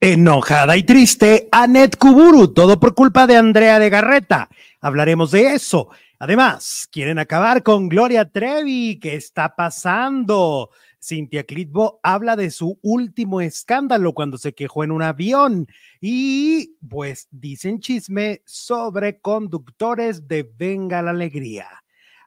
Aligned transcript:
Enojada 0.00 0.76
y 0.76 0.82
triste, 0.82 1.48
Anet 1.52 1.96
Kuburu, 1.96 2.54
todo 2.54 2.80
por 2.80 2.94
culpa 2.94 3.26
de 3.26 3.36
Andrea 3.36 3.78
de 3.78 3.90
Garreta. 3.90 4.48
Hablaremos 4.80 5.30
de 5.30 5.54
eso. 5.54 5.90
Además, 6.18 6.88
quieren 6.90 7.18
acabar 7.18 7.62
con 7.62 7.88
Gloria 7.88 8.24
Trevi. 8.24 8.98
¿Qué 8.98 9.14
está 9.14 9.54
pasando? 9.54 10.70
Cintia 11.02 11.44
Clitbo 11.44 11.98
habla 12.02 12.36
de 12.36 12.50
su 12.50 12.78
último 12.82 13.40
escándalo 13.40 14.12
cuando 14.12 14.36
se 14.36 14.54
quejó 14.54 14.84
en 14.84 14.90
un 14.90 15.02
avión 15.02 15.66
y 16.00 16.76
pues 16.88 17.26
dicen 17.30 17.80
chisme 17.80 18.42
sobre 18.44 19.18
conductores 19.20 20.28
de 20.28 20.42
Venga 20.42 21.00
la 21.00 21.12
Alegría. 21.12 21.68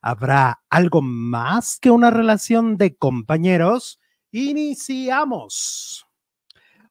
¿Habrá 0.01 0.63
algo 0.69 1.01
más 1.01 1.79
que 1.79 1.91
una 1.91 2.09
relación 2.09 2.77
de 2.77 2.95
compañeros? 2.95 3.99
Iniciamos. 4.31 6.07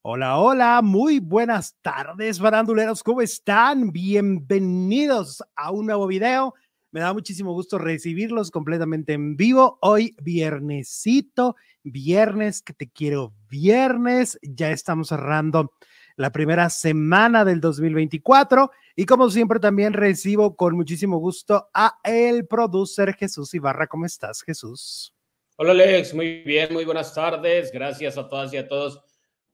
Hola, 0.05 0.37
hola, 0.39 0.82
muy 0.82 1.21
buenas 1.21 1.77
tardes, 1.80 2.40
baranduleros, 2.40 3.04
¿cómo 3.04 3.22
están? 3.22 3.93
Bienvenidos 3.93 5.44
a 5.54 5.71
un 5.71 5.86
nuevo 5.86 6.08
video. 6.08 6.54
Me 6.90 6.99
da 6.99 7.13
muchísimo 7.13 7.53
gusto 7.53 7.79
recibirlos 7.79 8.50
completamente 8.50 9.13
en 9.13 9.36
vivo. 9.36 9.79
Hoy, 9.80 10.17
viernesito, 10.21 11.54
viernes, 11.85 12.63
que 12.63 12.72
te 12.72 12.91
quiero 12.91 13.32
viernes. 13.49 14.41
Ya 14.43 14.72
estamos 14.72 15.07
cerrando 15.07 15.72
la 16.16 16.32
primera 16.32 16.69
semana 16.69 17.44
del 17.44 17.61
2024 17.61 18.72
y 18.96 19.07
como 19.07 19.30
siempre 19.30 19.61
también 19.61 19.93
recibo 19.93 20.57
con 20.57 20.75
muchísimo 20.75 21.19
gusto 21.19 21.71
a 21.72 22.00
el 22.03 22.49
producer 22.49 23.14
Jesús 23.14 23.55
Ibarra. 23.55 23.86
¿Cómo 23.86 24.05
estás, 24.05 24.43
Jesús? 24.43 25.14
Hola, 25.55 25.71
Alex. 25.71 26.13
Muy 26.13 26.43
bien, 26.43 26.72
muy 26.72 26.85
buenas 26.85 27.14
tardes. 27.14 27.71
Gracias 27.71 28.19
a 28.19 28.29
todas 28.29 28.53
y 28.53 28.57
a 28.57 28.66
todos 28.66 29.00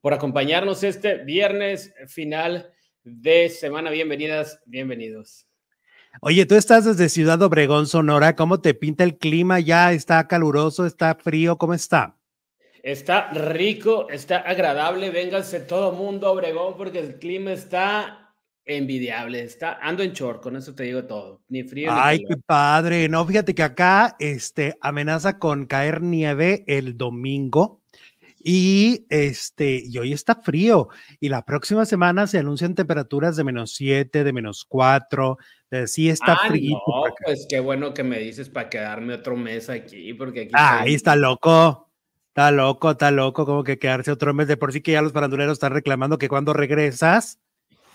por 0.00 0.14
acompañarnos 0.14 0.82
este 0.82 1.24
viernes 1.24 1.92
final 2.06 2.70
de 3.02 3.48
semana. 3.48 3.90
Bienvenidas, 3.90 4.60
bienvenidos. 4.66 5.46
Oye, 6.20 6.46
tú 6.46 6.54
estás 6.54 6.84
desde 6.84 7.08
Ciudad 7.08 7.40
Obregón, 7.42 7.86
Sonora. 7.86 8.34
¿Cómo 8.34 8.60
te 8.60 8.74
pinta 8.74 9.04
el 9.04 9.18
clima? 9.18 9.60
¿Ya 9.60 9.92
está 9.92 10.26
caluroso? 10.26 10.86
¿Está 10.86 11.14
frío? 11.14 11.58
¿Cómo 11.58 11.74
está? 11.74 12.16
Está 12.82 13.30
rico, 13.32 14.08
está 14.08 14.38
agradable. 14.38 15.10
Vénganse 15.10 15.60
todo 15.60 15.92
mundo 15.92 16.26
a 16.26 16.32
Obregón 16.32 16.74
porque 16.76 16.98
el 16.98 17.18
clima 17.18 17.52
está 17.52 18.34
envidiable. 18.64 19.42
Está, 19.42 19.78
ando 19.80 20.02
en 20.02 20.12
short, 20.12 20.42
con 20.42 20.56
eso 20.56 20.74
te 20.74 20.84
digo 20.84 21.04
todo. 21.04 21.42
Ni 21.48 21.64
frío. 21.64 21.90
Ay, 21.92 22.24
qué 22.24 22.36
padre. 22.36 23.08
No, 23.08 23.24
fíjate 23.24 23.54
que 23.54 23.62
acá 23.62 24.16
este, 24.18 24.76
amenaza 24.80 25.38
con 25.38 25.66
caer 25.66 26.02
nieve 26.02 26.64
el 26.66 26.96
domingo. 26.96 27.77
Y 28.50 29.04
este, 29.10 29.82
y 29.84 29.98
hoy 29.98 30.14
está 30.14 30.36
frío. 30.36 30.88
Y 31.20 31.28
la 31.28 31.44
próxima 31.44 31.84
semana 31.84 32.26
se 32.26 32.38
anuncian 32.38 32.74
temperaturas 32.74 33.36
de 33.36 33.44
menos 33.44 33.74
7, 33.74 34.24
de 34.24 34.32
menos 34.32 34.64
4. 34.64 35.36
De, 35.70 35.86
sí 35.86 36.08
está 36.08 36.34
frío. 36.48 36.78
No, 36.86 37.14
pues 37.26 37.46
qué 37.46 37.60
bueno 37.60 37.92
que 37.92 38.04
me 38.04 38.18
dices 38.18 38.48
para 38.48 38.70
quedarme 38.70 39.12
otro 39.12 39.36
mes 39.36 39.68
aquí, 39.68 40.14
porque 40.14 40.44
aquí. 40.44 40.52
Ah, 40.54 40.80
ahí 40.80 40.94
está 40.94 41.14
loco. 41.14 41.90
Está 42.28 42.50
loco, 42.50 42.92
está 42.92 43.10
loco, 43.10 43.44
como 43.44 43.64
que 43.64 43.78
quedarse 43.78 44.10
otro 44.12 44.32
mes. 44.32 44.48
De 44.48 44.56
por 44.56 44.72
sí 44.72 44.80
que 44.80 44.92
ya 44.92 45.02
los 45.02 45.12
paranduleros 45.12 45.52
están 45.52 45.74
reclamando 45.74 46.16
que 46.16 46.30
cuando 46.30 46.54
regresas. 46.54 47.38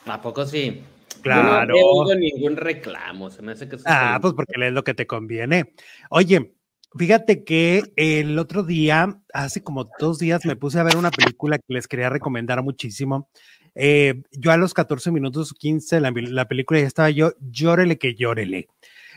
¿A 0.05 0.21
poco 0.21 0.45
sí? 0.45 0.83
Claro. 1.23 1.73
no 1.73 1.75
oído 1.79 2.15
ningún 2.15 2.57
reclamo. 2.57 3.31
Se 3.31 3.41
me 3.41 3.53
hace 3.53 3.67
que. 3.67 3.77
Ah, 3.85 4.19
pues 4.21 4.35
porque 4.35 4.53
es 4.55 4.71
lo 4.71 4.83
que 4.83 4.93
te 4.93 5.07
conviene. 5.07 5.73
Oye, 6.11 6.53
Fíjate 6.95 7.43
que 7.43 7.81
el 7.95 8.37
otro 8.37 8.63
día, 8.63 9.19
hace 9.33 9.63
como 9.63 9.89
dos 9.99 10.19
días, 10.19 10.45
me 10.45 10.55
puse 10.55 10.79
a 10.79 10.83
ver 10.83 10.95
una 10.95 11.09
película 11.09 11.57
que 11.57 11.73
les 11.73 11.87
quería 11.87 12.09
recomendar 12.09 12.61
muchísimo. 12.61 13.29
Eh, 13.73 14.21
yo 14.31 14.51
a 14.51 14.57
los 14.57 14.75
14 14.75 15.09
minutos 15.11 15.53
15 15.53 15.99
la, 15.99 16.11
la 16.11 16.47
película 16.47 16.79
ya 16.79 16.85
estaba 16.85 17.09
yo, 17.09 17.33
llórele 17.39 17.97
que 17.97 18.13
llórele. 18.13 18.67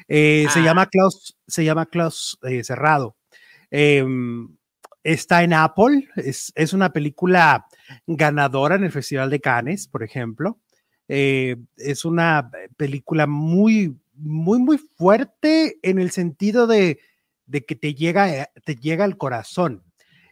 Eh, 0.08 0.46
se 0.50 0.62
llama 0.62 0.86
Klaus, 0.86 1.36
se 1.46 1.64
llama 1.64 1.86
Klaus 1.86 2.38
eh, 2.42 2.64
Cerrado. 2.64 3.16
Em, 3.70 4.56
está 5.02 5.42
en 5.42 5.52
Apple, 5.52 6.08
es, 6.16 6.52
es, 6.54 6.72
una 6.72 6.92
película 6.92 7.66
ganadora 8.06 8.76
en 8.76 8.84
el 8.84 8.92
Festival 8.92 9.28
de 9.28 9.40
Cannes, 9.40 9.86
por 9.86 10.02
ejemplo. 10.02 10.58
es 11.08 12.04
una 12.04 12.50
película 12.76 13.26
muy, 13.26 13.96
muy, 14.14 14.58
muy 14.58 14.78
fuerte 14.78 15.78
en 15.82 15.98
el 15.98 16.10
sentido 16.10 16.66
de 16.66 16.98
de 17.46 17.64
que 17.64 17.76
te 17.76 17.94
llega, 17.94 18.34
eh, 18.34 18.50
te 18.64 18.76
llega 18.76 19.04
al 19.04 19.16
corazón. 19.16 19.82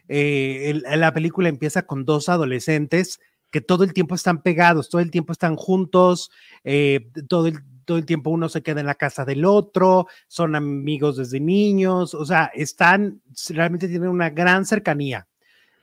Eh, 0.07 0.81
la 0.95 1.13
película 1.13 1.49
empieza 1.49 1.87
con 1.87 2.05
dos 2.05 2.29
adolescentes 2.29 3.19
que 3.51 3.61
todo 3.61 3.83
el 3.83 3.93
tiempo 3.93 4.15
están 4.15 4.41
pegados, 4.41 4.89
todo 4.89 5.01
el 5.01 5.11
tiempo 5.11 5.31
están 5.31 5.55
juntos, 5.55 6.29
eh, 6.63 7.09
todo, 7.29 7.47
el, 7.47 7.59
todo 7.85 7.97
el 7.97 8.05
tiempo 8.05 8.29
uno 8.29 8.49
se 8.49 8.61
queda 8.61 8.81
en 8.81 8.85
la 8.85 8.95
casa 8.95 9.23
del 9.23 9.45
otro, 9.45 10.07
son 10.27 10.55
amigos 10.55 11.17
desde 11.17 11.39
niños, 11.39 12.13
o 12.13 12.25
sea, 12.25 12.51
están, 12.53 13.21
realmente 13.49 13.87
tienen 13.87 14.09
una 14.09 14.29
gran 14.29 14.65
cercanía 14.65 15.27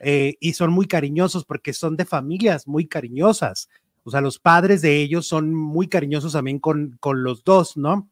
y 0.04 0.52
son 0.54 0.72
muy 0.72 0.88
cariñosos 0.88 1.44
porque 1.44 1.72
son 1.72 1.96
de 1.96 2.04
familias 2.04 2.66
muy 2.66 2.88
cariñosas. 2.88 3.68
O 4.02 4.10
sea, 4.10 4.20
los 4.20 4.40
padres 4.40 4.82
de 4.82 5.00
ellos 5.00 5.28
son 5.28 5.54
muy 5.54 5.86
cariñosos 5.86 6.32
también 6.32 6.58
con, 6.58 6.96
con 6.98 7.22
los 7.22 7.44
dos, 7.44 7.76
¿no? 7.76 8.10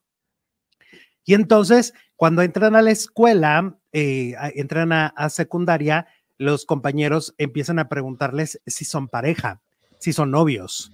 Y 1.24 1.34
entonces, 1.34 1.94
cuando 2.20 2.42
entran 2.42 2.76
a 2.76 2.82
la 2.82 2.90
escuela, 2.90 3.78
eh, 3.92 4.34
entran 4.54 4.92
a, 4.92 5.30
secundaria, 5.30 6.06
los 6.36 6.66
compañeros 6.66 7.34
empiezan 7.38 7.78
a 7.78 7.88
preguntarles 7.88 8.60
si 8.66 8.84
son 8.84 9.08
pareja, 9.08 9.62
si 9.98 10.12
son 10.12 10.30
novios. 10.30 10.92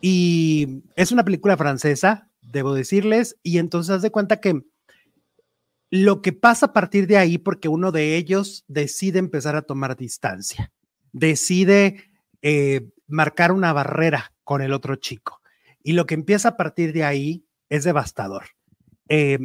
Y 0.00 0.82
es 0.96 1.12
una 1.12 1.24
película 1.24 1.56
francesa, 1.56 2.28
debo 2.40 2.74
decirles, 2.74 3.36
y 3.44 3.58
entonces 3.58 3.94
haz 3.94 4.02
de 4.02 4.10
cuenta 4.10 4.40
que 4.40 4.62
lo 5.90 6.22
que 6.22 6.32
pasa 6.32 6.66
a 6.66 6.72
partir 6.72 7.06
de 7.06 7.18
ahí, 7.18 7.38
porque 7.38 7.68
uno 7.68 7.92
de 7.92 8.16
ellos 8.16 8.64
decide 8.66 9.20
empezar 9.20 9.54
a 9.54 9.62
tomar 9.62 9.96
distancia, 9.96 10.72
decide 11.12 12.10
eh, 12.42 12.90
marcar 13.06 13.52
una 13.52 13.72
barrera 13.72 14.32
con 14.42 14.60
el 14.60 14.72
otro 14.72 14.96
chico. 14.96 15.40
Y 15.84 15.92
lo 15.92 16.04
que 16.06 16.14
empieza 16.14 16.48
a 16.48 16.56
partir 16.56 16.92
de 16.92 17.04
ahí 17.04 17.46
es 17.68 17.84
devastador. 17.84 18.46
Eh, 19.08 19.38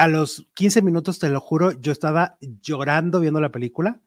a 0.00 0.08
los 0.08 0.46
15 0.54 0.80
minutos, 0.80 1.18
te 1.18 1.28
lo 1.28 1.40
juro, 1.40 1.72
yo 1.72 1.92
estaba 1.92 2.38
llorando 2.62 3.20
viendo 3.20 3.38
la 3.38 3.52
película. 3.52 4.00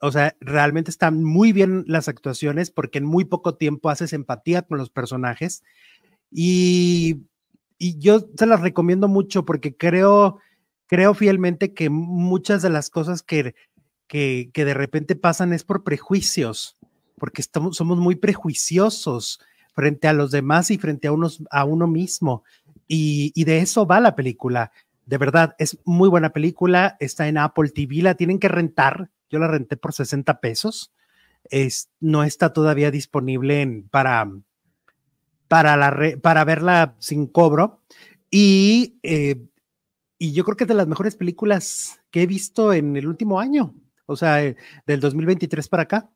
O 0.00 0.10
sea, 0.10 0.36
realmente 0.40 0.90
están 0.90 1.22
muy 1.22 1.52
bien 1.52 1.84
las 1.86 2.08
actuaciones 2.08 2.72
porque 2.72 2.98
en 2.98 3.04
muy 3.04 3.24
poco 3.24 3.54
tiempo 3.54 3.88
haces 3.88 4.12
empatía 4.12 4.62
con 4.62 4.78
los 4.78 4.90
personajes. 4.90 5.62
Y, 6.32 7.22
y 7.78 8.00
yo 8.00 8.26
se 8.36 8.46
las 8.46 8.62
recomiendo 8.62 9.06
mucho 9.06 9.44
porque 9.44 9.76
creo, 9.76 10.40
creo 10.88 11.14
fielmente 11.14 11.72
que 11.72 11.88
muchas 11.88 12.60
de 12.60 12.70
las 12.70 12.90
cosas 12.90 13.22
que, 13.22 13.54
que, 14.08 14.50
que 14.52 14.64
de 14.64 14.74
repente 14.74 15.14
pasan 15.14 15.52
es 15.52 15.62
por 15.62 15.84
prejuicios, 15.84 16.76
porque 17.16 17.42
estamos, 17.42 17.76
somos 17.76 17.98
muy 17.98 18.16
prejuiciosos 18.16 19.38
frente 19.72 20.08
a 20.08 20.14
los 20.14 20.32
demás 20.32 20.72
y 20.72 20.78
frente 20.78 21.06
a, 21.06 21.12
unos, 21.12 21.44
a 21.52 21.64
uno 21.64 21.86
mismo. 21.86 22.42
Y, 22.88 23.30
y 23.36 23.44
de 23.44 23.58
eso 23.58 23.86
va 23.86 24.00
la 24.00 24.16
película 24.16 24.72
de 25.08 25.16
verdad, 25.16 25.54
es 25.58 25.78
muy 25.86 26.10
buena 26.10 26.34
película. 26.34 26.98
Está 27.00 27.28
en 27.28 27.38
Apple 27.38 27.70
TV, 27.70 28.02
la 28.02 28.14
tienen 28.14 28.38
que 28.38 28.48
rentar. 28.48 29.08
Yo 29.30 29.38
la 29.38 29.48
renté 29.48 29.78
por 29.78 29.94
60 29.94 30.38
pesos. 30.40 30.92
Es, 31.44 31.88
no 31.98 32.24
está 32.24 32.52
todavía 32.52 32.90
disponible 32.90 33.62
en, 33.62 33.88
para, 33.88 34.30
para, 35.48 35.78
la 35.78 35.96
para 36.20 36.44
verla 36.44 36.94
sin 36.98 37.26
cobro. 37.26 37.80
Y, 38.30 38.98
eh, 39.02 39.46
y 40.18 40.34
yo 40.34 40.44
creo 40.44 40.58
que 40.58 40.64
es 40.64 40.68
de 40.68 40.74
las 40.74 40.88
mejores 40.88 41.16
películas 41.16 42.02
que 42.10 42.24
he 42.24 42.26
visto 42.26 42.74
en 42.74 42.94
el 42.94 43.06
último 43.06 43.40
año. 43.40 43.74
O 44.04 44.14
sea, 44.14 44.44
eh, 44.44 44.56
del 44.86 45.00
2023 45.00 45.68
para 45.70 45.84
acá. 45.84 46.10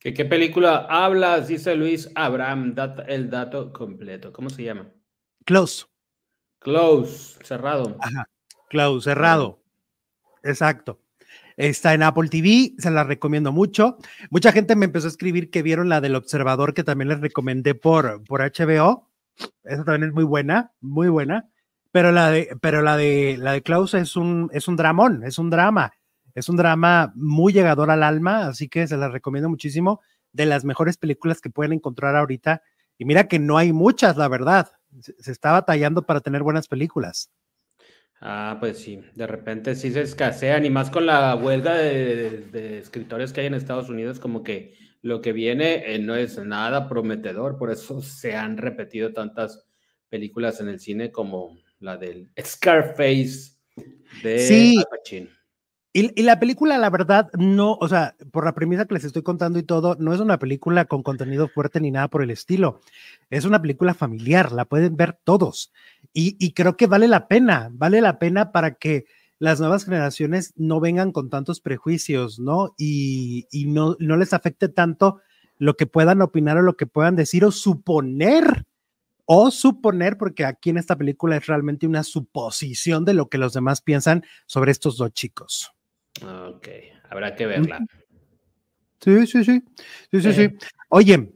¿Qué, 0.00 0.12
qué 0.12 0.24
película 0.24 0.84
hablas? 0.90 1.46
Dice 1.46 1.76
Luis 1.76 2.10
Abraham, 2.16 2.74
el 3.06 3.30
dato 3.30 3.72
completo. 3.72 4.32
¿Cómo 4.32 4.50
se 4.50 4.64
llama? 4.64 4.90
Close. 5.44 5.86
Close, 6.58 7.38
cerrado. 7.44 7.96
Ajá, 8.00 8.28
close, 8.68 9.10
cerrado. 9.10 9.62
Exacto. 10.42 11.00
Está 11.56 11.94
en 11.94 12.02
Apple 12.02 12.28
TV, 12.28 12.74
se 12.78 12.90
la 12.90 13.04
recomiendo 13.04 13.50
mucho. 13.50 13.96
Mucha 14.30 14.52
gente 14.52 14.76
me 14.76 14.84
empezó 14.84 15.06
a 15.06 15.10
escribir 15.10 15.50
que 15.50 15.62
vieron 15.62 15.88
la 15.88 16.00
del 16.00 16.14
Observador, 16.14 16.74
que 16.74 16.84
también 16.84 17.08
les 17.08 17.20
recomendé 17.20 17.74
por, 17.74 18.22
por 18.24 18.40
HBO. 18.42 19.08
Esa 19.64 19.84
también 19.84 20.10
es 20.10 20.14
muy 20.14 20.24
buena, 20.24 20.72
muy 20.80 21.08
buena. 21.08 21.48
Pero 21.92 22.12
la 22.12 22.30
de, 22.30 22.56
pero 22.60 22.82
la 22.82 22.98
de, 22.98 23.38
la 23.38 23.52
de 23.52 23.62
Klaus 23.62 23.94
es 23.94 24.16
un, 24.16 24.50
es 24.52 24.68
un 24.68 24.76
dramón, 24.76 25.24
es 25.24 25.38
un 25.38 25.48
drama. 25.48 25.92
Es 26.34 26.50
un 26.50 26.56
drama 26.56 27.12
muy 27.14 27.54
llegador 27.54 27.90
al 27.90 28.02
alma, 28.02 28.48
así 28.48 28.68
que 28.68 28.86
se 28.86 28.98
la 28.98 29.08
recomiendo 29.08 29.48
muchísimo. 29.48 30.02
De 30.32 30.44
las 30.44 30.66
mejores 30.66 30.98
películas 30.98 31.40
que 31.40 31.48
pueden 31.48 31.72
encontrar 31.72 32.16
ahorita. 32.16 32.60
Y 32.98 33.06
mira 33.06 33.28
que 33.28 33.38
no 33.38 33.56
hay 33.56 33.72
muchas, 33.72 34.18
la 34.18 34.28
verdad 34.28 34.75
se 35.00 35.32
está 35.32 35.52
batallando 35.52 36.02
para 36.02 36.20
tener 36.20 36.42
buenas 36.42 36.68
películas. 36.68 37.30
Ah, 38.20 38.56
pues 38.58 38.78
sí, 38.78 39.02
de 39.14 39.26
repente 39.26 39.74
sí 39.74 39.92
se 39.92 40.00
escasean 40.00 40.64
y 40.64 40.70
más 40.70 40.90
con 40.90 41.04
la 41.04 41.34
huelga 41.34 41.74
de, 41.74 42.78
escritores 42.78 43.32
que 43.32 43.42
hay 43.42 43.46
en 43.46 43.54
Estados 43.54 43.90
Unidos, 43.90 44.18
como 44.18 44.42
que 44.42 44.74
lo 45.02 45.20
que 45.20 45.32
viene 45.32 45.94
eh, 45.94 45.98
no 45.98 46.14
es 46.14 46.38
nada 46.38 46.88
prometedor, 46.88 47.58
por 47.58 47.70
eso 47.70 48.00
se 48.02 48.34
han 48.34 48.56
repetido 48.56 49.12
tantas 49.12 49.66
películas 50.08 50.60
en 50.60 50.68
el 50.68 50.80
cine 50.80 51.12
como 51.12 51.58
la 51.78 51.98
del 51.98 52.30
Scarface 52.40 53.56
de 54.22 54.38
sí. 54.38 55.28
Y, 55.98 56.22
la 56.24 56.38
película, 56.38 56.76
la 56.76 56.90
verdad, 56.90 57.30
no, 57.38 57.78
o 57.80 57.88
sea, 57.88 58.16
por 58.30 58.44
la 58.44 58.54
premisa 58.54 58.84
que 58.84 58.92
les 58.92 59.04
estoy 59.04 59.22
contando 59.22 59.58
y 59.58 59.62
todo, 59.62 59.96
no 59.98 60.12
es 60.12 60.20
una 60.20 60.38
película 60.38 60.84
con 60.84 61.02
contenido 61.02 61.48
fuerte 61.48 61.80
ni 61.80 61.90
nada 61.90 62.08
por 62.08 62.22
el 62.22 62.30
estilo. 62.30 62.82
Es 63.30 63.46
una 63.46 63.62
película 63.62 63.94
familiar, 63.94 64.52
la 64.52 64.66
pueden 64.66 64.94
ver 64.94 65.18
todos. 65.24 65.72
Y, 66.12 66.52
creo 66.52 66.76
que 66.76 66.86
vale 66.86 67.08
la 67.08 67.28
pena, 67.28 67.70
vale 67.72 68.02
la 68.02 68.18
pena 68.18 68.52
para 68.52 68.74
que 68.74 69.06
las 69.38 69.58
nuevas 69.58 69.86
generaciones 69.86 70.52
no 70.56 70.80
vengan 70.80 71.12
con 71.12 71.30
tantos 71.30 71.60
prejuicios, 71.62 72.38
¿no? 72.38 72.74
Y, 72.76 73.46
y 73.50 73.64
no, 73.64 73.96
no 73.98 74.18
les 74.18 74.34
afecte 74.34 74.68
tanto 74.68 75.22
lo 75.56 75.78
que 75.78 75.86
puedan 75.86 76.20
opinar 76.20 76.58
o 76.58 76.62
lo 76.62 76.76
que 76.76 76.86
puedan 76.86 77.16
decir 77.16 77.42
o 77.42 77.50
suponer, 77.50 78.66
o 79.24 79.50
suponer, 79.50 80.18
porque 80.18 80.44
aquí 80.44 80.68
en 80.68 80.76
esta 80.76 80.96
película 80.96 81.38
es 81.38 81.46
realmente 81.46 81.86
una 81.86 82.02
suposición 82.02 83.06
de 83.06 83.14
lo 83.14 83.30
que 83.30 83.38
los 83.38 83.54
demás 83.54 83.80
piensan 83.80 84.24
sobre 84.44 84.72
estos 84.72 84.98
dos 84.98 85.12
chicos. 85.12 85.72
Ok, 86.22 86.68
habrá 87.10 87.34
que 87.34 87.46
verla. 87.46 87.84
Sí, 89.00 89.26
sí, 89.26 89.44
sí, 89.44 89.62
sí, 90.10 90.20
sí, 90.20 90.32
sí. 90.32 90.42
Eh. 90.42 90.56
Oye, 90.88 91.32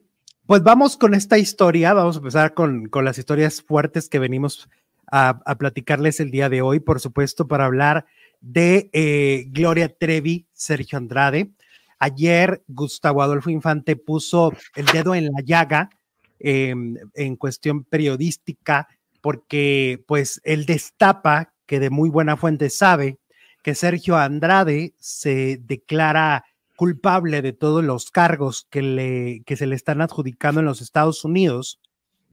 pues 0.47 0.63
vamos 0.63 0.97
con 0.97 1.15
esta 1.15 1.39
historia, 1.39 1.93
vamos 1.95 2.17
a 2.17 2.19
empezar 2.19 2.55
con, 2.55 2.89
con 2.89 3.05
las 3.05 3.19
historias 3.19 3.63
fuertes 3.63 4.09
que 4.09 4.19
venimos 4.19 4.69
a, 5.11 5.57
platicarles 5.59 6.21
el 6.21 6.31
día 6.31 6.49
de 6.49 6.63
hoy, 6.63 6.81
por 6.81 7.01
supuesto, 7.01 7.49
para 7.49 7.67
hablar 7.67 8.07
de 8.41 8.91
eh, 8.93 9.47
Gloria 9.49 9.89
Trevi, 9.89 10.47
Sergio 10.53 10.99
Andrade. 10.99 11.51
Ayer 11.99 12.63
Gustavo 12.67 13.23
Adolfo 13.23 13.51
Infante 13.51 13.97
puso 13.97 14.53
el 14.75 14.87
dedo 14.87 15.15
en 15.15 15.27
la 15.27 15.43
llaga 15.45 15.91
em, 16.39 16.97
en 17.15 17.37
cuestión 17.37 17.85
periodística 17.85 18.89
porque 19.21 20.03
pues 20.07 20.41
él 20.45 20.65
destapa 20.65 21.53
que 21.67 21.79
de 21.79 21.91
muy 21.91 22.09
buena 22.09 22.37
fuente 22.37 22.71
sabe 22.71 23.20
que 23.63 23.75
Sergio 23.75 24.17
Andrade 24.17 24.95
se 24.99 25.59
declara 25.63 26.45
culpable 26.77 27.43
de 27.43 27.53
todos 27.53 27.85
los 27.85 28.11
cargos 28.11 28.67
que, 28.71 28.81
le, 28.81 29.43
que 29.45 29.57
se 29.57 29.67
le 29.67 29.75
están 29.75 30.01
adjudicando 30.01 30.61
en 30.61 30.67
los 30.67 30.81
Estados 30.81 31.25
Unidos 31.25 31.79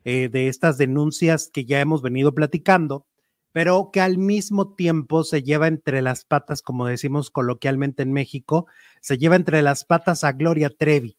eh, 0.06 0.30
de 0.30 0.48
estas 0.48 0.78
denuncias 0.78 1.50
que 1.52 1.66
ya 1.66 1.82
hemos 1.82 2.02
venido 2.02 2.34
platicando, 2.34 3.06
pero 3.52 3.90
que 3.92 4.00
al 4.00 4.18
mismo 4.18 4.74
tiempo 4.74 5.26
se 5.26 5.44
lleva 5.44 5.68
entre 5.68 6.02
las 6.02 6.24
patas, 6.24 6.62
como 6.62 6.88
decimos 6.88 7.30
coloquialmente 7.30 8.04
en 8.04 8.14
México, 8.14 8.68
se 9.02 9.18
lleva 9.18 9.36
entre 9.36 9.62
las 9.62 9.84
patas 9.84 10.24
a 10.24 10.32
Gloria 10.32 10.70
Trevi 10.70 11.18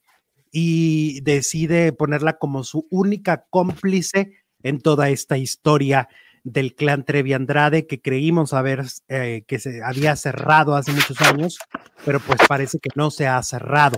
y 0.50 1.20
decide 1.20 1.92
ponerla 1.92 2.38
como 2.38 2.64
su 2.64 2.86
única 2.90 3.44
cómplice 3.50 4.32
en 4.62 4.80
toda 4.80 5.10
esta 5.10 5.36
historia 5.36 6.08
del 6.52 6.74
clan 6.74 7.04
Trevi 7.04 7.32
Andrade 7.32 7.86
que 7.86 8.00
creímos 8.00 8.52
haber 8.52 8.84
eh, 9.08 9.42
que 9.46 9.58
se 9.58 9.82
había 9.82 10.16
cerrado 10.16 10.74
hace 10.74 10.92
muchos 10.92 11.20
años, 11.20 11.58
pero 12.04 12.20
pues 12.20 12.40
parece 12.48 12.78
que 12.78 12.90
no 12.94 13.10
se 13.10 13.26
ha 13.26 13.42
cerrado. 13.42 13.96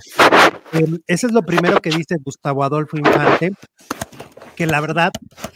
Eh, 0.72 0.86
ese 1.06 1.26
es 1.26 1.32
lo 1.32 1.42
primero 1.42 1.80
que 1.80 1.90
dice 1.90 2.16
Gustavo 2.22 2.64
Adolfo 2.64 2.96
Infante 2.96 3.52
que 4.60 4.66
la 4.66 4.82
verdad, 4.82 5.10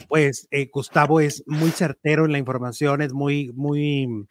pues 0.09 0.49
eh, 0.51 0.71
Gustavo 0.73 1.21
es 1.21 1.43
muy 1.47 1.71
certero 1.73 2.25
en 2.25 2.33
la 2.33 2.39
información, 2.39 3.03
es 3.03 3.13
muy, 3.13 3.53
muy, 3.53 4.27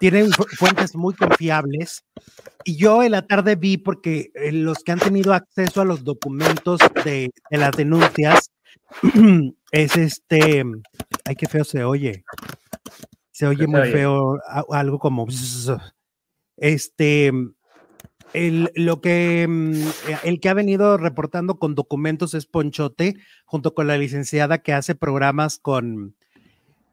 tiene 0.00 0.28
fuentes 0.58 0.96
muy 0.96 1.14
confiables. 1.14 2.04
Y 2.64 2.76
yo 2.76 3.04
en 3.04 3.12
la 3.12 3.22
tarde 3.22 3.54
vi, 3.54 3.76
porque 3.76 4.32
eh, 4.34 4.50
los 4.50 4.78
que 4.78 4.90
han 4.90 4.98
tenido 4.98 5.32
acceso 5.32 5.80
a 5.80 5.84
los 5.84 6.02
documentos 6.02 6.80
de, 7.04 7.30
las 7.50 7.70
denuncias, 7.76 8.50
es 9.72 9.96
este, 9.96 10.62
ay, 11.24 11.34
qué 11.34 11.48
feo 11.48 11.64
se 11.64 11.82
oye. 11.82 12.24
Se 13.32 13.46
oye 13.46 13.66
muy 13.66 13.90
feo, 13.90 14.38
algo 14.70 14.98
como, 14.98 15.26
este, 16.58 17.32
el, 18.34 18.70
lo 18.74 19.00
que, 19.00 19.46
mm, 19.48 19.72
eh, 19.72 20.18
el 20.24 20.38
que 20.38 20.48
ha 20.50 20.54
venido 20.54 20.98
reportando 20.98 21.58
con 21.58 21.74
documentos 21.74 22.34
es 22.34 22.44
Ponchote, 22.44 23.16
junto 23.46 23.74
con 23.74 23.86
la 23.86 23.96
licenciada 23.96 24.58
que 24.58 24.74
hace 24.74 24.94
programas 24.94 25.58
con, 25.58 26.14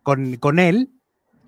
con, 0.01 0.37
con 0.37 0.59
él, 0.59 0.91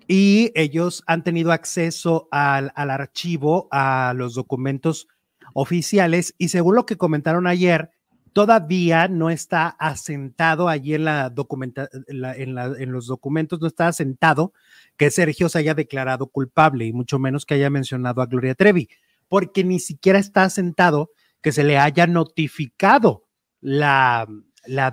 y 0.06 0.52
ellos 0.54 1.02
han 1.06 1.24
tenido 1.24 1.52
acceso 1.52 2.28
al, 2.30 2.70
al, 2.74 2.90
archivo, 2.90 3.68
a 3.70 4.12
los 4.14 4.34
documentos 4.34 5.08
oficiales, 5.54 6.34
y 6.36 6.48
según 6.48 6.74
lo 6.74 6.84
que 6.84 6.98
comentaron 6.98 7.46
ayer, 7.46 7.90
todavía 8.32 9.08
no 9.08 9.30
está 9.30 9.68
asentado 9.68 10.68
allí 10.68 10.94
en, 10.94 11.04
la 11.04 11.30
documenta, 11.30 11.88
en, 12.08 12.92
los 12.92 13.06
documentos, 13.06 13.60
no 13.60 13.66
está 13.66 13.88
asentado 13.88 14.52
que 14.96 15.10
Sergio 15.10 15.48
se 15.48 15.58
haya 15.58 15.74
declarado 15.74 16.26
culpable, 16.26 16.86
y 16.86 16.92
mucho 16.92 17.18
menos 17.18 17.46
que 17.46 17.54
haya 17.54 17.70
mencionado 17.70 18.22
a 18.22 18.26
Gloria 18.26 18.54
Trevi 18.54 18.88
porque 19.32 19.64
ni 19.64 19.80
siquiera 19.80 20.18
está 20.18 20.50
sentado 20.50 21.10
que 21.40 21.52
se 21.52 21.64
le 21.64 21.78
haya 21.78 22.06
notificado 22.06 23.24
la, 23.62 24.28
la 24.66 24.90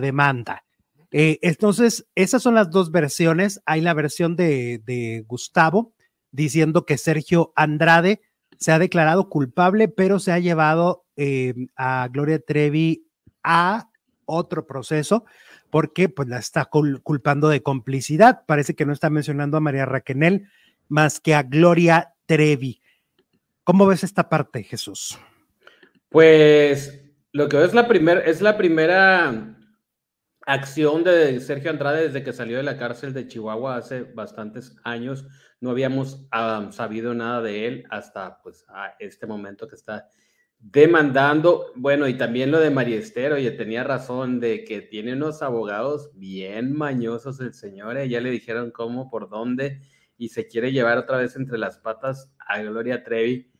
demanda. 0.00 0.64
Eh, 1.10 1.38
entonces, 1.42 2.06
esas 2.14 2.42
son 2.42 2.54
las 2.54 2.70
dos 2.70 2.90
versiones. 2.90 3.60
Hay 3.66 3.82
la 3.82 3.92
versión 3.92 4.34
de, 4.34 5.24
Gustavo 5.28 5.92
diciendo 6.30 6.86
que 6.86 6.96
Sergio 6.96 7.52
Andrade 7.54 8.22
se 8.62 8.72
ha 8.72 8.78
declarado 8.78 9.28
culpable, 9.28 9.88
pero 9.88 10.20
se 10.20 10.30
ha 10.30 10.38
llevado 10.38 11.04
eh, 11.16 11.52
a 11.76 12.08
Gloria 12.12 12.38
Trevi 12.38 13.06
a 13.42 13.88
otro 14.24 14.66
proceso 14.66 15.24
porque 15.68 16.08
pues 16.08 16.28
la 16.28 16.38
está 16.38 16.66
culpando 16.66 17.48
de 17.48 17.62
complicidad. 17.62 18.44
Parece 18.46 18.74
que 18.74 18.86
no 18.86 18.92
está 18.92 19.10
mencionando 19.10 19.56
a 19.56 19.60
María 19.60 19.84
Raquenel 19.84 20.48
más 20.88 21.18
que 21.18 21.34
a 21.34 21.42
Gloria 21.42 22.14
Trevi. 22.26 22.80
¿Cómo 23.64 23.86
ves 23.86 24.04
esta 24.04 24.28
parte, 24.28 24.62
Jesús? 24.62 25.18
Pues 26.08 27.02
lo 27.32 27.48
que 27.48 27.56
veo 27.56 27.66
es 27.66 27.74
la, 27.74 27.82
es 28.24 28.40
la 28.42 28.56
primera 28.56 29.56
acción 30.52 31.04
de 31.04 31.40
Sergio 31.40 31.70
Andrade 31.70 32.04
desde 32.04 32.22
que 32.22 32.32
salió 32.32 32.56
de 32.56 32.62
la 32.62 32.76
cárcel 32.76 33.12
de 33.12 33.26
Chihuahua 33.26 33.76
hace 33.76 34.02
bastantes 34.02 34.76
años. 34.84 35.26
No 35.60 35.70
habíamos 35.70 36.26
sabido 36.70 37.14
nada 37.14 37.42
de 37.42 37.66
él 37.66 37.84
hasta 37.90 38.40
pues 38.42 38.64
a 38.68 38.94
este 38.98 39.26
momento 39.26 39.68
que 39.68 39.76
está 39.76 40.08
demandando. 40.58 41.72
Bueno, 41.76 42.08
y 42.08 42.14
también 42.14 42.50
lo 42.50 42.60
de 42.60 42.70
María 42.70 42.98
Esther, 42.98 43.32
oye, 43.32 43.50
tenía 43.52 43.84
razón 43.84 44.40
de 44.40 44.64
que 44.64 44.80
tiene 44.80 45.14
unos 45.14 45.42
abogados 45.42 46.10
bien 46.14 46.76
mañosos 46.76 47.40
el 47.40 47.54
señor, 47.54 47.96
eh, 47.96 48.08
ya 48.08 48.20
le 48.20 48.30
dijeron 48.30 48.70
cómo, 48.70 49.10
por 49.10 49.28
dónde, 49.28 49.80
y 50.16 50.28
se 50.28 50.46
quiere 50.46 50.72
llevar 50.72 50.98
otra 50.98 51.18
vez 51.18 51.36
entre 51.36 51.58
las 51.58 51.78
patas 51.78 52.32
a 52.46 52.60
Gloria 52.62 53.02
Trevi 53.02 53.52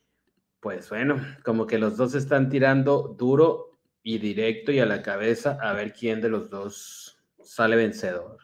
pues 0.63 0.89
bueno, 0.91 1.17
como 1.45 1.67
que 1.67 1.77
los 1.77 1.97
dos 1.97 2.15
están 2.15 2.49
tirando 2.49 3.17
duro 3.19 3.72
y 4.03 4.19
directo 4.19 4.73
y 4.73 4.81
a 4.81 4.87
la 4.87 5.03
cabeza 5.03 5.59
a 5.61 5.73
ver 5.73 5.93
quién 5.93 6.21
de 6.21 6.29
los 6.29 6.51
dos 6.51 7.19
sale 7.43 7.77
vencedor. 7.77 8.39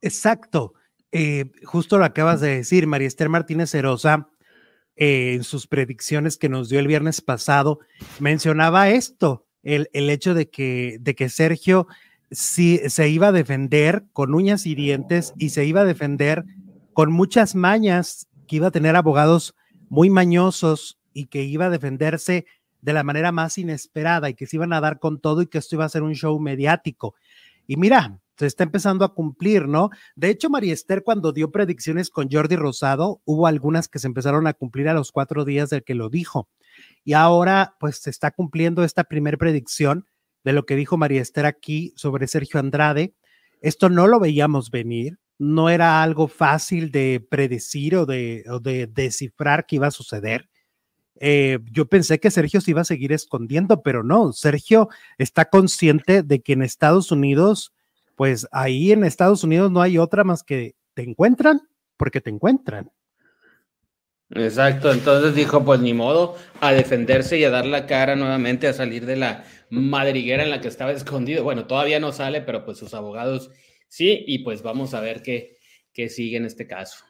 Exacto. 0.00 0.74
Eh, 1.10 1.50
justo 1.64 1.98
lo 1.98 2.04
acabas 2.04 2.40
de 2.40 2.56
decir, 2.56 2.86
María 2.86 3.08
Esther 3.08 3.28
Martínez 3.28 3.74
Herosa, 3.74 4.28
eh, 4.96 5.34
en 5.34 5.44
sus 5.44 5.66
predicciones 5.66 6.36
que 6.36 6.48
nos 6.48 6.68
dio 6.68 6.80
el 6.80 6.86
viernes 6.86 7.20
pasado, 7.20 7.80
mencionaba 8.18 8.90
esto, 8.90 9.46
el, 9.62 9.88
el 9.92 10.10
hecho 10.10 10.34
de 10.34 10.50
que, 10.50 10.98
de 11.00 11.14
que 11.14 11.28
Sergio 11.28 11.86
sí, 12.30 12.80
se 12.88 13.08
iba 13.08 13.28
a 13.28 13.32
defender 13.32 14.04
con 14.12 14.34
uñas 14.34 14.66
y 14.66 14.74
dientes 14.74 15.32
y 15.38 15.50
se 15.50 15.64
iba 15.64 15.82
a 15.82 15.86
defender 15.86 16.44
con 16.92 17.12
muchas 17.12 17.54
mañas, 17.54 18.28
que 18.46 18.56
iba 18.56 18.68
a 18.68 18.72
tener 18.72 18.96
abogados 18.96 19.54
muy 19.88 20.10
mañosos 20.10 20.98
y 21.12 21.26
que 21.26 21.42
iba 21.42 21.66
a 21.66 21.70
defenderse 21.70 22.46
de 22.80 22.92
la 22.92 23.02
manera 23.02 23.32
más 23.32 23.58
inesperada 23.58 24.30
y 24.30 24.34
que 24.34 24.46
se 24.46 24.56
iban 24.56 24.72
a 24.72 24.80
dar 24.80 24.98
con 24.98 25.20
todo 25.20 25.42
y 25.42 25.46
que 25.46 25.58
esto 25.58 25.76
iba 25.76 25.84
a 25.84 25.88
ser 25.88 26.02
un 26.02 26.14
show 26.14 26.38
mediático. 26.38 27.14
Y 27.66 27.76
mira, 27.76 28.18
se 28.38 28.46
está 28.46 28.62
empezando 28.62 29.04
a 29.04 29.14
cumplir, 29.14 29.66
¿no? 29.66 29.90
De 30.14 30.30
hecho, 30.30 30.48
María 30.48 30.72
Esther, 30.72 31.02
cuando 31.02 31.32
dio 31.32 31.50
predicciones 31.50 32.08
con 32.08 32.28
Jordi 32.30 32.54
Rosado, 32.54 33.20
hubo 33.24 33.46
algunas 33.48 33.88
que 33.88 33.98
se 33.98 34.06
empezaron 34.06 34.46
a 34.46 34.54
cumplir 34.54 34.88
a 34.88 34.94
los 34.94 35.10
cuatro 35.10 35.44
días 35.44 35.70
del 35.70 35.82
que 35.82 35.96
lo 35.96 36.08
dijo. 36.08 36.48
Y 37.04 37.14
ahora, 37.14 37.74
pues, 37.80 37.96
se 37.96 38.10
está 38.10 38.30
cumpliendo 38.30 38.84
esta 38.84 39.04
primera 39.04 39.36
predicción 39.36 40.06
de 40.44 40.52
lo 40.52 40.66
que 40.66 40.76
dijo 40.76 40.96
María 40.96 41.20
Esther 41.20 41.46
aquí 41.46 41.92
sobre 41.96 42.28
Sergio 42.28 42.60
Andrade. 42.60 43.14
Esto 43.60 43.88
no 43.88 44.06
lo 44.06 44.20
veíamos 44.20 44.70
venir, 44.70 45.18
no 45.36 45.68
era 45.68 46.00
algo 46.02 46.28
fácil 46.28 46.92
de 46.92 47.26
predecir 47.28 47.96
o 47.96 48.06
de, 48.06 48.44
o 48.48 48.60
de 48.60 48.86
descifrar 48.86 49.66
que 49.66 49.76
iba 49.76 49.88
a 49.88 49.92
suceder. 49.92 50.48
Eh, 51.20 51.58
yo 51.72 51.86
pensé 51.86 52.20
que 52.20 52.30
Sergio 52.30 52.60
se 52.60 52.70
iba 52.70 52.82
a 52.82 52.84
seguir 52.84 53.12
escondiendo, 53.12 53.82
pero 53.82 54.04
no, 54.04 54.32
Sergio 54.32 54.88
está 55.18 55.46
consciente 55.46 56.22
de 56.22 56.40
que 56.40 56.52
en 56.52 56.62
Estados 56.62 57.10
Unidos, 57.10 57.72
pues 58.14 58.46
ahí 58.52 58.92
en 58.92 59.04
Estados 59.04 59.42
Unidos 59.42 59.72
no 59.72 59.82
hay 59.82 59.98
otra 59.98 60.22
más 60.24 60.42
que 60.42 60.76
te 60.94 61.02
encuentran 61.02 61.60
porque 61.96 62.20
te 62.20 62.30
encuentran. 62.30 62.90
Exacto, 64.30 64.92
entonces 64.92 65.34
dijo, 65.34 65.64
pues 65.64 65.80
ni 65.80 65.94
modo, 65.94 66.36
a 66.60 66.72
defenderse 66.72 67.38
y 67.38 67.44
a 67.44 67.50
dar 67.50 67.64
la 67.64 67.86
cara 67.86 68.14
nuevamente, 68.14 68.68
a 68.68 68.74
salir 68.74 69.06
de 69.06 69.16
la 69.16 69.44
madriguera 69.70 70.42
en 70.42 70.50
la 70.50 70.60
que 70.60 70.68
estaba 70.68 70.92
escondido. 70.92 71.44
Bueno, 71.44 71.66
todavía 71.66 71.98
no 71.98 72.12
sale, 72.12 72.42
pero 72.42 72.64
pues 72.64 72.78
sus 72.78 72.92
abogados 72.92 73.50
sí, 73.88 74.24
y 74.26 74.40
pues 74.40 74.62
vamos 74.62 74.92
a 74.92 75.00
ver 75.00 75.22
qué, 75.22 75.56
qué 75.94 76.10
sigue 76.10 76.36
en 76.36 76.44
este 76.44 76.66
caso. 76.66 77.07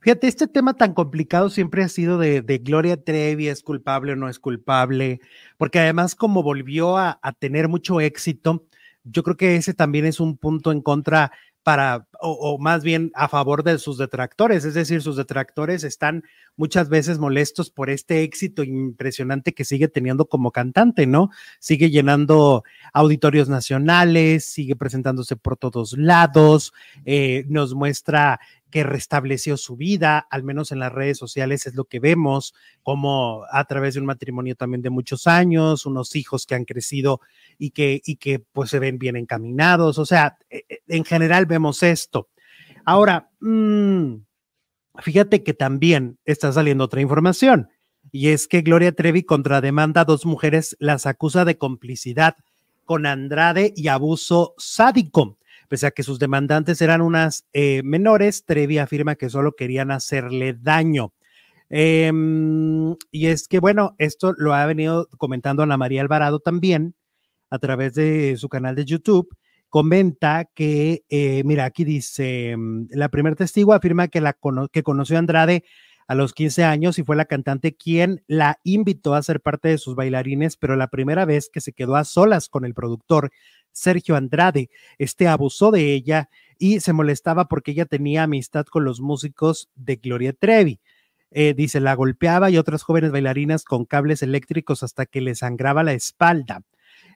Fíjate, 0.00 0.28
este 0.28 0.46
tema 0.46 0.74
tan 0.74 0.94
complicado 0.94 1.50
siempre 1.50 1.82
ha 1.82 1.88
sido 1.88 2.18
de, 2.18 2.42
Gloria 2.62 3.02
Trevi, 3.02 3.48
es 3.48 3.62
culpable 3.62 4.12
o 4.12 4.16
no 4.16 4.28
es 4.28 4.38
culpable, 4.38 5.20
porque 5.56 5.80
además 5.80 6.14
como 6.14 6.42
volvió 6.42 6.96
a, 6.96 7.18
tener 7.38 7.68
mucho 7.68 8.00
éxito, 8.00 8.64
yo 9.04 9.22
creo 9.22 9.36
que 9.36 9.56
ese 9.56 9.74
también 9.74 10.06
es 10.06 10.20
un 10.20 10.36
punto 10.36 10.72
en 10.72 10.80
contra 10.80 11.32
para, 11.62 12.06
o, 12.20 12.58
más 12.58 12.84
bien 12.84 13.10
a 13.14 13.28
favor 13.28 13.62
de 13.62 13.78
sus 13.78 13.98
detractores, 13.98 14.64
es 14.64 14.74
decir, 14.74 15.00
sus 15.02 15.16
detractores 15.16 15.82
están 15.82 16.24
muchas 16.56 16.88
veces 16.88 17.18
molestos 17.18 17.70
por 17.70 17.90
este 17.90 18.22
éxito 18.22 18.62
impresionante 18.62 19.54
que 19.54 19.64
sigue 19.64 19.88
teniendo 19.88 20.26
como 20.26 20.52
cantante, 20.52 21.06
¿no? 21.06 21.30
Sigue 21.58 21.90
llenando 21.90 22.64
auditorios 22.92 23.48
nacionales, 23.48 24.44
sigue 24.44 24.76
presentándose 24.76 25.36
por 25.36 25.56
todos 25.56 25.96
lados, 25.98 26.72
eh, 27.04 27.44
nos 27.48 27.74
muestra 27.74 28.40
que 28.74 28.82
restableció 28.82 29.56
su 29.56 29.76
vida, 29.76 30.26
al 30.30 30.42
menos 30.42 30.72
en 30.72 30.80
las 30.80 30.92
redes 30.92 31.16
sociales 31.16 31.64
es 31.68 31.76
lo 31.76 31.84
que 31.84 32.00
vemos, 32.00 32.54
como 32.82 33.44
a 33.52 33.64
través 33.66 33.94
de 33.94 34.00
un 34.00 34.06
matrimonio 34.06 34.56
también 34.56 34.82
de 34.82 34.90
muchos 34.90 35.28
años, 35.28 35.86
unos 35.86 36.16
hijos 36.16 36.44
que 36.44 36.56
han 36.56 36.64
crecido 36.64 37.20
y 37.56 37.70
que, 37.70 38.02
y 38.04 38.16
que 38.16 38.40
pues 38.40 38.70
se 38.70 38.80
ven 38.80 38.98
bien 38.98 39.14
encaminados, 39.14 39.98
o 39.98 40.04
sea, 40.04 40.38
e, 40.50 40.64
e, 40.68 40.82
en 40.88 41.04
general 41.04 41.46
vemos 41.46 41.84
esto. 41.84 42.30
Ahora, 42.84 43.30
mm, 43.40 44.14
fíjate 44.98 45.42
que 45.42 45.54
también 45.54 46.18
está 46.24 46.52
saliendo 46.52 46.84
otra 46.84 47.00
información, 47.00 47.68
y 48.12 48.28
es 48.28 48.46
que 48.46 48.62
Gloria 48.62 48.92
Trevi 48.92 49.22
contrademanda 49.22 50.02
a 50.02 50.04
dos 50.04 50.26
mujeres, 50.26 50.76
las 50.78 51.06
acusa 51.06 51.44
de 51.44 51.58
complicidad 51.58 52.36
con 52.84 53.06
Andrade 53.06 53.72
y 53.76 53.88
abuso 53.88 54.54
sádico. 54.58 55.38
Pese 55.68 55.86
a 55.86 55.90
que 55.90 56.02
sus 56.02 56.18
demandantes 56.18 56.82
eran 56.82 57.00
unas 57.00 57.46
eh, 57.52 57.82
menores, 57.82 58.44
Trevi 58.44 58.78
afirma 58.78 59.14
que 59.14 59.30
solo 59.30 59.52
querían 59.52 59.90
hacerle 59.90 60.54
daño. 60.54 61.12
Em, 61.70 62.94
y 63.10 63.26
es 63.26 63.48
que, 63.48 63.58
bueno, 63.58 63.94
esto 63.98 64.34
lo 64.36 64.54
ha 64.54 64.66
venido 64.66 65.08
comentando 65.16 65.62
Ana 65.62 65.76
María 65.76 66.02
Alvarado 66.02 66.38
también 66.38 66.94
a 67.50 67.58
través 67.58 67.94
de 67.94 68.36
su 68.36 68.48
canal 68.48 68.74
de 68.74 68.84
YouTube. 68.84 69.34
Comenta 69.74 70.44
que, 70.54 71.02
eh, 71.08 71.42
mira, 71.44 71.64
aquí 71.64 71.82
dice, 71.82 72.56
mm, 72.56 72.90
la 72.90 73.08
primer 73.08 73.34
testigo 73.34 73.72
afirma 73.72 74.06
que, 74.06 74.20
la 74.20 74.36
que 74.70 74.84
conoció 74.84 75.16
a 75.16 75.18
Andrade 75.18 75.64
a 76.06 76.14
los 76.14 76.32
15 76.32 76.62
años 76.62 76.96
y 77.00 77.02
fue 77.02 77.16
la 77.16 77.24
cantante 77.24 77.74
quien 77.74 78.22
la 78.28 78.60
invitó 78.62 79.16
a 79.16 79.22
ser 79.24 79.40
parte 79.40 79.70
de 79.70 79.78
sus 79.78 79.96
bailarines, 79.96 80.56
pero 80.56 80.76
la 80.76 80.86
primera 80.86 81.24
vez 81.24 81.50
que 81.52 81.60
se 81.60 81.72
quedó 81.72 81.96
a 81.96 82.04
solas 82.04 82.48
con 82.48 82.64
el 82.64 82.72
productor 82.72 83.32
Sergio 83.72 84.14
Andrade. 84.14 84.70
Este 84.98 85.26
abusó 85.26 85.72
de 85.72 85.92
ella 85.92 86.30
y 86.56 86.78
se 86.78 86.92
molestaba 86.92 87.48
porque 87.48 87.72
ella 87.72 87.86
tenía 87.86 88.22
amistad 88.22 88.66
con 88.66 88.84
los 88.84 89.00
músicos 89.00 89.70
de 89.74 89.96
Gloria 89.96 90.34
Trevi. 90.34 90.78
Eh, 91.32 91.52
dice, 91.52 91.80
la 91.80 91.96
golpeaba 91.96 92.48
y 92.48 92.58
otras 92.58 92.84
jóvenes 92.84 93.10
bailarinas 93.10 93.64
con 93.64 93.86
cables 93.86 94.22
eléctricos 94.22 94.84
hasta 94.84 95.04
que 95.04 95.20
le 95.20 95.34
sangraba 95.34 95.82
la 95.82 95.94
espalda. 95.94 96.62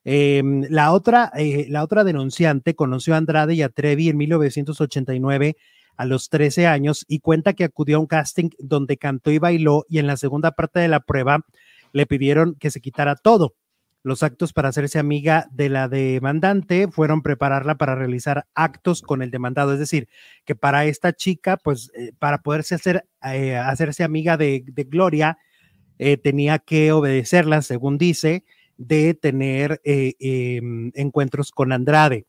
Em, 0.05 0.65
la, 0.71 0.93
otra, 0.93 1.31
eh, 1.37 1.67
la 1.69 1.83
otra 1.83 2.05
denunciante 2.05 2.75
conoció 2.75 3.15
a 3.15 3.19
Andrade 3.19 3.55
y 3.55 3.63
a 3.63 3.69
Trevi 3.69 4.09
en 4.09 4.17
1989 4.17 5.57
a 5.97 6.05
los 6.05 6.29
13 6.29 6.67
años 6.67 7.05
y 7.09 7.21
cuenta 7.21 7.55
que 7.55 7.65
acudió 7.65 7.97
a 7.97 8.01
un 8.01 8.07
casting 8.07 8.51
donde 8.59 8.97
cantó 8.97 9.31
y 9.31 9.39
bailó 9.39 9.85
y 9.89 9.99
en 9.99 10.07
la 10.07 10.17
segunda 10.17 10.53
parte 10.53 10.81
de 10.81 10.89
la 10.89 11.01
prueba 11.01 11.45
le 11.93 12.07
pidieron 12.07 12.55
que 12.55 12.71
se 12.71 12.81
quitara 12.81 13.17
todo. 13.17 13.55
Los 14.05 14.23
actos 14.23 14.53
para 14.53 14.69
hacerse 14.69 15.01
amiga 15.01 15.49
de 15.51 15.69
la 15.69 15.89
demandante 15.89 16.87
fueron 16.89 17.21
prepararla 17.21 17.75
para 17.75 17.97
realizar 17.97 18.47
actos 18.55 19.03
con 19.03 19.23
el 19.23 19.33
demandado. 19.33 19.73
Es 19.73 19.81
decir, 19.81 20.09
que 20.45 20.55
para 20.55 20.85
esta 20.85 21.13
chica, 21.13 21.57
pues 21.57 21.91
eh, 21.95 22.13
para 22.19 22.39
poderse 22.39 22.77
hacer, 22.77 23.05
eh, 23.25 23.57
hacerse 23.57 24.05
amiga 24.05 24.37
de, 24.37 24.65
Gloria, 24.89 25.37
tenía 26.23 26.61
que 26.61 26.93
obedecerla, 26.93 27.61
según 27.61 27.99
dice, 27.99 28.45
de 28.79 29.13
tener 29.13 29.83
em, 29.85 30.91
encuentros 30.95 31.51
con 31.51 31.73
Andrade. 31.73 32.27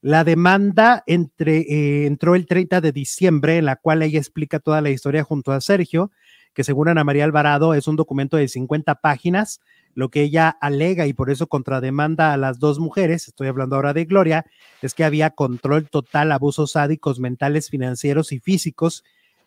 La 0.00 0.22
demanda 0.22 1.02
entre, 1.06 2.06
entró 2.06 2.36
el 2.36 2.46
30 2.46 2.80
de 2.80 2.92
diciembre, 2.92 3.56
en 3.56 3.64
la 3.64 3.74
cual 3.74 4.02
ella 4.02 4.20
explica 4.20 4.60
toda 4.60 4.80
la 4.80 4.90
historia 4.90 5.24
junto 5.24 5.50
a 5.50 5.60
Sergio, 5.60 6.12
que 6.54 6.62
según 6.62 6.88
Ana 6.88 7.02
María 7.02 7.24
Alvarado 7.24 7.74
es 7.74 7.88
un 7.88 7.96
documento 7.96 8.36
de 8.36 8.46
50 8.46 8.94
páginas 8.96 9.60
lo 9.96 10.10
que 10.10 10.22
ella 10.22 10.50
alega 10.60 11.06
y 11.06 11.14
por 11.14 11.30
eso 11.30 11.46
contrademanda 11.46 12.34
a 12.34 12.36
las 12.36 12.58
dos 12.58 12.78
mujeres, 12.78 13.28
estoy 13.28 13.48
hablando 13.48 13.76
ahora 13.76 13.94
de 13.94 14.04
Gloria, 14.04 14.44
es 14.82 14.92
que 14.92 15.04
había 15.04 15.30
control 15.30 15.88
total, 15.88 16.32
abusos 16.32 16.72
sádicos 16.72 17.18
mentales, 17.18 17.70
financieros 17.70 18.30
y 18.32 18.38
físicos 18.38 19.04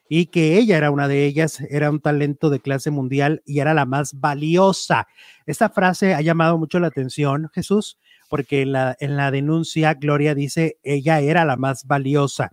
y 0.10 0.26
que 0.26 0.58
ella 0.58 0.76
era 0.76 0.92
una 0.92 1.08
de 1.08 1.26
ellas, 1.26 1.62
era 1.70 1.90
un 1.90 2.02
talento 2.02 2.50
de 2.50 2.60
clase 2.60 2.92
mundial 2.92 3.42
y 3.46 3.60
era 3.60 3.74
la 3.74 3.86
más 3.86 4.20
valiosa. 4.20 5.08
Esta 5.46 5.70
frase 5.70 6.14
ha 6.14 6.22
llamado 6.22 6.58
mucho 6.58 6.80
la 6.80 6.88
atención, 6.88 7.50
Jesús, 7.54 7.98
porque 8.28 8.64
en 8.64 8.74
la, 8.74 8.98
en 9.00 9.16
la 9.16 9.32
denuncia 9.32 9.94
Gloria 9.94 10.36
dice, 10.36 10.78
ella 10.84 11.22
era 11.22 11.46
la 11.46 11.56
más 11.56 11.86
valiosa. 11.86 12.52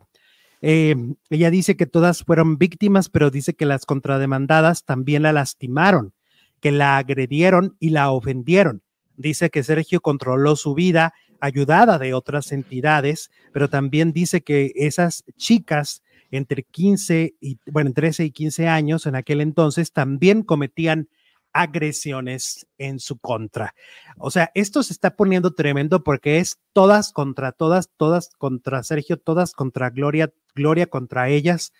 Eh, 0.62 0.94
ella 1.30 1.50
dice 1.50 1.76
que 1.76 1.86
todas 1.86 2.22
fueron 2.22 2.58
víctimas, 2.58 3.08
pero 3.08 3.30
dice 3.30 3.54
que 3.54 3.66
las 3.66 3.86
contrademandadas 3.86 4.84
también 4.84 5.22
la 5.22 5.32
lastimaron 5.32 6.12
que 6.60 6.72
la 6.72 6.98
agredieron 6.98 7.76
y 7.78 7.90
la 7.90 8.10
ofendieron. 8.10 8.82
Dice 9.16 9.50
que 9.50 9.62
Sergio 9.62 10.00
controló 10.00 10.56
su 10.56 10.74
vida 10.74 11.14
ayudada 11.40 11.98
de 11.98 12.14
otras 12.14 12.52
entidades, 12.52 13.30
pero 13.52 13.68
también 13.68 14.12
dice 14.12 14.40
que 14.40 14.72
esas 14.74 15.24
chicas 15.36 16.02
entre 16.36 16.62
15 16.62 17.34
y, 17.40 17.58
bueno, 17.66 17.92
13 17.92 18.24
y 18.24 18.30
15 18.30 18.68
años 18.68 19.06
en 19.06 19.16
aquel 19.16 19.40
entonces 19.40 19.92
también 19.92 20.42
cometían 20.42 21.08
agresiones 21.52 22.66
en 22.76 22.98
su 22.98 23.18
contra. 23.18 23.74
O 24.18 24.30
sea, 24.30 24.50
esto 24.54 24.82
se 24.82 24.92
está 24.92 25.16
poniendo 25.16 25.54
tremendo 25.54 26.04
porque 26.04 26.38
es 26.38 26.58
todas 26.72 27.12
contra 27.12 27.52
todas, 27.52 27.90
todas 27.96 28.30
contra 28.36 28.82
Sergio, 28.82 29.16
todas 29.16 29.52
contra 29.52 29.90
Gloria, 29.90 30.32
Gloria 30.54 30.86
contra 30.86 31.28
ellas 31.30 31.72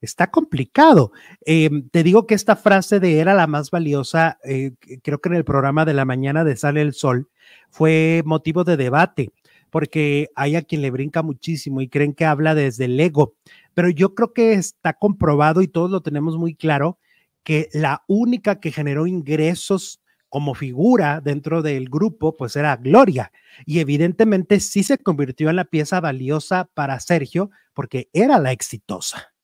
está 0.00 0.30
complicado. 0.30 1.12
Em, 1.44 1.88
te 1.88 2.02
digo 2.02 2.26
que 2.26 2.34
esta 2.34 2.56
frase 2.56 3.00
de 3.00 3.18
era 3.18 3.34
la 3.34 3.46
más 3.46 3.70
valiosa, 3.70 4.38
eh, 4.44 4.72
creo 5.02 5.20
que 5.20 5.28
en 5.28 5.36
el 5.36 5.44
programa 5.44 5.84
de 5.84 5.94
la 5.94 6.04
mañana 6.04 6.44
de 6.44 6.56
Sale 6.56 6.82
el 6.82 6.94
Sol, 6.94 7.28
fue 7.70 8.22
motivo 8.24 8.64
de 8.64 8.76
debate, 8.76 9.30
porque 9.70 10.28
hay 10.34 10.56
a 10.56 10.62
quien 10.62 10.82
le 10.82 10.90
brinca 10.90 11.22
muchísimo 11.22 11.80
y 11.80 11.88
creen 11.88 12.14
que 12.14 12.24
habla 12.24 12.54
desde 12.54 12.86
el 12.86 12.98
ego, 12.98 13.34
pero 13.76 13.90
yo 13.90 14.14
creo 14.14 14.32
que 14.32 14.54
está 14.54 14.94
comprobado 14.94 15.60
y 15.60 15.68
todos 15.68 15.90
lo 15.90 16.00
tenemos 16.00 16.38
muy 16.38 16.54
claro 16.54 16.98
que 17.44 17.68
la 17.74 18.04
única 18.08 18.58
que 18.58 18.72
generó 18.72 19.06
ingresos 19.06 20.00
como 20.30 20.54
figura 20.54 21.20
dentro 21.20 21.60
del 21.60 21.90
grupo, 21.90 22.38
pues 22.38 22.56
era 22.56 22.74
Gloria. 22.76 23.30
Y 23.66 23.80
evidentemente 23.80 24.60
sí 24.60 24.82
se 24.82 24.96
convirtió 24.96 25.50
en 25.50 25.56
la 25.56 25.66
pieza 25.66 26.00
valiosa 26.00 26.70
para 26.72 26.98
Sergio 27.00 27.50
porque 27.74 28.08
era 28.14 28.38
la 28.38 28.50
exitosa. 28.50 29.34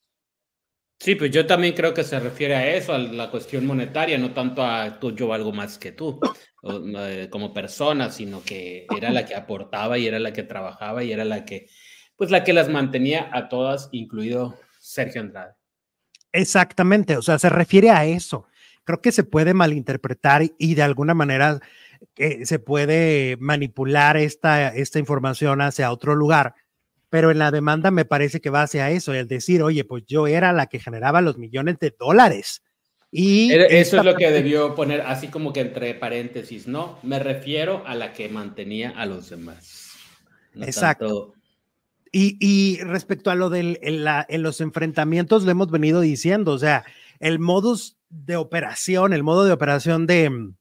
Sí, 0.99 1.15
pues 1.15 1.31
yo 1.31 1.45
también 1.45 1.75
creo 1.75 1.93
que 1.93 2.03
se 2.03 2.19
refiere 2.19 2.55
a 2.55 2.75
eso, 2.75 2.95
a 2.95 2.99
la 2.99 3.31
cuestión 3.31 3.67
monetaria, 3.67 4.17
no 4.17 4.33
tanto 4.33 4.65
a 4.65 4.99
tú, 4.99 5.15
yo 5.15 5.27
valgo 5.29 5.53
más 5.53 5.77
que 5.77 5.93
tú 5.93 6.19
eh, 6.97 7.29
como 7.31 7.53
persona, 7.53 8.11
sino 8.11 8.43
que 8.43 8.87
era 8.97 9.11
la 9.11 9.27
que 9.27 9.35
aportaba 9.35 9.99
y 9.99 10.07
era 10.07 10.19
la 10.19 10.33
que 10.33 10.43
trabajaba 10.43 11.05
y 11.05 11.13
era 11.13 11.27
la 11.27 11.45
que, 11.45 11.67
pues 12.23 12.31
la 12.31 12.45
que 12.45 12.53
las 12.53 12.69
mantenía 12.69 13.29
a 13.33 13.49
todas, 13.49 13.89
incluido 13.91 14.57
Sergio 14.79 15.21
Andrade. 15.21 15.55
Exactamente, 16.31 17.17
o 17.17 17.23
sea, 17.23 17.37
se 17.37 17.49
refiere 17.49 17.91
a 17.91 18.05
eso. 18.05 18.47
Creo 18.85 19.03
que 19.03 19.11
se 19.11 19.25
puede 19.25 19.55
malinterpretar 19.55 20.45
y 20.57 20.77
de 20.77 20.83
alguna 20.83 21.15
manera 21.15 21.59
eh, 22.15 22.47
se 22.47 22.61
puede 22.61 23.37
manipular 23.41 24.17
esta, 24.17 24.69
esta 24.69 25.01
información 25.01 25.63
hacia 25.63 25.91
otro 25.91 26.15
lugar 26.15 26.55
pero 27.11 27.33
en 27.33 27.41
la 27.41 27.51
demanda 27.51 27.91
me 27.91 28.05
parece 28.05 28.41
que 28.41 28.51
va 28.51 28.63
hacia 28.63 28.89
eso, 28.91 29.13
el 29.13 29.27
decir, 29.27 29.65
oye, 29.65 29.85
pues 29.85 30.05
yo 30.07 30.29
era 30.29 30.53
la 30.53 30.69
que 30.69 30.79
generaba 30.79 31.21
los 31.23 31.39
millones 31.39 31.81
de 31.81 31.93
dólares. 31.99 32.63
Y 33.11 33.53
eso 33.53 33.97
es 33.99 34.05
lo 34.05 34.15
que 34.15 34.31
debió 34.31 34.77
poner 34.77 35.01
así 35.01 35.27
como 35.27 35.53
que 35.53 35.63
entre 35.63 35.93
paréntesis, 35.95 36.69
¿no? 36.69 37.01
Me 37.03 37.19
refiero 37.19 37.83
a 37.85 37.97
la 37.97 38.13
que 38.13 38.29
mantenía 38.29 38.91
a 38.91 39.07
los 39.07 39.29
demás. 39.29 39.91
Exacto. 40.55 41.35
Y, 42.15 42.79
respecto 42.83 43.31
a 43.31 43.35
lo 43.35 43.49
del 43.49 43.79
en, 43.81 44.05
en 44.29 44.43
los 44.43 44.61
enfrentamientos, 44.61 45.45
lo 45.45 45.51
hemos 45.51 45.71
venido 45.71 46.03
diciendo, 46.03 46.53
o 46.53 46.59
sea, 46.59 46.85
el 47.21 47.39
modus 47.39 47.97
de 48.11 48.37
operación, 48.37 49.15
el 49.15 49.23
modo 49.23 49.45
de 49.45 49.53
operación 49.53 50.07
de, 50.07 50.53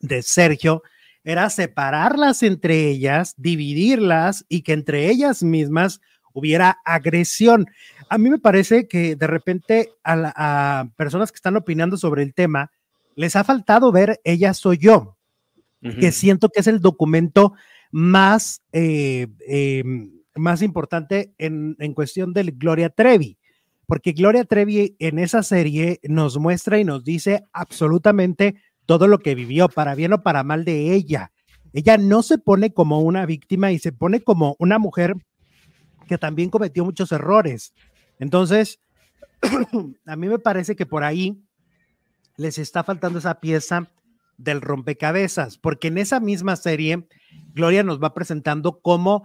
de 0.00 0.22
Sergio 0.22 0.82
era 1.24 1.50
separarlas 1.50 2.42
entre 2.42 2.88
ellas, 2.88 3.34
dividirlas 3.36 4.44
y 4.48 4.62
que 4.62 4.72
entre 4.72 5.10
ellas 5.10 5.42
mismas 5.42 6.00
hubiera 6.32 6.78
agresión. 6.84 7.68
A 8.08 8.18
mí 8.18 8.30
me 8.30 8.38
parece 8.38 8.88
que 8.88 9.16
de 9.16 9.26
repente 9.26 9.92
a, 10.04 10.88
personas 10.96 11.30
que 11.30 11.36
están 11.36 11.56
opinando 11.56 11.96
sobre 11.96 12.22
el 12.22 12.34
tema 12.34 12.70
les 13.16 13.36
ha 13.36 13.44
faltado 13.44 13.92
ver 13.92 14.20
Ella 14.24 14.54
soy 14.54 14.78
yo, 14.78 15.16
que 15.80 16.12
siento 16.12 16.48
que 16.48 16.60
es 16.60 16.66
el 16.66 16.80
documento 16.80 17.54
más, 17.90 18.62
eh, 18.72 19.26
em, 19.46 20.19
más 20.36 20.62
importante 20.62 21.34
en, 21.38 21.76
en 21.78 21.94
cuestión 21.94 22.32
de 22.32 22.44
Gloria 22.44 22.90
Trevi 22.90 23.38
porque 23.90 24.12
Gloria 24.12 24.44
Trevi 24.44 24.94
en 25.00 25.18
esa 25.18 25.42
serie 25.42 25.98
nos 26.04 26.38
muestra 26.38 26.78
y 26.78 26.84
nos 26.84 27.02
dice 27.02 27.48
absolutamente 27.52 28.54
todo 28.86 29.08
lo 29.08 29.18
que 29.18 29.34
vivió, 29.34 29.68
para 29.68 29.96
bien 29.96 30.12
o 30.12 30.22
para 30.22 30.44
mal 30.44 30.64
de 30.64 30.94
ella. 30.94 31.32
Ella 31.72 31.98
no 31.98 32.22
se 32.22 32.38
pone 32.38 32.72
como 32.72 33.00
una 33.00 33.26
víctima 33.26 33.72
y 33.72 33.80
se 33.80 33.90
pone 33.90 34.20
como 34.20 34.54
una 34.60 34.78
mujer 34.78 35.16
que 36.06 36.18
también 36.18 36.50
cometió 36.50 36.84
muchos 36.84 37.10
errores. 37.10 37.74
Entonces, 38.20 38.78
a 40.06 40.14
mí 40.14 40.28
me 40.28 40.38
parece 40.38 40.76
que 40.76 40.86
por 40.86 41.02
ahí 41.02 41.42
les 42.36 42.58
está 42.58 42.84
faltando 42.84 43.18
esa 43.18 43.40
pieza 43.40 43.90
del 44.38 44.60
rompecabezas, 44.60 45.58
porque 45.58 45.88
en 45.88 45.98
esa 45.98 46.20
misma 46.20 46.54
serie, 46.54 47.08
Gloria 47.54 47.82
nos 47.82 48.00
va 48.00 48.14
presentando 48.14 48.80
cómo 48.82 49.24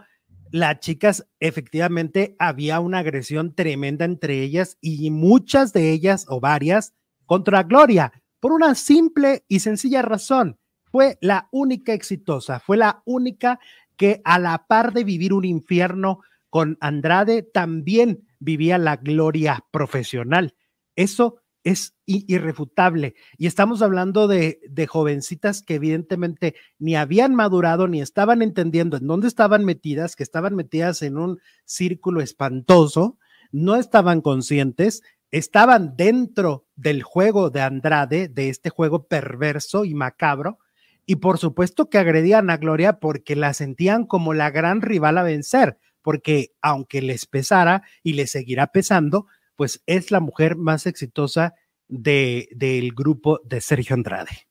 las 0.52 0.80
chicas 0.80 1.28
efectivamente 1.40 2.36
había 2.40 2.80
una 2.80 3.00
agresión 3.00 3.54
tremenda 3.56 4.06
entre 4.06 4.42
ellas 4.42 4.78
y 4.82 5.10
muchas 5.12 5.74
de 5.74 5.92
ellas 5.92 6.26
o 6.30 6.40
varias 6.40 6.94
contra 7.26 7.64
Gloria 7.64 8.12
por 8.40 8.52
una 8.52 8.76
simple 8.76 9.44
y 9.48 9.60
sencilla 9.60 10.02
razón. 10.02 10.60
Fue 10.92 11.18
la 11.20 11.50
única 11.52 11.94
exitosa, 11.94 12.60
fue 12.60 12.78
la 12.78 13.02
única 13.06 13.60
que 13.98 14.22
a 14.24 14.40
la 14.40 14.66
par 14.68 14.94
de 14.94 15.04
vivir 15.04 15.34
un 15.34 15.46
infierno 15.46 16.20
con 16.50 16.78
Andrade 16.80 17.44
también 17.44 18.28
vivía 18.40 18.78
la 18.78 18.98
gloria 18.98 19.66
profesional. 19.72 20.56
Eso 20.96 21.42
es 21.66 21.96
irrefutable. 22.06 23.16
Y 23.38 23.48
estamos 23.48 23.82
hablando 23.82 24.28
de, 24.28 24.60
jovencitas 24.88 25.64
que 25.64 25.76
evidentemente 25.76 26.56
ni 26.78 26.96
habían 26.96 27.34
madurado 27.34 27.88
ni 27.88 28.02
estaban 28.02 28.44
entendiendo 28.44 28.98
en 28.98 29.08
dónde 29.08 29.28
estaban 29.28 29.66
metidas, 29.66 30.16
que 30.16 30.22
estaban 30.22 30.56
metidas 30.56 31.02
en 31.02 31.18
un 31.18 31.40
círculo 31.66 32.22
espantoso, 32.22 33.18
no 33.52 33.76
estaban 33.76 34.22
conscientes, 34.22 35.02
estaban 35.32 35.96
dentro 35.98 36.68
del 36.76 37.02
juego 37.02 37.50
de 37.50 37.62
Andrade, 37.62 38.28
de 38.28 38.50
este 38.50 38.70
juego 38.70 39.08
perverso 39.08 39.86
y 39.86 39.96
macabro, 39.96 40.60
y 41.08 41.16
por 41.16 41.40
supuesto 41.40 41.90
que 41.90 41.98
agredían 41.98 42.52
a 42.52 42.58
Gloria 42.58 43.00
porque 43.00 43.36
la 43.36 43.56
sentían 43.56 44.06
como 44.06 44.36
la 44.36 44.52
gran 44.52 44.82
rival 44.82 45.18
a 45.18 45.24
vencer, 45.24 45.80
porque 46.04 46.52
aunque 46.62 47.02
les 47.02 47.26
pesara 47.26 47.82
y 48.04 48.14
les 48.14 48.30
seguirá 48.30 48.68
pesando, 48.68 49.26
pues 49.56 49.82
es 49.86 50.12
la 50.12 50.20
mujer 50.20 50.56
más 50.56 50.86
exitosa 50.86 51.54
de, 51.88 52.48
del 52.52 52.94
grupo 52.94 53.40
de 53.44 53.62
Sergio 53.62 53.94
Andrade. 53.94 54.48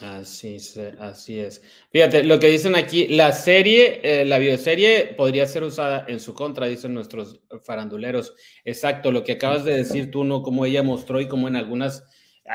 Así 0.00 0.54
es, 0.56 0.78
así 1.00 1.40
es. 1.40 1.60
Fíjate, 1.90 2.22
lo 2.22 2.38
que 2.38 2.48
dicen 2.48 2.76
aquí, 2.76 3.08
la 3.08 3.32
serie, 3.32 4.00
eh, 4.04 4.24
la 4.24 4.38
bioserie 4.38 5.14
podría 5.16 5.44
ser 5.46 5.64
usada 5.64 6.04
en 6.06 6.20
su 6.20 6.34
contra, 6.34 6.66
dicen 6.66 6.94
nuestros 6.94 7.40
faranduleros. 7.64 8.34
Exacto, 8.64 9.10
lo 9.10 9.24
que 9.24 9.32
acabas 9.32 9.64
de 9.64 9.74
decir 9.74 10.10
tú, 10.12 10.22
¿no? 10.22 10.42
Como 10.42 10.64
ella 10.64 10.84
mostró 10.84 11.20
y 11.20 11.26
como 11.26 11.48
en 11.48 11.56
algunas 11.56 12.04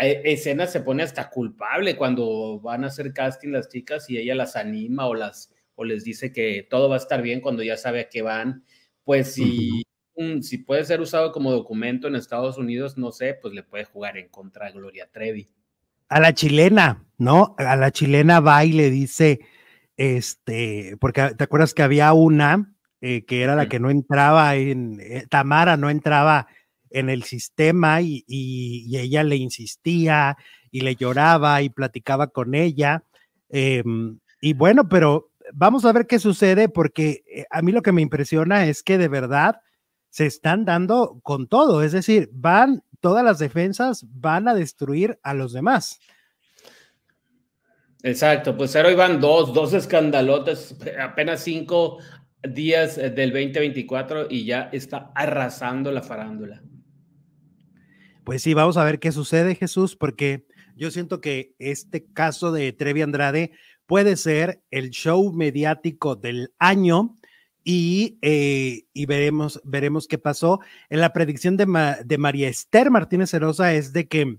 escenas 0.02 0.72
se 0.72 0.82
pone 0.82 1.04
hasta 1.04 1.30
culpable 1.30 1.96
cuando 1.98 2.60
van 2.62 2.84
a 2.84 2.88
hacer 2.88 3.14
casting 3.14 3.50
las 3.50 3.70
chicas 3.70 4.10
y 4.10 4.18
ella 4.18 4.36
las 4.36 4.56
anima 4.56 5.06
o 5.08 5.14
las 5.14 5.54
o 5.76 5.84
les 5.84 6.04
dice 6.04 6.32
que 6.32 6.66
todo 6.70 6.90
va 6.90 6.96
a 6.96 7.00
estar 7.00 7.22
bien 7.22 7.42
cuando 7.42 7.62
ya 7.64 7.78
sabe 7.78 8.02
a 8.02 8.10
qué 8.10 8.22
van. 8.22 8.64
Pues 9.04 9.34
si 9.34 9.84
si 10.42 10.58
puede 10.60 10.86
ser 10.86 11.02
usado 11.02 11.32
como 11.32 11.52
documento 11.52 12.08
en 12.08 12.16
Estados 12.16 12.58
Unidos, 12.58 12.98
no 12.98 13.12
sé, 13.12 13.38
pues 13.42 13.54
le 13.54 13.64
puede 13.64 13.86
jugar 13.86 14.18
en 14.18 14.30
contra 14.30 14.68
a 14.68 14.72
Gloria 14.72 15.10
Trevi. 15.12 15.50
A 16.10 16.20
la 16.20 16.34
chilena, 16.34 17.04
¿no? 17.18 17.56
A 17.58 17.76
la 17.76 17.92
chilena 17.92 18.40
va 18.40 18.64
y 18.66 18.74
le 18.74 18.90
dice, 18.90 19.40
este, 19.98 20.98
porque 21.00 21.32
te 21.36 21.44
acuerdas 21.44 21.74
que 21.74 21.84
había 21.84 22.14
una 22.14 22.74
eh, 23.06 23.26
que 23.26 23.42
era 23.42 23.54
la 23.58 23.68
que 23.68 23.82
no 23.82 23.90
entraba 23.90 24.56
en, 24.56 24.98
eh, 25.02 25.26
Tamara 25.30 25.76
no 25.76 25.90
entraba 25.90 26.48
en 26.90 27.10
el 27.10 27.24
sistema 27.24 28.00
y, 28.00 28.24
ella 28.96 29.26
le 29.26 29.36
insistía 29.36 30.38
y 30.72 30.80
le 30.80 30.96
lloraba 30.96 31.62
y 31.62 31.70
platicaba 31.70 32.28
con 32.28 32.56
ella. 32.56 33.04
Em, 33.50 34.20
y 34.40 34.54
bueno, 34.54 34.88
pero 34.88 35.32
vamos 35.54 35.84
a 35.84 35.92
ver 35.92 36.08
qué 36.08 36.18
sucede 36.18 36.70
porque 36.70 37.26
eh, 37.28 37.46
a 37.50 37.62
mí 37.62 37.74
lo 37.74 37.82
que 37.82 37.92
me 37.92 38.02
impresiona 38.02 38.68
es 38.68 38.84
que 38.84 38.98
de 38.98 39.10
verdad 39.10 39.60
se 40.14 40.28
están 40.28 40.64
dando 40.64 41.20
con 41.24 41.48
todo, 41.48 41.82
es 41.82 41.92
decir, 41.92 42.30
van, 42.32 42.84
todas 43.00 43.26
las 43.26 43.40
defensas 43.40 44.06
van 44.14 44.48
a 44.48 44.54
destruir 44.54 45.20
a 45.24 45.34
los 45.34 45.54
demás. 45.54 46.00
Exacto, 48.04 48.56
pues 48.56 48.76
hoy 48.76 48.94
van 48.94 49.20
dos, 49.20 49.56
dos 49.56 49.74
escandalotes, 49.74 50.78
apenas 51.02 51.42
cinco 51.44 51.98
días 52.48 53.00
eh, 53.00 53.10
del 53.10 53.32
2024 53.32 54.28
y 54.30 54.46
ya 54.46 54.70
está 54.72 55.12
arrasando 55.16 55.92
la 55.92 56.04
farándula. 56.04 56.62
Pues 58.24 58.44
sí, 58.44 58.54
vamos 58.54 58.78
a 58.78 58.84
ver 58.84 59.00
qué 59.00 59.12
sucede, 59.12 59.56
Jesús, 59.56 59.96
porque 59.96 60.46
yo 60.76 60.92
siento 60.92 61.22
que 61.22 61.56
este 61.58 62.06
caso 62.06 62.52
de 62.52 62.72
Trevi 62.72 63.02
Andrade 63.02 63.54
puede 63.88 64.16
ser 64.16 64.62
el 64.70 64.92
show 64.92 65.34
mediático 65.34 66.16
del 66.16 66.54
año 66.60 67.16
eh, 67.66 68.86
y, 68.94 69.06
veremos, 69.06 69.62
veremos 69.64 70.08
qué 70.08 70.18
pasó. 70.18 70.60
En 70.90 71.00
la 71.00 71.14
predicción 71.14 71.58
de, 71.58 71.66
de 72.04 72.18
María 72.18 72.50
Esther 72.50 72.92
Martínez 72.92 73.34
Herosa 73.34 73.74
es 73.74 73.94
de 73.94 74.08
que, 74.08 74.38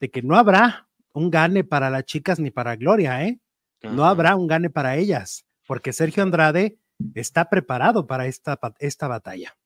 de 0.00 0.10
que 0.10 0.22
no 0.22 0.36
habrá 0.36 0.88
un 1.12 1.30
gane 1.30 1.64
para 1.64 1.90
las 1.90 2.04
chicas 2.04 2.40
ni 2.40 2.50
para 2.50 2.76
Gloria, 2.76 3.24
¿eh? 3.24 3.38
No 3.82 4.06
habrá 4.06 4.34
un 4.34 4.46
gane 4.46 4.70
para 4.70 4.96
ellas, 4.96 5.44
porque 5.66 5.92
Sergio 5.92 6.22
Andrade 6.22 6.78
está 7.14 7.50
preparado 7.50 8.06
para 8.06 8.26
esta, 8.26 8.58
esta 8.78 9.08
batalla. 9.08 9.56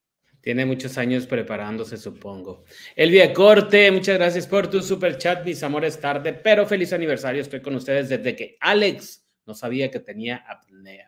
Tiene 0.41 0.67
muchos 0.67 0.99
años 0.99 1.27
preparándose, 1.27 1.97
supongo. 1.97 2.65
Elvia 2.97 3.33
Corte, 3.33 3.91
muchas 3.91 4.17
gracias 4.19 4.47
por 4.47 4.69
tu 4.69 4.83
super 4.83 5.19
chat, 5.19 5.45
mis 5.45 5.63
amores 5.63 6.01
tarde, 6.01 6.33
pero 6.33 6.67
feliz 6.67 6.93
aniversario. 6.93 7.43
Estoy 7.43 7.61
con 7.61 7.75
ustedes 7.75 8.09
desde 8.09 8.35
que 8.35 8.57
Alex 8.61 9.25
no 9.47 9.55
sabía 9.55 9.91
que 9.91 10.01
tenía 10.01 10.37
apnea. 10.37 11.08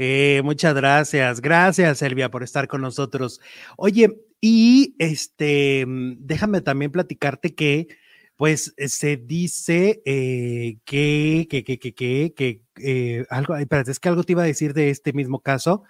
Eh, 0.00 0.42
muchas 0.44 0.74
gracias, 0.76 1.40
gracias 1.40 2.02
Elvia 2.02 2.30
por 2.30 2.44
estar 2.44 2.68
con 2.68 2.80
nosotros. 2.82 3.40
Oye, 3.76 4.16
y 4.40 4.94
este, 5.00 5.84
mm, 5.84 6.18
déjame 6.20 6.60
también 6.60 6.92
platicarte 6.92 7.56
que, 7.56 7.88
pues, 8.36 8.74
eh, 8.76 8.88
se 8.88 9.16
dice 9.16 10.00
eh, 10.04 10.78
que, 10.84 11.48
que, 11.50 11.64
que, 11.64 11.78
que, 11.80 11.92
que, 11.92 12.62
que 12.74 13.26
algo, 13.28 13.56
espérate, 13.56 13.90
es 13.90 13.98
que 13.98 14.08
algo 14.08 14.22
te 14.22 14.32
iba 14.34 14.44
a 14.44 14.46
decir 14.46 14.72
de 14.72 14.90
este 14.90 15.12
mismo 15.12 15.40
caso. 15.40 15.82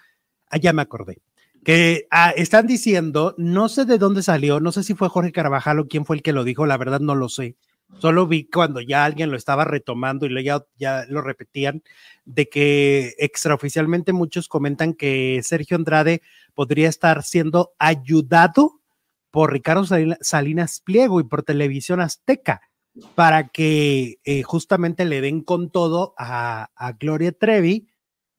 Ah, 0.49 0.57
ya 0.57 0.73
me 0.73 0.81
acordé. 0.81 1.21
Que 1.63 2.07
ah, 2.09 2.31
están 2.35 2.65
diciendo, 2.65 3.35
no 3.37 3.69
sé 3.69 3.85
de 3.85 3.99
dónde 3.99 4.23
salió, 4.23 4.59
no 4.59 4.71
sé 4.71 4.83
si 4.83 4.95
fue 4.95 5.09
Jorge 5.09 5.31
Carvajal 5.31 5.79
o 5.79 5.87
quién 5.87 6.05
fue 6.05 6.15
el 6.15 6.23
que 6.23 6.33
lo 6.33 6.43
dijo, 6.43 6.65
la 6.65 6.77
verdad 6.77 6.99
no 6.99 7.13
lo 7.15 7.29
sé 7.29 7.57
Solo 7.97 8.27
vi 8.27 8.45
cuando 8.45 8.81
ya 8.81 9.03
alguien 9.03 9.31
lo 9.31 9.37
estaba 9.37 9.65
retomando 9.65 10.25
y 10.25 10.43
ya, 10.43 10.63
ya 10.77 11.05
lo 11.09 11.21
repetían, 11.21 11.83
de 12.25 12.47
que 12.47 13.15
extraoficialmente 13.17 14.13
muchos 14.13 14.47
comentan 14.47 14.93
que 14.93 15.41
Sergio 15.43 15.75
Andrade 15.75 16.21
podría 16.53 16.87
estar 16.87 17.23
siendo 17.23 17.73
ayudado 17.79 18.79
por 19.31 19.51
Ricardo 19.51 19.85
Salinas 20.21 20.81
Pliego 20.81 21.19
y 21.19 21.23
por 21.23 21.43
Televisión 21.43 21.99
Azteca 21.99 22.61
para 23.15 23.49
que 23.49 24.19
eh, 24.23 24.43
justamente 24.43 25.05
le 25.05 25.21
den 25.21 25.41
con 25.41 25.69
todo 25.69 26.13
a, 26.17 26.69
a, 26.75 26.91
Gloria 26.93 27.31
Trevi 27.31 27.87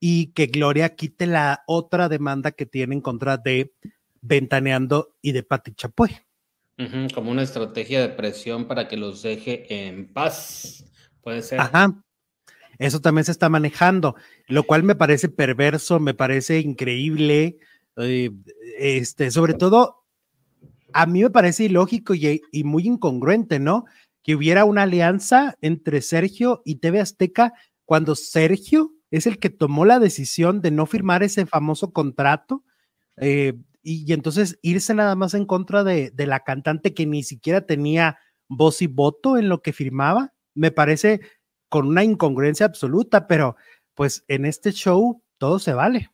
y 0.01 0.33
que 0.33 0.47
Gloria 0.47 0.97
quite 0.97 1.27
la 1.27 1.63
otra 1.67 2.09
demanda 2.09 2.51
que 2.53 2.67
tiene 2.67 2.97
en 2.97 3.01
contra 3.01 3.37
de 3.37 3.73
Ventaneando 4.21 5.15
y 5.23 5.33
de 5.33 5.43
Pati 5.43 5.75
Chapoy 5.75 6.11
como 7.15 7.31
una 7.31 7.43
estrategia 7.43 8.01
de 8.01 8.09
presión 8.09 8.67
para 8.67 8.89
que 8.89 8.97
los 8.97 9.23
deje 9.23 9.89
en 9.89 10.13
paz. 10.13 10.85
Puede 11.23 11.43
ser. 11.43 11.61
Ajá. 11.61 12.03
Eso 12.79 13.01
también 13.01 13.27
se 13.27 13.33
está 13.33 13.51
manejando, 13.51 14.17
lo 14.49 14.63
cual 14.63 14.83
me 14.83 14.95
parece 14.95 15.29
perverso, 15.29 16.01
me 16.01 16.15
parece 16.15 16.61
increíble. 16.61 17.59
Eh, 17.99 18.31
este, 18.79 19.31
sobre 19.31 19.53
todo, 19.53 20.07
a 20.95 21.05
mí 21.05 21.23
me 21.23 21.31
parece 21.31 21.65
ilógico 21.65 22.15
y, 22.15 22.41
y, 22.51 22.65
muy 22.65 22.87
incongruente, 22.87 23.59
¿no? 23.59 23.85
Que 24.23 24.35
hubiera 24.35 24.65
una 24.65 24.85
alianza 24.85 25.57
entre 25.61 26.01
Sergio 26.01 26.63
y 26.65 26.77
TV 26.77 27.01
Azteca 27.01 27.53
cuando 27.85 28.15
Sergio 28.15 28.93
es 29.11 29.27
el 29.27 29.39
que 29.39 29.51
tomó 29.51 29.85
la 29.85 29.99
decisión 29.99 30.61
de 30.63 30.71
no 30.71 30.87
firmar 30.87 31.23
ese 31.23 31.45
famoso 31.45 31.93
contrato. 31.93 32.65
Eh, 33.17 33.55
y, 33.83 34.13
entonces 34.13 34.59
irse 34.63 34.95
nada 34.95 35.15
más 35.15 35.35
en 35.35 35.47
contra 35.47 35.85
de, 35.85 36.13
la 36.17 36.41
cantante 36.41 36.95
que 36.95 37.07
ni 37.07 37.23
siquiera 37.23 37.67
tenía 37.67 38.19
voz 38.49 38.83
y 38.83 38.87
voto 38.87 39.39
en 39.39 39.49
lo 39.49 39.63
que 39.63 39.73
firmaba, 39.73 40.35
me 40.55 40.71
parece 40.71 41.21
con 41.69 41.87
una 41.87 42.05
incongruencia 42.05 42.67
absoluta, 42.67 43.27
pero 43.27 43.57
pues 43.95 44.25
en 44.29 44.45
este 44.45 44.73
show 44.73 45.23
todo 45.39 45.59
se 45.59 45.73
vale. 45.73 46.11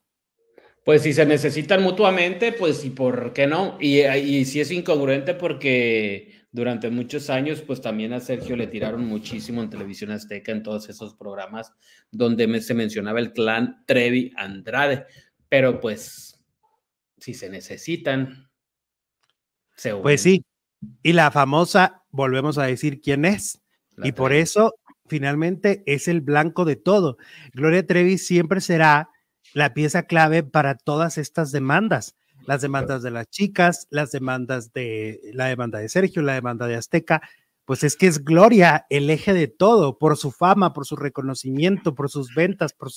Pues 0.85 1.03
si 1.03 1.13
se 1.13 1.27
necesitan 1.27 1.83
mutuamente, 1.83 2.53
pues 2.53 2.85
y 2.85 2.91
por 2.91 3.33
qué 3.33 3.47
no. 3.47 3.77
Y, 3.81 4.03
y 4.03 4.45
si 4.45 4.61
es 4.61 4.71
incongruente 4.71 5.35
porque 5.35 6.47
durante 6.57 6.89
muchos 6.89 7.29
años, 7.29 7.61
pues 7.61 7.83
también 7.83 8.15
a 8.15 8.21
Sergio 8.21 8.57
le 8.57 8.67
tiraron 8.67 9.05
muchísimo 9.05 9.63
en 9.63 9.69
televisión 9.69 10.11
azteca, 10.11 10.53
en 10.53 10.63
todos 10.63 10.89
esos 10.89 11.15
programas 11.15 11.71
donde 12.11 12.63
se 12.63 12.73
mencionaba 12.73 13.21
el 13.21 13.35
clan 13.35 13.85
Trevi 13.85 14.33
Andrade. 14.37 15.05
Pero 15.51 15.81
pues, 15.81 16.26
si 17.19 17.35
se 17.35 17.49
necesitan, 17.51 18.51
se. 19.77 19.95
Pues 19.95 20.23
sí. 20.23 20.45
Y 21.03 21.13
la 21.13 21.31
famosa, 21.31 22.05
volvemos 22.11 22.59
a 22.59 22.65
decir 22.65 23.01
quién 23.01 23.25
es. 23.25 23.63
y 24.03 24.13
por 24.13 24.33
eso, 24.33 24.75
finalmente, 25.07 25.83
es 25.87 26.07
el 26.09 26.21
blanco 26.21 26.65
de 26.65 26.77
todo. 26.77 27.17
Gloria 27.55 27.87
Trevi 27.87 28.19
siempre 28.19 28.61
será 28.61 29.11
la 29.55 29.73
pieza 29.73 30.03
clave 30.03 30.43
para 30.43 30.75
todas 30.77 31.19
estas 31.19 31.51
demandas. 31.53 32.17
Las 32.47 32.61
demandas 32.61 33.03
de 33.03 33.11
las 33.11 33.29
chicas, 33.29 33.89
las 33.91 34.13
demandas 34.13 34.73
de 34.73 35.21
la 35.33 35.47
demanda 35.47 35.79
de 35.79 35.89
Sergio, 35.89 36.23
la 36.23 36.35
demanda 36.35 36.67
de 36.67 36.77
Azteca, 36.77 37.23
pues 37.65 37.83
es 37.83 37.97
que 37.97 38.07
es 38.07 38.25
Gloria 38.25 38.87
el 38.91 39.11
eje 39.11 39.33
de 39.33 39.49
todo, 39.49 39.99
por 39.99 40.17
su 40.17 40.31
fama, 40.31 40.73
por 40.73 40.87
su 40.87 40.95
reconocimiento, 40.95 41.95
por 41.95 42.09
sus 42.09 42.33
ventas, 42.35 42.73
por, 42.73 42.91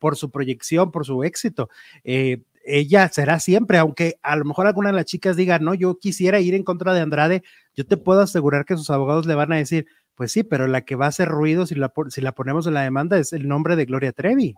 por 0.00 0.16
su 0.16 0.30
proyección, 0.30 0.90
por 0.90 1.06
su 1.06 1.22
éxito. 1.22 1.70
Eh, 2.02 2.42
ella 2.66 3.08
será 3.08 3.40
siempre, 3.40 3.78
aunque 3.78 4.18
a 4.22 4.36
lo 4.36 4.44
mejor 4.44 4.66
alguna 4.66 4.90
de 4.90 4.96
las 4.96 5.06
chicas 5.06 5.36
diga, 5.36 5.58
no, 5.58 5.74
yo 5.74 5.98
quisiera 5.98 6.40
ir 6.40 6.54
en 6.54 6.64
contra 6.64 6.92
de 6.92 7.00
Andrade, 7.00 7.42
yo 7.74 7.86
te 7.86 7.96
puedo 7.96 8.20
asegurar 8.20 8.64
que 8.64 8.76
sus 8.76 8.90
abogados 8.90 9.26
le 9.26 9.34
van 9.34 9.52
a 9.52 9.56
decir, 9.56 9.86
pues 10.14 10.32
sí, 10.32 10.42
pero 10.42 10.66
la 10.66 10.84
que 10.84 10.96
va 10.96 11.06
a 11.06 11.10
hacer 11.10 11.28
ruido 11.28 11.66
si 11.66 11.74
la, 11.74 11.92
si 12.08 12.20
la 12.20 12.32
ponemos 12.32 12.66
en 12.66 12.74
la 12.74 12.82
demanda 12.82 13.18
es 13.18 13.32
el 13.32 13.46
nombre 13.46 13.76
de 13.76 13.84
Gloria 13.84 14.12
Trevi. 14.12 14.54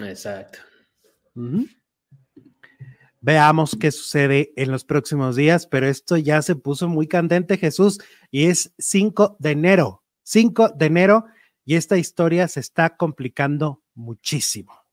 Exacto. 0.00 0.58
Veamos 3.20 3.76
qué 3.80 3.90
sucede 3.90 4.52
en 4.56 4.70
los 4.70 4.84
próximos 4.84 5.36
días, 5.36 5.66
pero 5.66 5.86
esto 5.86 6.16
ya 6.16 6.42
se 6.42 6.56
puso 6.56 6.88
muy 6.88 7.06
candente, 7.06 7.56
Jesús, 7.56 8.00
y 8.30 8.46
es 8.46 8.74
5 8.78 9.36
de 9.38 9.50
enero. 9.52 10.02
5 10.24 10.70
de 10.70 10.86
enero, 10.86 11.24
y 11.64 11.76
esta 11.76 11.96
historia 11.96 12.48
se 12.48 12.60
está 12.60 12.96
complicando 12.96 13.82
muchísimo. 13.94 14.83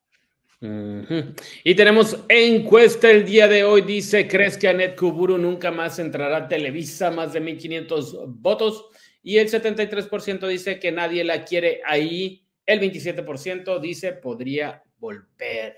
Y 0.62 1.74
tenemos 1.74 2.24
encuesta 2.30 3.10
el 3.10 3.26
día 3.26 3.48
de 3.48 3.64
hoy. 3.64 3.82
Dice, 3.82 4.28
¿crees 4.28 4.58
que 4.58 4.68
Anet 4.68 4.96
Kuburu 4.96 5.40
nunca 5.40 5.72
más 5.72 5.98
entrará 5.98 6.38
a 6.38 6.48
Televisa? 6.48 7.10
Más 7.10 7.34
de 7.34 7.42
1.500 7.42 8.26
votos. 8.28 8.86
Y 9.24 9.38
el 9.38 9.50
73% 9.50 10.48
dice 10.48 10.80
que 10.80 10.92
nadie 10.92 11.24
la 11.24 11.44
quiere 11.46 11.82
ahí. 11.86 12.46
El 12.66 12.80
27% 12.80 13.80
dice 13.80 14.14
podría 14.14 14.84
volver. 15.00 15.78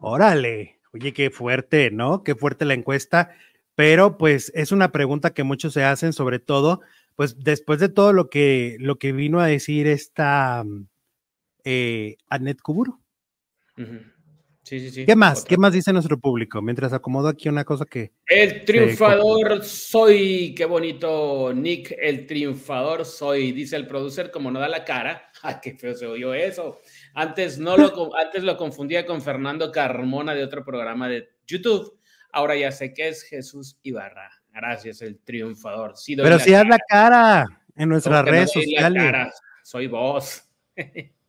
Órale, 0.00 0.80
oye, 0.92 1.12
qué 1.12 1.30
fuerte, 1.30 1.92
¿no? 1.92 2.24
Qué 2.24 2.34
fuerte 2.34 2.64
la 2.64 2.74
encuesta, 2.74 3.30
pero 3.76 4.18
pues 4.18 4.50
es 4.56 4.72
una 4.72 4.90
pregunta 4.90 5.32
que 5.32 5.44
muchos 5.44 5.72
se 5.72 5.84
hacen, 5.84 6.12
sobre 6.12 6.40
todo, 6.40 6.80
pues 7.14 7.38
después 7.38 7.78
de 7.78 7.88
todo 7.88 8.12
lo 8.12 8.28
que, 8.28 8.76
lo 8.80 8.98
que 8.98 9.12
vino 9.12 9.40
a 9.40 9.46
decir 9.46 9.86
esta 9.86 10.64
eh, 11.62 12.16
Annette 12.28 12.60
Kuburu. 12.60 13.03
Sí, 13.76 14.80
sí, 14.80 14.90
sí. 14.90 15.04
¿Qué 15.04 15.14
más? 15.14 15.44
¿Qué 15.44 15.58
más 15.58 15.74
dice 15.74 15.92
nuestro 15.92 16.18
público? 16.18 16.62
Mientras 16.62 16.94
acomodo 16.94 17.28
aquí 17.28 17.50
una 17.50 17.64
cosa 17.64 17.84
que. 17.84 18.12
El 18.26 18.64
triunfador 18.64 19.62
soy. 19.62 20.54
Qué 20.54 20.64
bonito, 20.64 21.52
Nick. 21.54 21.94
El 21.98 22.26
triunfador 22.26 23.04
soy, 23.04 23.52
dice 23.52 23.76
el 23.76 23.86
producer, 23.86 24.30
como 24.30 24.50
no 24.50 24.58
da 24.58 24.68
la 24.68 24.82
cara. 24.82 25.30
¡Ah, 25.42 25.60
qué 25.60 25.74
feo 25.74 25.94
se 25.94 26.06
oyó 26.06 26.32
eso! 26.32 26.80
Antes, 27.12 27.58
no 27.58 27.76
lo, 27.76 28.16
antes 28.16 28.42
lo 28.42 28.56
confundía 28.56 29.04
con 29.04 29.20
Fernando 29.20 29.70
Carmona 29.70 30.34
de 30.34 30.42
otro 30.42 30.64
programa 30.64 31.10
de 31.10 31.28
YouTube. 31.46 31.98
Ahora 32.32 32.56
ya 32.56 32.72
sé 32.72 32.94
que 32.94 33.08
es 33.08 33.22
Jesús 33.22 33.78
Ibarra. 33.82 34.30
Gracias, 34.50 35.02
el 35.02 35.18
triunfador. 35.18 35.94
Pero 36.06 36.38
si 36.38 36.54
haz 36.54 36.66
la 36.66 36.78
cara 36.78 37.44
en 37.76 37.88
nuestras 37.90 38.24
redes 38.24 38.50
sociales. 38.50 39.34
Soy 39.62 39.88
vos. 39.88 40.42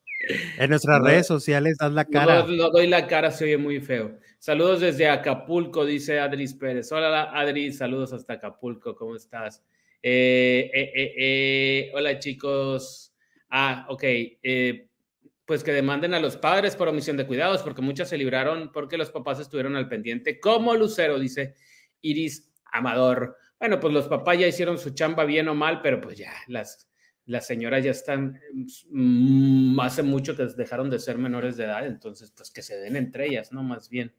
En 0.58 0.70
nuestras 0.70 1.02
redes 1.02 1.28
sociales 1.28 1.78
haz 1.80 1.92
la 1.92 2.06
cara. 2.06 2.46
No, 2.48 2.70
doy 2.70 2.88
la 2.88 3.08
cara, 3.08 3.32
se 3.32 3.46
oye 3.46 3.58
muy 3.58 3.80
feo. 3.80 4.18
Saludos 4.40 4.82
desde 4.82 5.08
Acapulco, 5.10 5.86
dice 5.86 6.20
Adris 6.20 6.54
Pérez. 6.54 6.92
Hola 6.92 7.32
Adri, 7.34 7.72
saludos 7.72 8.14
hasta 8.14 8.34
Acapulco, 8.34 8.96
¿cómo 8.96 9.16
estás? 9.16 9.64
Eh, 10.02 10.70
eh, 10.74 11.14
eh, 11.18 11.92
hola 11.94 12.20
chicos. 12.20 13.14
Ah, 13.50 13.86
ok 13.90 14.04
pues 15.46 15.64
que 15.64 15.72
demanden 15.72 16.14
a 16.14 16.20
los 16.20 16.38
padres 16.38 16.76
por 16.76 16.88
omisión 16.88 17.18
de 17.18 17.28
cuidados, 17.28 17.62
porque 17.62 17.82
muchas 17.82 18.10
se 18.10 18.18
libraron 18.18 18.72
porque 18.72 18.98
los 18.98 19.12
papás 19.12 19.40
estuvieron 19.40 19.76
al 19.76 19.88
pendiente, 19.88 20.40
como 20.40 20.74
Lucero, 20.76 21.20
dice 21.20 21.56
Iris 22.02 22.52
Amador. 22.72 23.38
Bueno, 23.60 23.80
pues 23.80 23.94
los 23.94 24.08
papás 24.08 24.40
ya 24.40 24.48
hicieron 24.48 24.78
su 24.78 24.90
chamba 24.92 25.24
bien 25.24 25.48
o 25.48 25.56
mal, 25.56 25.82
pero 25.82 26.02
pues 26.02 26.18
ya 26.18 26.34
las, 26.48 26.90
las 27.26 27.48
señoras 27.48 27.84
ya 27.84 27.92
están, 27.92 28.40
mm, 28.90 29.80
hace 29.80 30.04
mucho 30.04 30.36
que 30.36 30.46
dejaron 30.46 30.90
de 30.90 31.00
ser 31.00 31.18
menores 31.18 31.58
de 31.58 31.66
edad, 31.66 31.86
entonces 31.86 32.32
pues 32.32 32.52
que 32.52 32.62
se 32.62 32.76
den 32.78 32.96
entre 32.96 33.28
ellas, 33.28 33.52
¿no? 33.52 33.64
Más 33.64 33.90
bien. 33.90 34.14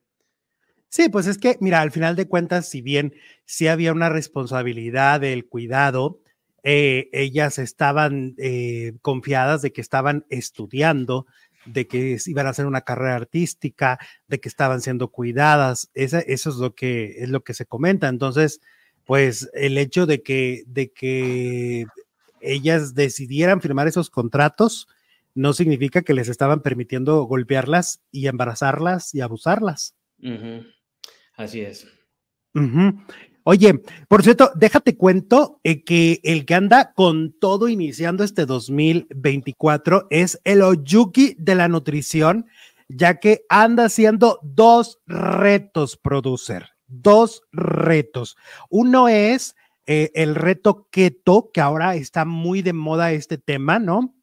Sí, 0.88 1.08
pues 1.08 1.26
es 1.26 1.38
que, 1.38 1.56
mira, 1.60 1.80
al 1.80 1.90
final 1.90 2.16
de 2.16 2.28
cuentas, 2.28 2.68
si 2.68 2.80
bien 2.80 3.14
sí 3.44 3.68
había 3.68 3.92
una 3.92 4.08
responsabilidad 4.08 5.20
del 5.20 5.46
cuidado, 5.46 6.20
eh, 6.62 7.08
ellas 7.12 7.58
estaban 7.58 8.34
eh, 8.38 8.94
confiadas 9.02 9.62
de 9.62 9.72
que 9.72 9.80
estaban 9.80 10.24
estudiando, 10.30 11.26
de 11.64 11.86
que 11.86 12.18
iban 12.26 12.46
a 12.46 12.50
hacer 12.50 12.66
una 12.66 12.80
carrera 12.80 13.16
artística, 13.16 13.98
de 14.26 14.40
que 14.40 14.48
estaban 14.48 14.80
siendo 14.80 15.08
cuidadas. 15.08 15.90
eso 15.94 16.18
es 16.24 16.56
lo 16.56 16.74
que 16.74 17.16
es 17.18 17.28
lo 17.28 17.42
que 17.42 17.54
se 17.54 17.66
comenta. 17.66 18.08
Entonces, 18.08 18.60
pues 19.04 19.48
el 19.54 19.78
hecho 19.78 20.06
de 20.06 20.22
que, 20.22 20.64
de 20.66 20.92
que 20.92 21.86
ellas 22.46 22.94
decidieran 22.94 23.60
firmar 23.60 23.88
esos 23.88 24.10
contratos 24.10 24.88
no 25.36 25.52
significa 25.52 26.02
que 26.02 26.14
les 26.14 26.28
estaban 26.28 26.62
permitiendo 26.62 27.22
golpearlas 27.24 28.00
y 28.10 28.26
embarazarlas 28.26 29.14
y 29.14 29.20
abusarlas. 29.20 29.94
Así 31.36 31.60
es. 31.60 31.86
Oye, 33.44 33.82
por 34.08 34.22
cierto, 34.22 34.50
déjate 34.56 34.96
cuento 34.96 35.60
eh, 35.62 35.84
que 35.84 36.20
el 36.24 36.46
que 36.46 36.54
anda 36.54 36.94
con 36.94 37.38
todo 37.38 37.68
iniciando 37.68 38.24
este 38.24 38.46
2024 38.46 40.08
es 40.10 40.40
el 40.42 40.62
Oyuki 40.62 41.36
de 41.38 41.54
la 41.54 41.68
nutrición, 41.68 42.46
ya 42.88 43.20
que 43.20 43.44
anda 43.50 43.84
haciendo 43.84 44.40
dos 44.42 45.00
retos, 45.06 45.98
producer, 45.98 46.70
dos 46.88 47.42
retos. 47.52 48.36
Uno 48.70 49.06
es 49.08 49.54
eh, 49.86 50.10
el 50.14 50.34
reto 50.34 50.88
keto, 50.90 51.50
que 51.52 51.60
ahora 51.60 51.94
está 51.94 52.24
muy 52.24 52.62
de 52.62 52.72
moda 52.72 53.12
este 53.12 53.38
tema, 53.38 53.78
¿no? 53.78 54.14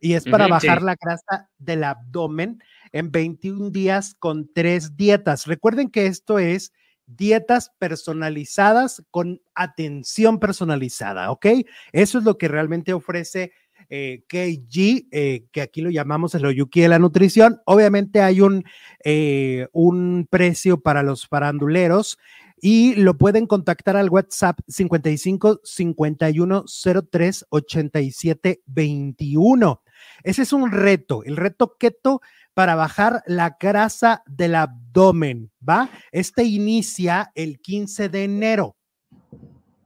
Y 0.00 0.14
es 0.14 0.24
para 0.24 0.48
bajar 0.48 0.82
la 0.82 0.96
grasa 1.00 1.48
del 1.58 1.84
abdomen 1.84 2.58
en 2.90 3.12
21 3.12 3.70
días 3.70 4.16
con 4.18 4.52
tres 4.52 4.96
dietas. 4.96 5.46
Recuerden 5.46 5.90
que 5.90 6.06
esto 6.06 6.40
es 6.40 6.72
dietas 7.06 7.70
personalizadas 7.78 9.04
con 9.10 9.40
atención 9.54 10.40
personalizada, 10.40 11.30
¿ok? 11.30 11.46
Eso 11.92 12.18
es 12.18 12.24
lo 12.24 12.36
que 12.36 12.48
realmente 12.48 12.92
ofrece 12.92 13.52
eh, 13.88 14.24
KG, 14.28 15.08
eh, 15.10 15.44
que 15.52 15.60
aquí 15.60 15.82
lo 15.82 15.90
llamamos 15.90 16.34
el 16.34 16.46
Oyuki 16.46 16.80
de 16.80 16.88
la 16.88 16.98
nutrición. 16.98 17.60
Obviamente 17.66 18.22
hay 18.22 18.40
un, 18.40 18.64
eh, 19.04 19.68
un 19.72 20.26
precio 20.30 20.80
para 20.80 21.02
los 21.02 21.26
faranduleros 21.26 22.18
y 22.64 22.94
lo 22.94 23.18
pueden 23.18 23.48
contactar 23.48 23.96
al 23.96 24.08
WhatsApp 24.08 24.60
55 24.68 25.62
51 25.64 26.64
03 27.10 27.46
87 27.50 28.62
21. 28.64 29.82
Ese 30.22 30.42
es 30.42 30.52
un 30.52 30.70
reto, 30.70 31.24
el 31.24 31.36
reto 31.36 31.76
keto 31.76 32.20
para 32.54 32.76
bajar 32.76 33.24
la 33.26 33.56
grasa 33.58 34.22
del 34.26 34.54
abdomen, 34.54 35.50
¿va? 35.68 35.90
Este 36.12 36.44
inicia 36.44 37.32
el 37.34 37.60
15 37.60 38.08
de 38.08 38.24
enero. 38.24 38.76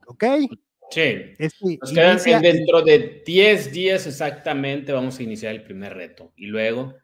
¿Ok? 0.06 0.24
Sí. 0.90 1.00
Este 1.38 1.78
Nos 1.80 1.92
quedan 1.92 2.42
dentro 2.42 2.82
de 2.82 3.22
10 3.24 3.72
días 3.72 4.06
exactamente 4.06 4.92
vamos 4.92 5.18
a 5.18 5.22
iniciar 5.22 5.54
el 5.54 5.62
primer 5.62 5.94
reto. 5.94 6.34
Y 6.36 6.46
luego. 6.46 6.94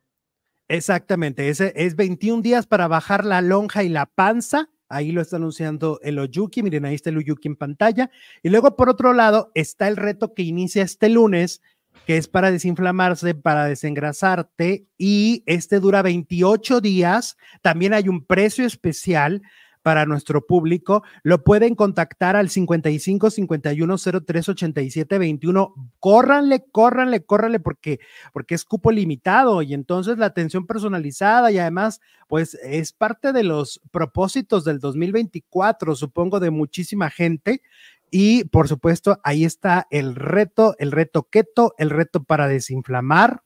Exactamente, 0.69 1.49
ese 1.49 1.73
es 1.77 1.97
21 1.97 2.43
días 2.43 2.67
para 2.67 2.89
bajar 2.89 3.25
la 3.25 3.41
lonja 3.41 3.85
y 3.85 3.89
la 3.89 4.05
panza. 4.05 4.69
Ahí 4.93 5.11
lo 5.11 5.23
está 5.23 5.37
anunciando 5.37 5.99
el 6.03 6.19
Oyuki. 6.19 6.63
Miren, 6.63 6.85
ahí 6.85 6.95
está 6.95 7.09
el 7.09 7.17
Oyuki 7.17 7.49
en 7.49 7.57
pantalla. 7.57 8.11
Y 8.43 8.51
luego, 8.51 8.77
por 8.77 8.91
otro 8.91 9.15
lado, 9.15 9.51
está 9.55 9.89
el 9.89 9.97
reto 9.97 10.35
que 10.35 10.43
inicia 10.43 10.83
este 10.83 11.09
lunes, 11.09 11.63
que 12.07 12.19
es 12.19 12.29
para 12.29 12.51
desinflamarse, 12.51 13.35
para 13.35 13.65
desengrasarte 13.65 14.87
y 14.99 15.45
este 15.47 15.81
dura 15.81 16.03
28 16.03 16.83
días. 16.83 17.39
También 17.63 17.95
hay 17.95 18.09
un 18.09 18.25
precio 18.27 18.67
especial 18.67 19.41
para 19.83 20.07
nuestro 20.07 20.47
público, 20.47 21.03
lo 21.23 21.43
pueden 21.45 21.75
contactar 21.75 22.37
al 22.37 22.49
55 22.49 23.31
51 23.31 23.97
03 24.25 24.49
87 24.49 25.19
21. 25.19 25.75
Córranle, 25.99 26.65
córranle, 26.71 27.25
córranle, 27.25 27.61
porque, 27.61 28.01
porque 28.33 28.55
es 28.55 28.65
cupo 28.65 28.91
limitado 28.93 29.63
y 29.63 29.75
entonces 29.75 30.19
la 30.19 30.27
atención 30.27 30.67
personalizada 30.67 31.51
y 31.51 31.59
además, 31.59 32.01
pues 32.29 32.55
es 32.63 32.93
parte 32.93 33.33
de 33.33 33.45
los 33.45 33.81
propósitos 33.91 34.65
del 34.65 34.79
2024, 34.79 35.95
supongo, 35.97 36.41
de 36.41 36.51
muchísima 36.51 37.11
gente. 37.11 37.63
Y 38.11 38.45
por 38.45 38.69
supuesto, 38.69 39.19
ahí 39.25 39.45
está 39.45 39.87
el 39.91 40.15
reto, 40.15 40.77
el 40.79 40.93
reto 40.93 41.25
keto, 41.25 41.75
el 41.79 41.91
reto 41.91 42.23
para 42.23 42.47
desinflamar. 42.47 43.43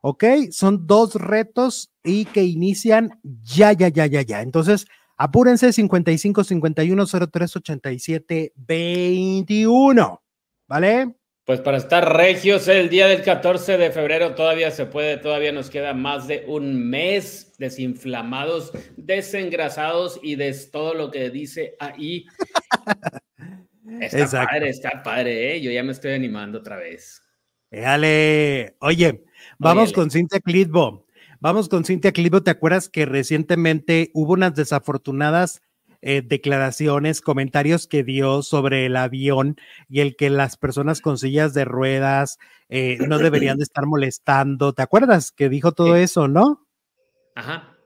¿Ok? 0.00 0.24
Son 0.52 0.86
dos 0.86 1.16
retos 1.16 1.90
y 2.04 2.24
que 2.26 2.44
inician 2.44 3.20
ya, 3.42 3.72
ya, 3.72 3.88
ya, 3.88 4.06
ya, 4.06 4.22
ya. 4.22 4.42
Entonces, 4.42 4.86
apúrense 5.18 5.72
55 5.72 6.44
51 6.44 7.06
03 7.06 7.56
87 7.56 8.52
21. 8.56 10.22
¿Vale? 10.66 11.14
Pues 11.44 11.62
para 11.62 11.78
estar 11.78 12.14
regios, 12.14 12.68
el 12.68 12.90
día 12.90 13.06
del 13.06 13.22
14 13.22 13.78
de 13.78 13.90
febrero 13.90 14.34
todavía 14.34 14.70
se 14.70 14.84
puede, 14.84 15.16
todavía 15.16 15.50
nos 15.50 15.70
queda 15.70 15.94
más 15.94 16.28
de 16.28 16.44
un 16.46 16.90
mes 16.90 17.54
desinflamados, 17.56 18.70
desengrasados 18.98 20.20
y 20.22 20.36
de 20.36 20.52
todo 20.70 20.92
lo 20.92 21.10
que 21.10 21.30
dice 21.30 21.74
ahí. 21.80 22.26
Está 24.00 24.46
padre, 24.46 24.68
está 24.68 25.02
padre, 25.02 25.56
¿eh? 25.56 25.62
Yo 25.62 25.70
ya 25.70 25.82
me 25.82 25.92
estoy 25.92 26.12
animando 26.12 26.58
otra 26.58 26.76
vez. 26.76 27.22
Dale. 27.70 28.76
Oye, 28.80 29.24
vamos 29.58 29.94
con 29.94 30.10
Cintia 30.10 30.40
Clitbo. 30.40 31.06
Vamos 31.40 31.68
con 31.68 31.84
Cintia 31.84 32.10
Clitbo. 32.10 32.42
¿Te 32.42 32.50
acuerdas 32.50 32.88
que 32.88 33.06
recientemente 33.06 34.10
hubo 34.12 34.32
unas 34.32 34.56
desafortunadas 34.56 35.62
eh, 36.02 36.20
declaraciones, 36.20 37.20
comentarios 37.20 37.86
que 37.86 38.02
dio 38.02 38.42
sobre 38.42 38.86
el 38.86 38.96
avión 38.96 39.56
y 39.88 40.00
el 40.00 40.16
que 40.16 40.30
las 40.30 40.56
personas 40.56 41.00
con 41.00 41.16
sillas 41.16 41.54
de 41.54 41.64
ruedas 41.64 42.38
eh, 42.68 42.98
no 43.06 43.18
deberían 43.18 43.58
de 43.58 43.62
estar 43.62 43.86
molestando? 43.86 44.72
¿Te 44.72 44.82
acuerdas 44.82 45.30
que 45.30 45.48
dijo 45.48 45.70
todo 45.70 45.94
eso, 45.94 46.26
no? 46.26 46.66
Ajá. 47.36 47.76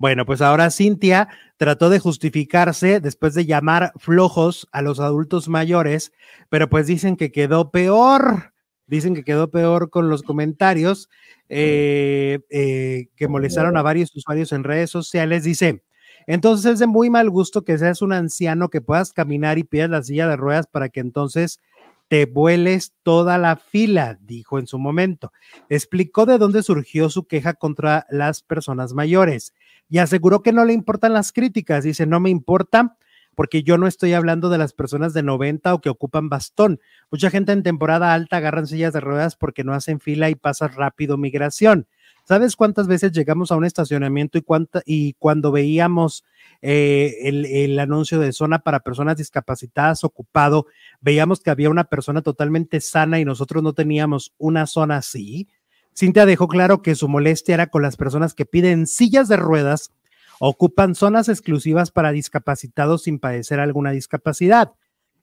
Bueno, 0.00 0.26
pues 0.26 0.40
ahora 0.40 0.70
Cintia 0.70 1.28
trató 1.56 1.90
de 1.90 2.00
justificarse 2.00 2.98
después 2.98 3.34
de 3.34 3.46
llamar 3.46 3.92
flojos 3.98 4.66
a 4.72 4.82
los 4.82 4.98
adultos 4.98 5.48
mayores, 5.48 6.12
pero 6.48 6.68
pues 6.68 6.88
dicen 6.88 7.16
que 7.16 7.30
quedó 7.30 7.70
peor. 7.70 8.53
Dicen 8.86 9.14
que 9.14 9.24
quedó 9.24 9.50
peor 9.50 9.90
con 9.90 10.08
los 10.08 10.22
comentarios 10.22 11.08
eh, 11.48 12.40
eh, 12.50 13.06
que 13.16 13.28
molestaron 13.28 13.76
a 13.76 13.82
varios 13.82 14.14
usuarios 14.14 14.52
en 14.52 14.64
redes 14.64 14.90
sociales. 14.90 15.44
Dice, 15.44 15.82
entonces 16.26 16.72
es 16.72 16.78
de 16.78 16.86
muy 16.86 17.10
mal 17.10 17.30
gusto 17.30 17.64
que 17.64 17.78
seas 17.78 18.02
un 18.02 18.12
anciano 18.12 18.68
que 18.68 18.80
puedas 18.80 19.12
caminar 19.12 19.58
y 19.58 19.64
pidas 19.64 19.90
la 19.90 20.02
silla 20.02 20.28
de 20.28 20.36
ruedas 20.36 20.66
para 20.66 20.88
que 20.88 21.00
entonces 21.00 21.60
te 22.08 22.26
vueles 22.26 22.92
toda 23.02 23.38
la 23.38 23.56
fila, 23.56 24.18
dijo 24.20 24.58
en 24.58 24.66
su 24.66 24.78
momento. 24.78 25.32
Explicó 25.68 26.26
de 26.26 26.38
dónde 26.38 26.62
surgió 26.62 27.08
su 27.10 27.26
queja 27.26 27.54
contra 27.54 28.06
las 28.10 28.42
personas 28.42 28.92
mayores 28.92 29.54
y 29.88 29.98
aseguró 29.98 30.42
que 30.42 30.52
no 30.52 30.64
le 30.64 30.72
importan 30.72 31.12
las 31.12 31.32
críticas. 31.32 31.84
Dice, 31.84 32.06
no 32.06 32.20
me 32.20 32.30
importa 32.30 32.96
porque 33.34 33.62
yo 33.62 33.78
no 33.78 33.86
estoy 33.86 34.12
hablando 34.12 34.48
de 34.48 34.58
las 34.58 34.72
personas 34.72 35.12
de 35.14 35.22
90 35.22 35.74
o 35.74 35.80
que 35.80 35.90
ocupan 35.90 36.28
bastón. 36.28 36.80
Mucha 37.10 37.30
gente 37.30 37.52
en 37.52 37.62
temporada 37.62 38.14
alta 38.14 38.38
agarran 38.38 38.66
sillas 38.66 38.92
de 38.92 39.00
ruedas 39.00 39.36
porque 39.36 39.64
no 39.64 39.74
hacen 39.74 40.00
fila 40.00 40.30
y 40.30 40.34
pasa 40.34 40.68
rápido 40.68 41.16
migración. 41.16 41.86
¿Sabes 42.26 42.56
cuántas 42.56 42.86
veces 42.86 43.12
llegamos 43.12 43.52
a 43.52 43.56
un 43.56 43.66
estacionamiento 43.66 44.38
y, 44.38 44.42
cuánta, 44.42 44.82
y 44.86 45.12
cuando 45.14 45.52
veíamos 45.52 46.24
eh, 46.62 47.16
el, 47.24 47.44
el, 47.44 47.78
anuncio 47.78 48.18
de 48.18 48.32
zona 48.32 48.60
para 48.60 48.80
personas 48.80 49.18
discapacitadas 49.18 50.04
ocupado, 50.04 50.66
veíamos 51.02 51.40
que 51.40 51.50
había 51.50 51.68
una 51.68 51.84
persona 51.84 52.22
totalmente 52.22 52.80
sana 52.80 53.20
y 53.20 53.26
nosotros 53.26 53.62
no 53.62 53.74
teníamos 53.74 54.32
una 54.38 54.66
zona 54.66 54.96
así? 54.96 55.48
Cintia 55.94 56.24
dejó 56.24 56.48
claro 56.48 56.80
que 56.80 56.94
su 56.94 57.08
molestia 57.08 57.54
era 57.54 57.66
con 57.68 57.82
las 57.82 57.96
personas 57.96 58.32
que 58.32 58.46
piden 58.46 58.86
sillas 58.86 59.28
de 59.28 59.36
ruedas, 59.36 59.92
ocupan 60.40 60.94
zonas 60.94 61.28
exclusivas 61.28 61.90
para 61.90 62.12
discapacitados 62.12 63.02
sin 63.04 63.18
padecer 63.18 63.60
alguna 63.60 63.90
discapacidad. 63.90 64.72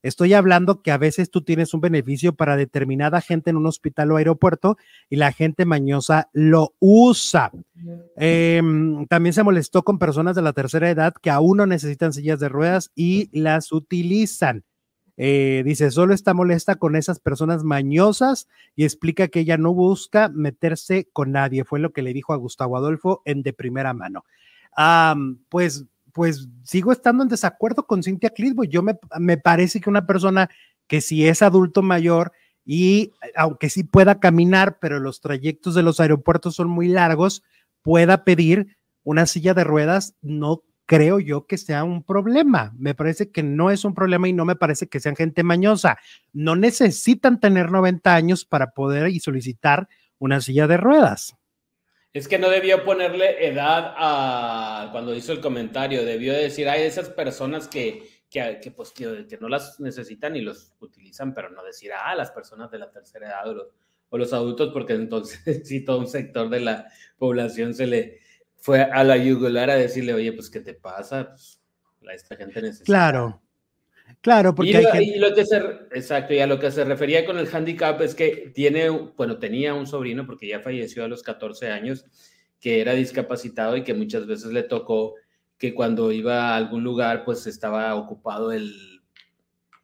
Estoy 0.04 0.34
hablando 0.34 0.82
que 0.82 0.92
a 0.92 0.98
veces 0.98 1.30
tú 1.30 1.44
tienes 1.44 1.76
un 1.76 1.82
beneficio 1.82 2.34
para 2.34 2.58
determinada 2.58 3.22
gente 3.22 3.52
en 3.52 3.58
un 3.58 3.68
hospital 3.68 4.12
o 4.12 4.18
aeropuerto 4.18 4.78
y 5.10 5.18
la 5.18 5.32
gente 5.32 5.66
mañosa 5.66 6.30
lo 6.34 6.74
usa. 6.80 7.52
Eh, 8.18 8.62
también 9.10 9.34
se 9.34 9.44
molestó 9.44 9.84
con 9.84 10.00
personas 10.00 10.36
de 10.36 10.42
la 10.42 10.54
tercera 10.54 10.90
edad 10.90 11.14
que 11.22 11.30
aún 11.30 11.58
no 11.58 11.68
necesitan 11.68 12.14
sillas 12.14 12.40
de 12.40 12.50
ruedas 12.50 12.92
y 12.96 13.30
las 13.40 13.72
utilizan. 13.72 14.64
Eh, 15.18 15.62
dice, 15.64 15.92
solo 15.92 16.16
está 16.16 16.34
molesta 16.34 16.78
con 16.78 16.96
esas 16.96 17.20
personas 17.20 17.64
mañosas 17.64 18.48
y 18.76 18.86
explica 18.86 19.28
que 19.28 19.42
ella 19.42 19.58
no 19.58 19.72
busca 19.72 20.30
meterse 20.30 21.10
con 21.14 21.32
nadie. 21.32 21.64
Fue 21.64 21.80
lo 21.80 21.92
que 21.92 22.02
le 22.02 22.14
dijo 22.14 22.34
a 22.34 22.38
Gustavo 22.38 22.76
Adolfo 22.76 23.22
en 23.26 23.44
de 23.44 23.54
primera 23.54 23.94
mano. 23.94 24.24
Pues, 25.50 25.86
pues 26.14 26.48
sigo 26.64 26.92
estando 26.92 27.24
en 27.24 27.30
desacuerdo 27.30 27.86
con 27.86 28.04
Cintia 28.04 28.30
Clitbo. 28.30 28.64
Yo 28.64 28.82
me, 28.84 28.98
me 29.20 29.38
parece 29.38 29.80
que 29.82 29.90
una 29.90 30.06
persona 30.06 30.50
que 30.88 31.02
si 31.02 31.28
es 31.28 31.42
adulto 31.42 31.82
mayor 31.82 32.32
y 32.66 33.12
aunque 33.36 33.70
sí 33.70 33.84
pueda 33.84 34.20
caminar, 34.20 34.78
pero 34.80 35.00
los 35.00 35.22
trayectos 35.22 35.76
de 35.76 35.84
los 35.84 36.00
aeropuertos 36.00 36.56
son 36.56 36.70
muy 36.70 36.88
largos, 36.88 37.44
pueda 37.82 38.24
pedir 38.24 38.78
una 39.04 39.26
silla 39.26 39.54
de 39.54 39.64
ruedas, 39.64 40.16
no 40.22 40.64
creo 40.86 41.20
yo 41.20 41.48
que 41.48 41.58
sea 41.58 41.86
un 41.86 42.04
problema. 42.04 42.74
Me 42.78 42.94
parece 42.94 43.32
que 43.32 43.44
no 43.44 43.72
es 43.72 43.86
un 43.86 43.94
problema 43.94 44.28
y 44.28 44.34
no 44.34 44.44
me 44.44 44.58
parece 44.58 44.88
que 44.88 45.00
sean 45.00 45.16
gente 45.16 45.44
mañosa. 45.44 45.98
No 46.34 46.58
necesitan 46.58 47.40
tener 47.40 47.72
90 47.72 48.14
años 48.14 48.44
para 48.44 48.72
poder 48.72 49.08
y 49.10 49.22
solicitar 49.22 49.88
una 50.20 50.42
silla 50.42 50.68
de 50.68 50.76
ruedas. 50.78 51.36
Es 52.14 52.28
que 52.28 52.38
no 52.38 52.50
debió 52.50 52.84
ponerle 52.84 53.48
edad 53.48 53.94
a 53.96 54.90
cuando 54.92 55.16
hizo 55.16 55.32
el 55.32 55.40
comentario, 55.40 56.04
debió 56.04 56.34
decir, 56.34 56.68
hay 56.68 56.84
esas 56.84 57.10
personas 57.10 57.68
que, 57.70 58.26
pues, 58.76 58.92
que, 58.92 59.26
que, 59.28 59.38
no 59.38 59.48
las 59.48 59.80
necesitan 59.80 60.36
y 60.36 60.42
los 60.42 60.74
utilizan, 60.82 61.34
pero 61.34 61.50
no 61.50 61.64
decir, 61.64 61.92
ah, 61.94 62.14
las 62.16 62.32
personas 62.32 62.70
de 62.70 62.80
la 62.80 62.92
tercera 62.92 63.28
edad 63.28 63.48
o 63.48 63.54
los, 63.54 63.68
o 64.10 64.18
los 64.18 64.34
adultos, 64.34 64.72
porque 64.74 64.94
entonces 64.94 65.62
sí, 65.68 65.86
todo 65.86 66.00
un 66.00 66.08
sector 66.08 66.50
de 66.50 66.60
la 66.60 66.88
población 67.18 67.74
se 67.74 67.88
le, 67.88 68.20
fue 68.58 68.82
a 68.82 69.04
la 69.06 69.16
yugular 69.16 69.70
a 69.70 69.76
decirle, 69.76 70.14
oye, 70.14 70.34
pues, 70.34 70.50
¿qué 70.50 70.60
te 70.60 70.74
pasa? 70.74 71.30
Pues, 71.30 71.62
esta 72.14 72.36
gente 72.36 72.62
necesita. 72.62 72.86
Claro, 72.86 73.42
claro, 74.20 74.54
porque 74.54 74.72
y, 74.72 74.76
hay 74.76 74.86
gente... 74.86 75.04
y 75.04 75.20
lo 75.20 75.34
que 75.34 75.46
se, 75.46 75.58
exacto, 75.92 76.34
y 76.34 76.40
a 76.40 76.48
lo 76.48 76.60
que 76.60 76.72
se 76.72 76.84
refería 76.84 77.26
con 77.26 77.38
el 77.38 77.48
handicap 77.48 78.02
es 78.02 78.16
que 78.16 78.52
tiene, 78.54 78.90
bueno, 78.90 79.40
tenía 79.40 79.74
un 79.74 79.88
sobrino, 79.88 80.26
porque 80.26 80.48
ya 80.48 80.60
falleció 80.60 81.06
a 81.06 81.08
los 81.08 81.24
14 81.24 81.70
años, 81.70 82.06
que 82.60 82.82
era 82.82 82.94
discapacitado 82.94 83.78
y 83.78 83.84
que 83.84 83.94
muchas 83.94 84.28
veces 84.28 84.52
le 84.52 84.64
tocó 84.64 85.16
que 85.58 85.74
cuando 85.74 86.12
iba 86.12 86.50
a 86.50 86.56
algún 86.58 86.84
lugar, 86.84 87.24
pues 87.24 87.48
estaba 87.48 87.96
ocupado 87.96 88.52
el, 88.52 89.02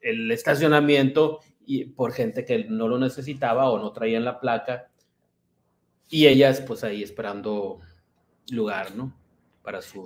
el 0.02 0.32
estacionamiento 0.32 1.40
y 1.66 1.86
por 1.86 2.14
gente 2.14 2.46
que 2.46 2.66
no 2.66 2.88
lo 2.88 2.98
necesitaba 2.98 3.70
o 3.70 3.80
no 3.80 3.92
traían 3.92 4.26
la 4.26 4.40
placa 4.40 4.90
y 6.10 6.28
ellas 6.28 6.62
pues 6.62 6.84
ahí 6.84 7.04
esperando 7.04 7.80
lugar, 8.50 8.96
¿no? 8.96 9.14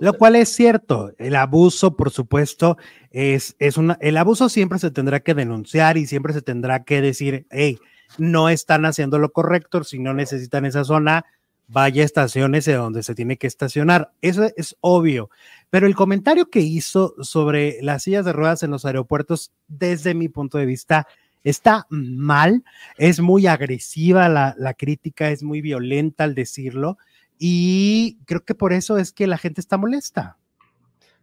Lo 0.00 0.14
cual 0.14 0.36
es 0.36 0.48
cierto, 0.48 1.12
el 1.18 1.36
abuso, 1.36 1.96
por 1.96 2.10
supuesto, 2.10 2.76
es, 3.10 3.54
es 3.58 3.76
una, 3.76 3.96
el 4.00 4.16
abuso 4.16 4.48
siempre 4.48 4.78
se 4.78 4.90
tendrá 4.90 5.20
que 5.20 5.34
denunciar 5.34 5.96
y 5.96 6.06
siempre 6.06 6.32
se 6.32 6.42
tendrá 6.42 6.84
que 6.84 7.00
decir, 7.00 7.46
hey, 7.50 7.78
no 8.18 8.48
están 8.48 8.84
haciendo 8.84 9.18
lo 9.18 9.32
correcto, 9.32 9.84
si 9.84 9.98
no 9.98 10.14
necesitan 10.14 10.64
esa 10.64 10.84
zona, 10.84 11.24
vaya 11.68 12.04
estaciones 12.04 12.64
de 12.64 12.74
donde 12.74 13.02
se 13.02 13.14
tiene 13.14 13.38
que 13.38 13.46
estacionar. 13.46 14.12
Eso 14.20 14.50
es 14.56 14.76
obvio. 14.80 15.30
Pero 15.70 15.86
el 15.86 15.94
comentario 15.94 16.50
que 16.50 16.60
hizo 16.60 17.14
sobre 17.22 17.78
las 17.82 18.02
sillas 18.02 18.24
de 18.24 18.32
ruedas 18.32 18.62
en 18.62 18.70
los 18.70 18.84
aeropuertos, 18.84 19.52
desde 19.68 20.14
mi 20.14 20.28
punto 20.28 20.58
de 20.58 20.66
vista, 20.66 21.06
está 21.44 21.86
mal. 21.88 22.62
Es 22.98 23.20
muy 23.20 23.46
agresiva 23.46 24.28
la, 24.28 24.54
la 24.58 24.74
crítica, 24.74 25.30
es 25.30 25.42
muy 25.42 25.60
violenta 25.60 26.24
al 26.24 26.34
decirlo. 26.34 26.98
Y 27.38 28.18
creo 28.24 28.44
que 28.44 28.54
por 28.54 28.72
eso 28.72 28.98
es 28.98 29.12
que 29.12 29.26
la 29.26 29.38
gente 29.38 29.60
está 29.60 29.76
molesta. 29.76 30.38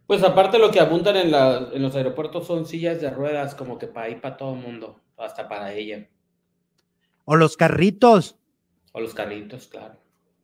Pues 0.06 0.22
aparte 0.24 0.58
lo 0.58 0.70
que 0.70 0.80
apuntan 0.80 1.16
en, 1.16 1.30
la, 1.30 1.68
en 1.72 1.82
los 1.82 1.94
aeropuertos 1.94 2.46
son 2.46 2.66
sillas 2.66 3.00
de 3.00 3.10
ruedas, 3.10 3.54
como 3.54 3.78
que 3.78 3.86
para 3.86 4.08
ir 4.08 4.20
para 4.20 4.36
todo 4.36 4.54
el 4.54 4.60
mundo, 4.60 5.00
hasta 5.16 5.48
para 5.48 5.72
ella. 5.72 6.08
O 7.24 7.36
los 7.36 7.56
carritos. 7.56 8.36
O 8.92 9.00
los 9.00 9.14
carritos, 9.14 9.68
claro. 9.68 9.94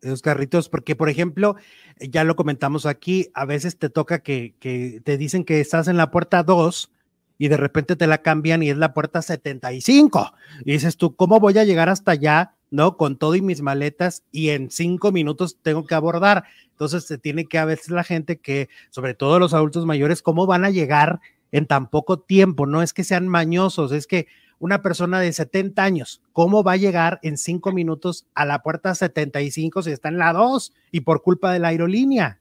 Los 0.02 0.22
carritos, 0.22 0.68
porque 0.68 0.94
por 0.94 1.08
ejemplo, 1.08 1.56
ya 1.98 2.22
lo 2.22 2.36
comentamos 2.36 2.86
aquí, 2.86 3.28
a 3.34 3.44
veces 3.44 3.76
te 3.76 3.90
toca 3.90 4.20
que, 4.22 4.54
que 4.60 5.00
te 5.04 5.16
dicen 5.18 5.44
que 5.44 5.60
estás 5.60 5.88
en 5.88 5.96
la 5.96 6.12
puerta 6.12 6.44
2 6.44 6.92
y 7.38 7.48
de 7.48 7.56
repente 7.56 7.96
te 7.96 8.06
la 8.06 8.18
cambian 8.18 8.62
y 8.62 8.70
es 8.70 8.76
la 8.76 8.94
puerta 8.94 9.20
75. 9.20 10.32
Y 10.64 10.72
dices 10.72 10.96
tú, 10.96 11.16
¿cómo 11.16 11.40
voy 11.40 11.58
a 11.58 11.64
llegar 11.64 11.88
hasta 11.88 12.12
allá 12.12 12.55
¿no? 12.70 12.96
Con 12.96 13.16
todo 13.16 13.34
y 13.34 13.42
mis 13.42 13.62
maletas 13.62 14.24
y 14.32 14.50
en 14.50 14.70
cinco 14.70 15.12
minutos 15.12 15.58
tengo 15.62 15.86
que 15.86 15.94
abordar. 15.94 16.44
Entonces 16.70 17.04
se 17.04 17.18
tiene 17.18 17.46
que 17.46 17.58
a 17.58 17.64
veces 17.64 17.90
la 17.90 18.04
gente 18.04 18.38
que, 18.38 18.68
sobre 18.90 19.14
todo 19.14 19.38
los 19.38 19.54
adultos 19.54 19.86
mayores, 19.86 20.22
cómo 20.22 20.46
van 20.46 20.64
a 20.64 20.70
llegar 20.70 21.20
en 21.52 21.66
tan 21.66 21.88
poco 21.88 22.18
tiempo. 22.18 22.66
No 22.66 22.82
es 22.82 22.92
que 22.92 23.04
sean 23.04 23.28
mañosos, 23.28 23.92
es 23.92 24.06
que 24.06 24.26
una 24.58 24.82
persona 24.82 25.20
de 25.20 25.32
70 25.32 25.82
años, 25.82 26.22
¿cómo 26.32 26.62
va 26.62 26.72
a 26.72 26.76
llegar 26.76 27.18
en 27.22 27.36
cinco 27.36 27.72
minutos 27.72 28.26
a 28.34 28.44
la 28.44 28.62
puerta 28.62 28.94
75 28.94 29.82
si 29.82 29.90
está 29.90 30.08
en 30.08 30.18
la 30.18 30.32
2 30.32 30.72
y 30.92 31.00
por 31.00 31.22
culpa 31.22 31.52
de 31.52 31.58
la 31.58 31.68
aerolínea? 31.68 32.40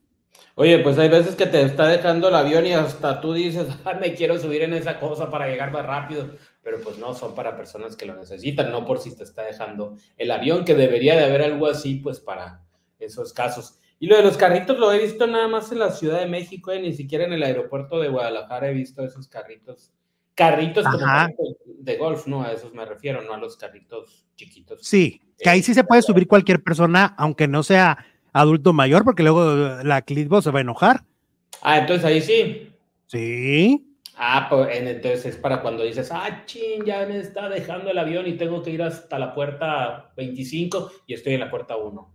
Oye, 0.58 0.80
pues 0.80 0.98
hay 0.98 1.10
veces 1.10 1.36
que 1.36 1.46
te 1.46 1.62
está 1.62 1.88
dejando 1.88 2.30
el 2.30 2.36
avión 2.36 2.66
y 2.66 2.72
hasta 2.72 3.20
tú 3.20 3.34
dices, 3.34 3.68
me 4.00 4.14
quiero 4.14 4.40
subir 4.40 4.64
en 4.64 4.74
esa 4.74 5.00
cosa 5.00 5.30
para 5.30 5.48
llegar 5.48 5.72
más 5.72 5.86
rápido, 5.86 6.30
pero 6.66 6.82
pues 6.82 6.98
no, 6.98 7.14
son 7.14 7.36
para 7.36 7.56
personas 7.56 7.96
que 7.96 8.08
lo 8.08 8.16
necesitan, 8.16 8.72
no 8.72 8.86
por 8.86 9.00
si 9.00 9.16
te 9.16 9.24
está 9.24 9.44
dejando 9.44 9.98
el 10.18 10.32
avión, 10.32 10.66
que 10.66 10.74
debería 10.74 11.16
de 11.16 11.24
haber 11.24 11.44
algo 11.44 11.68
así, 11.68 11.98
pues 11.98 12.20
para 12.20 12.64
esos 12.98 13.34
casos. 13.34 13.78
Y 14.00 14.08
lo 14.08 14.18
de 14.18 14.24
los 14.24 14.36
carritos 14.36 14.80
lo 14.80 14.92
he 14.92 14.98
visto 14.98 15.28
nada 15.28 15.48
más 15.48 15.72
en 15.72 15.78
la 15.78 15.92
Ciudad 15.92 16.20
de 16.20 16.26
México, 16.26 16.72
eh, 16.72 16.82
ni 16.82 16.92
siquiera 16.94 17.26
en 17.26 17.34
el 17.34 17.44
aeropuerto 17.44 18.00
de 18.00 18.10
Guadalajara 18.10 18.72
he 18.72 18.74
visto 18.74 19.06
esos 19.06 19.28
carritos. 19.28 19.92
Carritos 20.34 20.86
como 20.86 21.06
de 21.66 21.98
golf, 21.98 22.26
no, 22.26 22.42
a 22.42 22.52
esos 22.52 22.74
me 22.74 22.84
refiero, 22.84 23.22
no 23.22 23.36
a 23.36 23.38
los 23.38 23.58
carritos 23.58 24.26
chiquitos. 24.36 24.80
Sí, 24.82 25.22
que 25.38 25.50
ahí 25.50 25.62
sí 25.62 25.76
se 25.76 25.84
puede 25.84 26.02
subir 26.02 26.28
cualquier 26.28 26.64
persona, 26.64 27.14
aunque 27.20 27.48
no 27.48 27.62
sea 27.62 28.08
adulto 28.34 28.74
mayor, 28.74 29.04
porque 29.04 29.22
luego 29.22 29.84
la 29.84 30.02
Clitbo 30.02 30.42
se 30.42 30.50
va 30.50 30.58
a 30.58 30.62
enojar. 30.64 31.04
Ah, 31.62 31.78
entonces 31.78 32.04
ahí 32.06 32.22
sí. 32.22 32.72
Sí. 33.06 33.95
Ah, 34.18 34.48
pues 34.50 34.70
entonces 34.72 35.26
es 35.26 35.36
para 35.36 35.62
cuando 35.62 35.84
dices, 35.84 36.10
ah, 36.12 36.44
ching, 36.46 36.86
ya 36.86 37.06
me 37.06 37.20
está 37.20 37.50
dejando 37.50 37.92
el 37.92 37.98
avión 37.98 38.28
y 38.28 38.38
tengo 38.38 38.64
que 38.64 38.72
ir 38.72 38.82
hasta 38.82 39.20
la 39.20 39.34
puerta 39.34 40.12
25 40.16 40.92
y 41.08 41.14
estoy 41.14 41.34
en 41.34 41.42
la 41.42 41.50
puerta 41.50 41.76
1. 41.76 42.14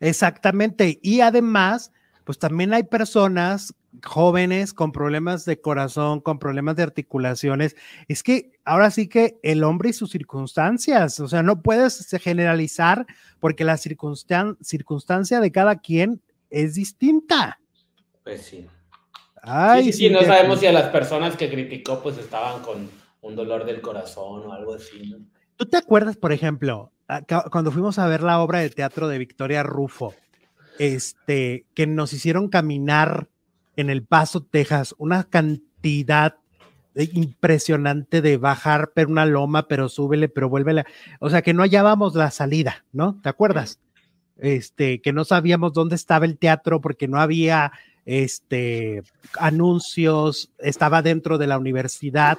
Exactamente. 0.00 0.98
Y 1.02 1.20
además, 1.20 1.92
pues 2.24 2.38
también 2.38 2.72
hay 2.72 2.84
personas 2.84 3.74
jóvenes 4.04 4.72
con 4.72 4.92
problemas 4.92 5.44
de 5.44 5.60
corazón, 5.60 6.20
con 6.20 6.38
problemas 6.38 6.76
de 6.76 6.82
articulaciones. 6.84 7.76
Es 8.06 8.22
que 8.22 8.52
ahora 8.64 8.90
sí 8.90 9.08
que 9.08 9.38
el 9.42 9.64
hombre 9.64 9.90
y 9.90 9.92
sus 9.92 10.10
circunstancias, 10.10 11.20
o 11.20 11.28
sea, 11.28 11.42
no 11.42 11.62
puedes 11.62 12.08
generalizar 12.22 13.06
porque 13.40 13.64
la 13.64 13.76
circunstancia 13.76 15.40
de 15.40 15.52
cada 15.52 15.80
quien 15.80 16.22
es 16.50 16.74
distinta. 16.74 17.60
Pues 18.24 18.42
sí. 18.42 18.66
Ay, 19.42 19.92
sí, 19.92 20.10
no 20.10 20.22
sabemos 20.22 20.60
si 20.60 20.66
a 20.66 20.72
las 20.72 20.90
personas 20.90 21.36
que 21.36 21.50
criticó 21.50 22.02
pues 22.02 22.18
estaban 22.18 22.62
con 22.62 22.90
un 23.20 23.36
dolor 23.36 23.64
del 23.64 23.80
corazón 23.80 24.46
o 24.46 24.52
algo 24.52 24.74
así. 24.74 25.16
¿Tú 25.56 25.66
te 25.66 25.76
acuerdas, 25.76 26.16
por 26.16 26.32
ejemplo, 26.32 26.92
cuando 27.50 27.72
fuimos 27.72 27.98
a 27.98 28.06
ver 28.06 28.22
la 28.22 28.40
obra 28.40 28.60
de 28.60 28.70
teatro 28.70 29.08
de 29.08 29.18
Victoria 29.18 29.62
Rufo, 29.62 30.14
este, 30.78 31.66
que 31.74 31.86
nos 31.86 32.12
hicieron 32.12 32.48
caminar 32.48 33.28
en 33.76 33.90
El 33.90 34.04
Paso, 34.04 34.42
Texas, 34.42 34.94
una 34.98 35.24
cantidad 35.24 36.36
impresionante 36.94 38.20
de 38.22 38.36
bajar 38.36 38.90
por 38.92 39.06
una 39.06 39.24
loma, 39.24 39.68
pero 39.68 39.88
súbele, 39.88 40.28
pero 40.28 40.48
vuélvele. 40.48 40.84
O 41.20 41.30
sea, 41.30 41.42
que 41.42 41.54
no 41.54 41.62
hallábamos 41.62 42.14
la 42.14 42.30
salida, 42.30 42.84
¿no? 42.92 43.20
¿Te 43.22 43.28
acuerdas? 43.28 43.80
Este, 44.36 45.00
que 45.00 45.12
no 45.12 45.24
sabíamos 45.24 45.72
dónde 45.72 45.96
estaba 45.96 46.24
el 46.24 46.38
teatro 46.38 46.80
porque 46.80 47.08
no 47.08 47.20
había 47.20 47.72
este 48.08 49.02
anuncios, 49.38 50.50
estaba 50.58 51.02
dentro 51.02 51.38
de 51.38 51.46
la 51.46 51.58
universidad 51.58 52.38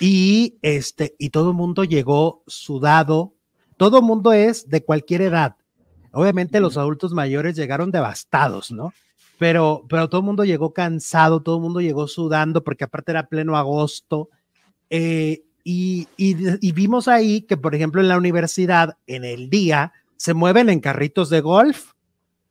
y 0.00 0.56
este 0.62 1.14
y 1.18 1.30
todo 1.30 1.50
el 1.50 1.56
mundo 1.56 1.84
llegó 1.84 2.42
sudado. 2.46 3.34
Todo 3.76 3.98
el 3.98 4.04
mundo 4.04 4.32
es 4.32 4.68
de 4.68 4.82
cualquier 4.82 5.22
edad. 5.22 5.56
Obviamente 6.12 6.60
los 6.60 6.76
adultos 6.76 7.12
mayores 7.12 7.56
llegaron 7.56 7.90
devastados, 7.90 8.70
¿no? 8.70 8.92
pero, 9.38 9.84
pero 9.88 10.08
todo 10.08 10.20
el 10.20 10.26
mundo 10.26 10.44
llegó 10.44 10.72
cansado, 10.72 11.42
todo 11.42 11.56
el 11.56 11.62
mundo 11.62 11.80
llegó 11.80 12.08
sudando, 12.08 12.62
porque 12.62 12.84
aparte 12.84 13.12
era 13.12 13.26
pleno 13.26 13.56
agosto. 13.56 14.30
Eh, 14.90 15.42
y, 15.64 16.08
y, 16.16 16.72
vimos 16.72 17.08
ahí 17.08 17.40
que, 17.42 17.56
por 17.56 17.74
ejemplo, 17.74 18.02
en 18.02 18.08
la 18.08 18.18
universidad, 18.18 18.98
en 19.06 19.24
el 19.24 19.48
día, 19.48 19.92
se 20.16 20.34
mueven 20.34 20.68
en 20.68 20.80
carritos 20.80 21.30
de 21.30 21.40
golf. 21.40 21.92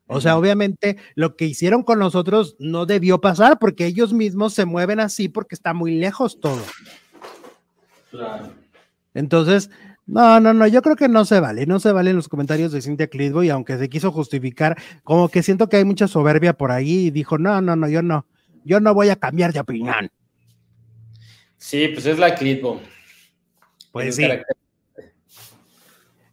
O 0.06 0.20
sea, 0.20 0.36
obviamente 0.36 0.98
lo 1.14 1.36
que 1.36 1.46
hicieron 1.46 1.82
con 1.82 1.98
nosotros 1.98 2.56
no 2.58 2.84
debió 2.84 3.20
pasar 3.20 3.58
porque 3.58 3.86
ellos 3.86 4.12
mismos 4.12 4.52
se 4.52 4.66
mueven 4.66 5.00
así 5.00 5.28
porque 5.28 5.54
está 5.54 5.72
muy 5.72 5.94
lejos 5.94 6.40
todo. 6.40 6.62
Claro. 8.10 8.52
Entonces, 9.14 9.70
no, 10.06 10.38
no, 10.40 10.52
no, 10.52 10.66
yo 10.66 10.82
creo 10.82 10.96
que 10.96 11.08
no 11.08 11.24
se 11.24 11.40
vale, 11.40 11.64
no 11.66 11.80
se 11.80 11.90
valen 11.90 12.16
los 12.16 12.28
comentarios 12.28 12.72
de 12.72 12.82
Cynthia 12.82 13.08
y 13.42 13.48
aunque 13.48 13.78
se 13.78 13.88
quiso 13.88 14.12
justificar, 14.12 14.76
como 15.02 15.28
que 15.28 15.42
siento 15.42 15.68
que 15.68 15.78
hay 15.78 15.84
mucha 15.84 16.06
soberbia 16.06 16.52
por 16.52 16.70
ahí 16.70 17.06
y 17.06 17.10
dijo, 17.10 17.38
no, 17.38 17.62
no, 17.62 17.74
no, 17.74 17.88
yo 17.88 18.02
no, 18.02 18.26
yo 18.64 18.80
no 18.80 18.92
voy 18.92 19.08
a 19.08 19.16
cambiar 19.16 19.52
de 19.52 19.60
opinión. 19.60 20.10
Sí, 21.56 21.88
pues 21.88 22.04
es 22.04 22.18
la 22.18 22.34
Clitbo. 22.34 22.80
Pues 23.92 24.16
sí. 24.16 24.26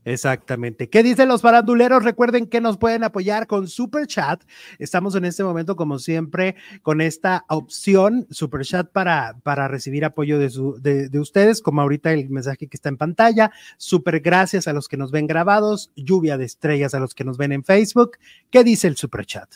Exactamente. 0.04 0.90
¿Qué 0.90 1.04
dicen 1.04 1.28
los 1.28 1.42
faranduleros? 1.42 2.04
Recuerden 2.04 2.48
que 2.48 2.60
nos 2.60 2.78
pueden 2.78 3.04
apoyar 3.04 3.46
con 3.46 3.68
Super 3.68 4.08
Chat. 4.08 4.44
Estamos 4.80 5.16
en 5.16 5.26
este 5.26 5.44
momento, 5.44 5.76
como 5.76 6.00
siempre, 6.00 6.56
con 6.82 7.02
esta 7.02 7.46
opción 7.50 8.26
Super 8.32 8.62
Chat 8.62 8.90
para, 8.92 9.36
para 9.44 9.68
recibir 9.68 10.04
apoyo 10.04 10.40
de, 10.40 10.50
su, 10.50 10.82
de, 10.82 11.08
de 11.08 11.20
ustedes, 11.20 11.62
como 11.62 11.82
ahorita 11.82 12.12
el 12.14 12.30
mensaje 12.30 12.68
que 12.68 12.78
está 12.78 12.90
en 12.90 12.98
pantalla. 12.98 13.52
Super 13.78 14.22
gracias 14.22 14.68
a 14.68 14.74
los 14.74 14.88
que 14.88 14.98
nos 14.98 15.12
ven 15.12 15.28
grabados. 15.28 15.92
Lluvia 15.96 16.38
de 16.38 16.46
estrellas 16.46 16.96
a 16.96 17.00
los 17.00 17.14
que 17.14 17.24
nos 17.24 17.38
ven 17.38 17.52
en 17.52 17.64
Facebook. 17.64 18.18
¿Qué 18.50 18.64
dice 18.64 18.88
el 18.88 18.98
Super 18.98 19.26
Chat? 19.26 19.50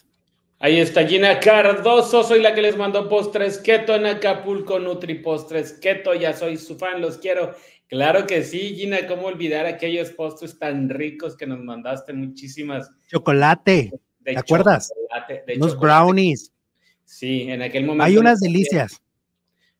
Ahí 0.60 0.79
está 0.79 1.05
Gina 1.05 1.39
Cardoso, 1.41 2.23
soy 2.23 2.41
la 2.41 2.55
que 2.55 2.62
les 2.62 2.77
mandó 2.77 3.10
postres 3.10 3.58
keto 3.58 3.93
en 3.93 4.05
Acapulco, 4.05 4.79
Nutri 4.79 5.15
Postres 5.15 5.73
Keto, 5.73 6.13
ya 6.13 6.31
soy 6.31 6.55
su 6.55 6.77
fan, 6.77 7.01
los 7.01 7.17
quiero. 7.17 7.53
Claro 7.87 8.25
que 8.25 8.43
sí, 8.43 8.75
Gina, 8.75 9.07
¿cómo 9.07 9.27
olvidar 9.27 9.65
aquellos 9.65 10.09
postres 10.11 10.57
tan 10.57 10.89
ricos 10.89 11.37
que 11.37 11.45
nos 11.45 11.59
mandaste? 11.59 12.13
Muchísimas. 12.13 12.89
Chocolate, 13.07 13.91
¿te 14.23 14.37
acuerdas? 14.37 14.91
Los 15.55 15.79
brownies. 15.79 16.51
Sí, 17.03 17.43
en 17.43 17.61
aquel 17.61 17.85
momento. 17.85 18.03
Hay 18.03 18.17
unas 18.17 18.39
delicias. 18.39 19.01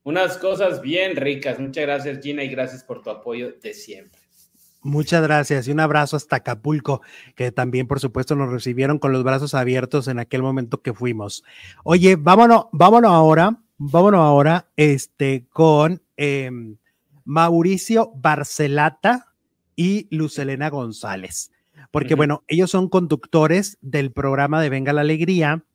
Unas 0.04 0.38
cosas 0.38 0.82
bien 0.82 1.16
ricas. 1.16 1.60
Muchas 1.60 1.84
gracias, 1.84 2.20
Gina, 2.22 2.44
y 2.44 2.50
gracias 2.50 2.84
por 2.84 3.02
tu 3.02 3.10
apoyo 3.10 3.54
de 3.60 3.74
siempre. 3.74 4.22
Muchas 4.86 5.24
gracias 5.24 5.68
y 5.68 5.72
un 5.72 5.80
abrazo 5.80 6.16
hasta 6.16 6.36
Acapulco, 6.36 7.02
que 7.34 7.52
también, 7.52 7.88
por 7.88 8.00
supuesto, 8.00 8.36
nos 8.36 8.52
recibieron 8.52 9.00
con 9.00 9.12
los 9.12 9.24
brazos 9.24 9.56
abiertos 9.56 10.08
en 10.08 10.20
aquel 10.20 10.44
momento 10.44 10.84
que 10.84 10.94
fuimos. 10.94 11.44
Oye, 11.84 12.18
vámonos, 12.18 12.66
vámonos 12.72 13.10
ahora, 13.12 13.64
vámonos 13.80 14.20
ahora, 14.20 14.70
este, 14.76 15.48
con 15.50 16.04
em, 16.18 16.78
Mauricio 17.26 18.12
Barcelata 18.16 19.34
y 19.76 20.08
Lucelena 20.16 20.70
González, 20.70 21.52
porque 21.92 22.16
bueno, 22.16 22.44
ellos 22.48 22.72
son 22.72 22.88
conductores 22.88 23.78
del 23.82 24.12
programa 24.12 24.62
de 24.62 24.70
Venga 24.70 24.94
la 24.94 25.02
Alegría. 25.02 25.66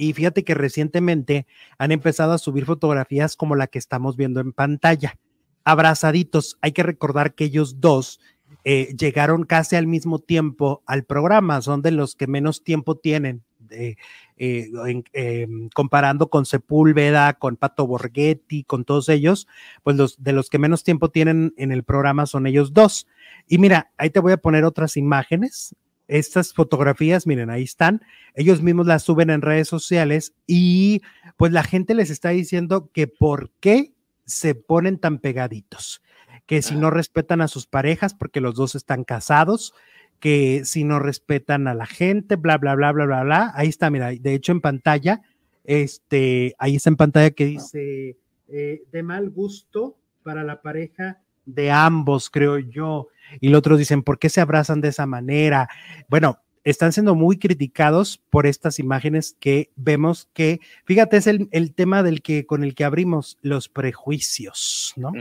Y 0.00 0.12
fíjate 0.12 0.44
que 0.44 0.54
recientemente 0.54 1.46
han 1.76 1.90
empezado 1.90 2.32
a 2.32 2.38
subir 2.38 2.66
fotografías 2.66 3.34
como 3.34 3.56
la 3.56 3.66
que 3.66 3.80
estamos 3.80 4.16
viendo 4.16 4.38
en 4.38 4.52
pantalla. 4.52 5.18
Abrazaditos, 5.64 6.56
hay 6.60 6.70
que 6.70 6.84
recordar 6.84 7.34
que 7.34 7.44
ellos 7.44 7.80
dos 7.80 8.20
eh, 8.64 8.94
llegaron 8.96 9.44
casi 9.44 9.76
al 9.76 9.86
mismo 9.86 10.18
tiempo 10.18 10.82
al 10.86 11.04
programa, 11.04 11.60
son 11.62 11.82
de 11.82 11.90
los 11.90 12.14
que 12.14 12.26
menos 12.26 12.62
tiempo 12.62 12.96
tienen, 12.96 13.42
eh, 13.70 13.96
em, 14.36 15.68
comparando 15.70 16.28
con 16.28 16.46
Sepúlveda, 16.46 17.34
con 17.34 17.56
Pato 17.56 17.86
Borghetti, 17.86 18.64
con 18.64 18.84
todos 18.84 19.08
ellos, 19.08 19.48
pues 19.82 19.96
los 19.96 20.22
de 20.22 20.32
los 20.32 20.50
que 20.50 20.58
menos 20.58 20.84
tiempo 20.84 21.10
tienen 21.10 21.54
en 21.56 21.72
el 21.72 21.84
programa 21.84 22.26
son 22.26 22.46
ellos 22.46 22.72
dos. 22.72 23.06
Y 23.46 23.58
mira, 23.58 23.90
ahí 23.96 24.10
te 24.10 24.20
voy 24.20 24.32
a 24.32 24.38
poner 24.38 24.64
otras 24.64 24.96
imágenes. 24.96 25.74
Estas 26.06 26.54
fotografías, 26.54 27.26
miren, 27.26 27.50
ahí 27.50 27.64
están. 27.64 28.02
Ellos 28.34 28.62
mismos 28.62 28.86
las 28.86 29.02
suben 29.02 29.30
en 29.30 29.42
redes 29.42 29.68
sociales 29.68 30.34
y 30.46 31.02
pues 31.36 31.52
la 31.52 31.62
gente 31.62 31.94
les 31.94 32.10
está 32.10 32.30
diciendo 32.30 32.90
que 32.92 33.06
por 33.06 33.50
qué 33.60 33.92
se 34.24 34.54
ponen 34.54 34.98
tan 34.98 35.18
pegaditos 35.18 36.02
que 36.48 36.62
si 36.62 36.76
no 36.76 36.90
respetan 36.90 37.42
a 37.42 37.48
sus 37.48 37.66
parejas 37.66 38.14
porque 38.14 38.40
los 38.40 38.54
dos 38.54 38.74
están 38.74 39.04
casados, 39.04 39.74
que 40.20 40.64
si 40.64 40.84
no 40.84 40.98
respetan 40.98 41.68
a 41.68 41.74
la 41.74 41.86
gente, 41.86 42.36
bla, 42.36 42.58
bla, 42.58 42.74
bla, 42.74 42.92
bla, 42.92 43.06
bla, 43.06 43.22
bla. 43.22 43.52
Ahí 43.54 43.68
está, 43.68 43.90
mira, 43.90 44.10
de 44.10 44.34
hecho 44.34 44.52
en 44.52 44.60
pantalla, 44.60 45.22
este, 45.64 46.54
ahí 46.58 46.76
está 46.76 46.90
en 46.90 46.96
pantalla 46.96 47.30
que 47.30 47.46
dice 47.46 48.16
eh, 48.48 48.82
de 48.90 49.02
mal 49.02 49.30
gusto 49.30 49.98
para 50.22 50.44
la 50.44 50.62
pareja 50.62 51.20
de 51.44 51.70
ambos, 51.70 52.30
creo 52.30 52.58
yo. 52.58 53.08
Y 53.40 53.48
los 53.48 53.58
otros 53.58 53.78
dicen, 53.78 54.02
¿por 54.02 54.18
qué 54.18 54.28
se 54.28 54.40
abrazan 54.40 54.80
de 54.80 54.88
esa 54.88 55.06
manera? 55.06 55.68
Bueno, 56.08 56.40
están 56.64 56.92
siendo 56.92 57.14
muy 57.14 57.38
criticados 57.38 58.18
por 58.30 58.46
estas 58.46 58.78
imágenes 58.78 59.36
que 59.38 59.70
vemos 59.76 60.28
que, 60.34 60.60
fíjate, 60.84 61.16
es 61.16 61.26
el, 61.26 61.74
tema 61.74 62.02
del 62.02 62.20
que, 62.22 62.46
con 62.46 62.62
el 62.64 62.74
que 62.74 62.84
abrimos 62.84 63.38
los 63.40 63.68
prejuicios, 63.68 64.92
¿no? 64.96 65.12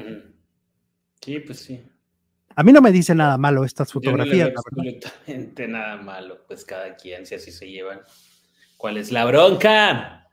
Sí, 1.22 1.40
pues 1.40 1.60
sí. 1.60 1.84
A 2.58 2.64
mí 2.64 2.74
no 2.74 2.82
me 2.82 2.92
dice 2.92 3.14
nada 3.14 3.38
malo 3.38 3.64
estas 3.64 3.94
fotografías. 3.94 4.50
no 4.52 4.60
absolutamente 4.60 5.68
nada 5.68 5.98
malo, 5.98 6.40
pues 6.48 6.66
cada 6.66 6.96
quien, 6.96 7.24
si 7.28 7.36
así 7.36 7.52
se 7.52 7.70
llevan. 7.70 8.00
¿Cuál 8.78 8.98
es 8.98 9.12
la 9.12 9.26
bronca? 9.26 10.28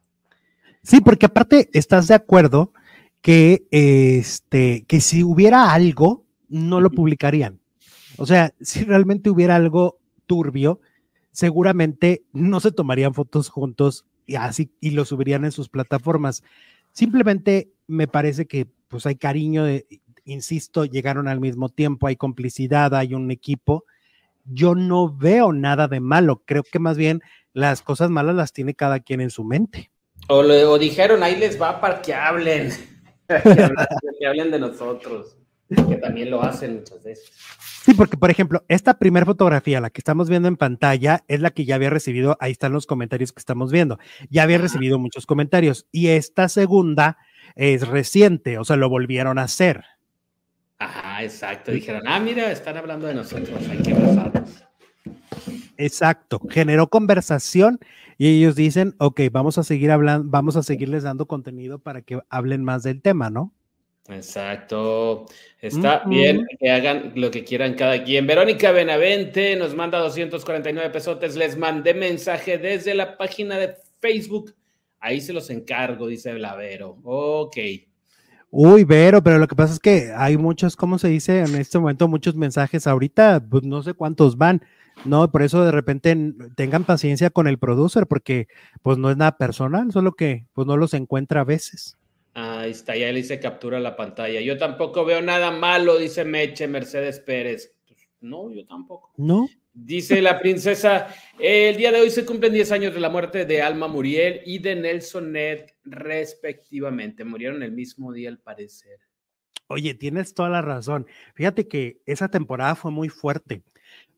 Sí, 0.82 1.02
porque 1.02 1.26
aparte 1.26 1.68
estás 1.74 2.08
de 2.08 2.14
acuerdo 2.14 2.72
que, 3.20 3.66
este, 3.70 4.86
que 4.88 5.02
si 5.02 5.22
hubiera 5.22 5.74
algo, 5.74 6.24
no 6.48 6.80
lo 6.80 6.90
publicarían. 6.90 7.60
O 8.16 8.24
sea, 8.24 8.54
si 8.58 8.84
realmente 8.84 9.28
hubiera 9.28 9.56
algo 9.56 9.98
turbio, 10.26 10.80
seguramente 11.30 12.24
no 12.32 12.58
se 12.58 12.72
tomarían 12.72 13.12
fotos 13.12 13.50
juntos 13.50 14.06
y 14.24 14.36
así 14.36 14.70
y 14.80 14.92
lo 14.92 15.04
subirían 15.04 15.44
en 15.44 15.52
sus 15.52 15.68
plataformas. 15.68 16.42
Simplemente 16.90 17.70
me 17.86 18.08
parece 18.08 18.46
que 18.46 18.66
pues 18.88 19.04
hay 19.04 19.16
cariño 19.16 19.64
de, 19.64 19.86
insisto, 20.24 20.84
llegaron 20.84 21.28
al 21.28 21.40
mismo 21.40 21.68
tiempo, 21.68 22.06
hay 22.06 22.16
complicidad, 22.16 22.94
hay 22.94 23.14
un 23.14 23.30
equipo. 23.30 23.84
Yo 24.44 24.74
no 24.74 25.14
veo 25.14 25.52
nada 25.52 25.88
de 25.88 26.00
malo, 26.00 26.42
creo 26.44 26.62
que 26.62 26.78
más 26.78 26.96
bien 26.96 27.22
las 27.52 27.82
cosas 27.82 28.10
malas 28.10 28.34
las 28.34 28.52
tiene 28.52 28.74
cada 28.74 29.00
quien 29.00 29.20
en 29.20 29.30
su 29.30 29.44
mente. 29.44 29.90
O, 30.28 30.78
dijeron, 30.78 31.22
ahí 31.22 31.36
les 31.36 31.60
va 31.60 31.80
para 31.80 32.02
que 32.02 32.14
hablen, 32.14 32.70
que 33.28 34.26
hablen 34.26 34.50
de 34.50 34.58
nosotros, 34.58 35.36
que 35.68 35.96
también 35.96 36.30
lo 36.30 36.42
hacen 36.42 36.76
muchas 36.76 37.02
veces. 37.02 37.30
Sí, 37.84 37.92
porque 37.92 38.16
por 38.16 38.30
ejemplo, 38.30 38.64
esta 38.68 38.98
primera 38.98 39.26
fotografía, 39.26 39.80
la 39.80 39.90
que 39.90 40.00
estamos 40.00 40.30
viendo 40.30 40.48
en 40.48 40.56
pantalla, 40.56 41.22
es 41.28 41.40
la 41.40 41.50
que 41.50 41.66
ya 41.66 41.74
había 41.74 41.90
recibido, 41.90 42.36
ahí 42.40 42.52
están 42.52 42.72
los 42.72 42.86
comentarios 42.86 43.32
que 43.32 43.40
estamos 43.40 43.70
viendo, 43.70 43.98
ya 44.30 44.42
había 44.42 44.56
recibido 44.56 44.98
muchos 44.98 45.26
comentarios. 45.26 45.86
Y 45.92 46.08
esta 46.08 46.48
segunda 46.48 47.18
es 47.56 47.86
reciente, 47.86 48.58
o 48.58 48.64
sea, 48.64 48.76
lo 48.76 48.88
volvieron 48.88 49.38
a 49.38 49.42
hacer. 49.42 49.84
Ajá, 50.78 51.22
exacto. 51.22 51.72
Dijeron, 51.72 52.02
ah, 52.06 52.20
mira, 52.20 52.50
están 52.50 52.76
hablando 52.76 53.06
de 53.06 53.14
nosotros, 53.14 53.68
hay 53.68 53.78
que. 53.78 53.94
Exacto, 55.76 56.40
generó 56.50 56.88
conversación 56.88 57.80
y 58.16 58.28
ellos 58.28 58.54
dicen, 58.54 58.94
ok, 58.98 59.22
vamos 59.32 59.58
a 59.58 59.64
seguir 59.64 59.90
hablando, 59.90 60.28
vamos 60.30 60.56
a 60.56 60.62
seguirles 60.62 61.02
dando 61.02 61.26
contenido 61.26 61.78
para 61.78 62.02
que 62.02 62.20
hablen 62.28 62.62
más 62.62 62.82
del 62.82 63.02
tema, 63.02 63.30
¿no? 63.30 63.52
Exacto. 64.08 65.26
Está 65.60 66.04
bien 66.04 66.46
que 66.60 66.70
hagan 66.70 67.12
lo 67.16 67.30
que 67.30 67.42
quieran 67.42 67.74
cada 67.74 68.04
quien. 68.04 68.26
Verónica 68.26 68.70
Benavente 68.70 69.56
nos 69.56 69.74
manda 69.74 69.98
249 69.98 70.90
pesotes. 70.90 71.36
Les 71.36 71.56
mandé 71.56 71.94
mensaje 71.94 72.58
desde 72.58 72.94
la 72.94 73.16
página 73.16 73.56
de 73.56 73.74
Facebook. 74.00 74.54
Ahí 75.00 75.22
se 75.22 75.32
los 75.32 75.48
encargo, 75.48 76.06
dice 76.06 76.34
Vero. 76.34 76.98
Ok. 77.02 77.56
Uy, 78.56 78.84
Vero, 78.84 79.20
pero 79.20 79.40
lo 79.40 79.48
que 79.48 79.56
pasa 79.56 79.72
es 79.72 79.80
que 79.80 80.12
hay 80.16 80.36
muchos, 80.36 80.76
¿cómo 80.76 80.96
se 81.00 81.08
dice 81.08 81.40
en 81.40 81.56
este 81.56 81.76
momento? 81.76 82.06
Muchos 82.06 82.36
mensajes 82.36 82.86
ahorita, 82.86 83.44
pues 83.50 83.64
no 83.64 83.82
sé 83.82 83.94
cuántos 83.94 84.38
van. 84.38 84.62
No, 85.04 85.28
por 85.32 85.42
eso 85.42 85.64
de 85.64 85.72
repente 85.72 86.16
tengan 86.54 86.84
paciencia 86.84 87.30
con 87.30 87.48
el 87.48 87.58
producer, 87.58 88.06
porque 88.06 88.46
pues 88.80 88.96
no 88.96 89.10
es 89.10 89.16
nada 89.16 89.36
personal, 89.38 89.90
solo 89.90 90.12
que 90.12 90.46
pues 90.52 90.68
no 90.68 90.76
los 90.76 90.94
encuentra 90.94 91.40
a 91.40 91.44
veces. 91.44 91.98
Ahí 92.34 92.70
está, 92.70 92.94
ya 92.94 93.08
le 93.08 93.14
dice 93.14 93.40
captura 93.40 93.80
la 93.80 93.96
pantalla. 93.96 94.40
Yo 94.40 94.56
tampoco 94.56 95.04
veo 95.04 95.20
nada 95.20 95.50
malo, 95.50 95.98
dice 95.98 96.24
Meche 96.24 96.68
Mercedes 96.68 97.18
Pérez. 97.18 97.74
Pues, 97.88 98.06
no, 98.20 98.52
yo 98.52 98.64
tampoco. 98.66 99.10
No. 99.16 99.48
Dice 99.74 100.22
la 100.22 100.38
princesa, 100.38 101.08
el 101.38 101.76
día 101.76 101.90
de 101.90 102.00
hoy 102.00 102.10
se 102.10 102.24
cumplen 102.24 102.52
10 102.52 102.70
años 102.72 102.94
de 102.94 103.00
la 103.00 103.10
muerte 103.10 103.44
de 103.44 103.60
Alma 103.60 103.88
Muriel 103.88 104.40
y 104.46 104.60
de 104.60 104.76
Nelson 104.76 105.32
Ned, 105.32 105.66
respectivamente. 105.84 107.24
Murieron 107.24 107.62
el 107.62 107.72
mismo 107.72 108.12
día, 108.12 108.28
al 108.28 108.38
parecer. 108.38 109.00
Oye, 109.66 109.94
tienes 109.94 110.32
toda 110.32 110.48
la 110.48 110.62
razón. 110.62 111.06
Fíjate 111.34 111.66
que 111.66 112.00
esa 112.06 112.28
temporada 112.28 112.76
fue 112.76 112.92
muy 112.92 113.08
fuerte, 113.08 113.64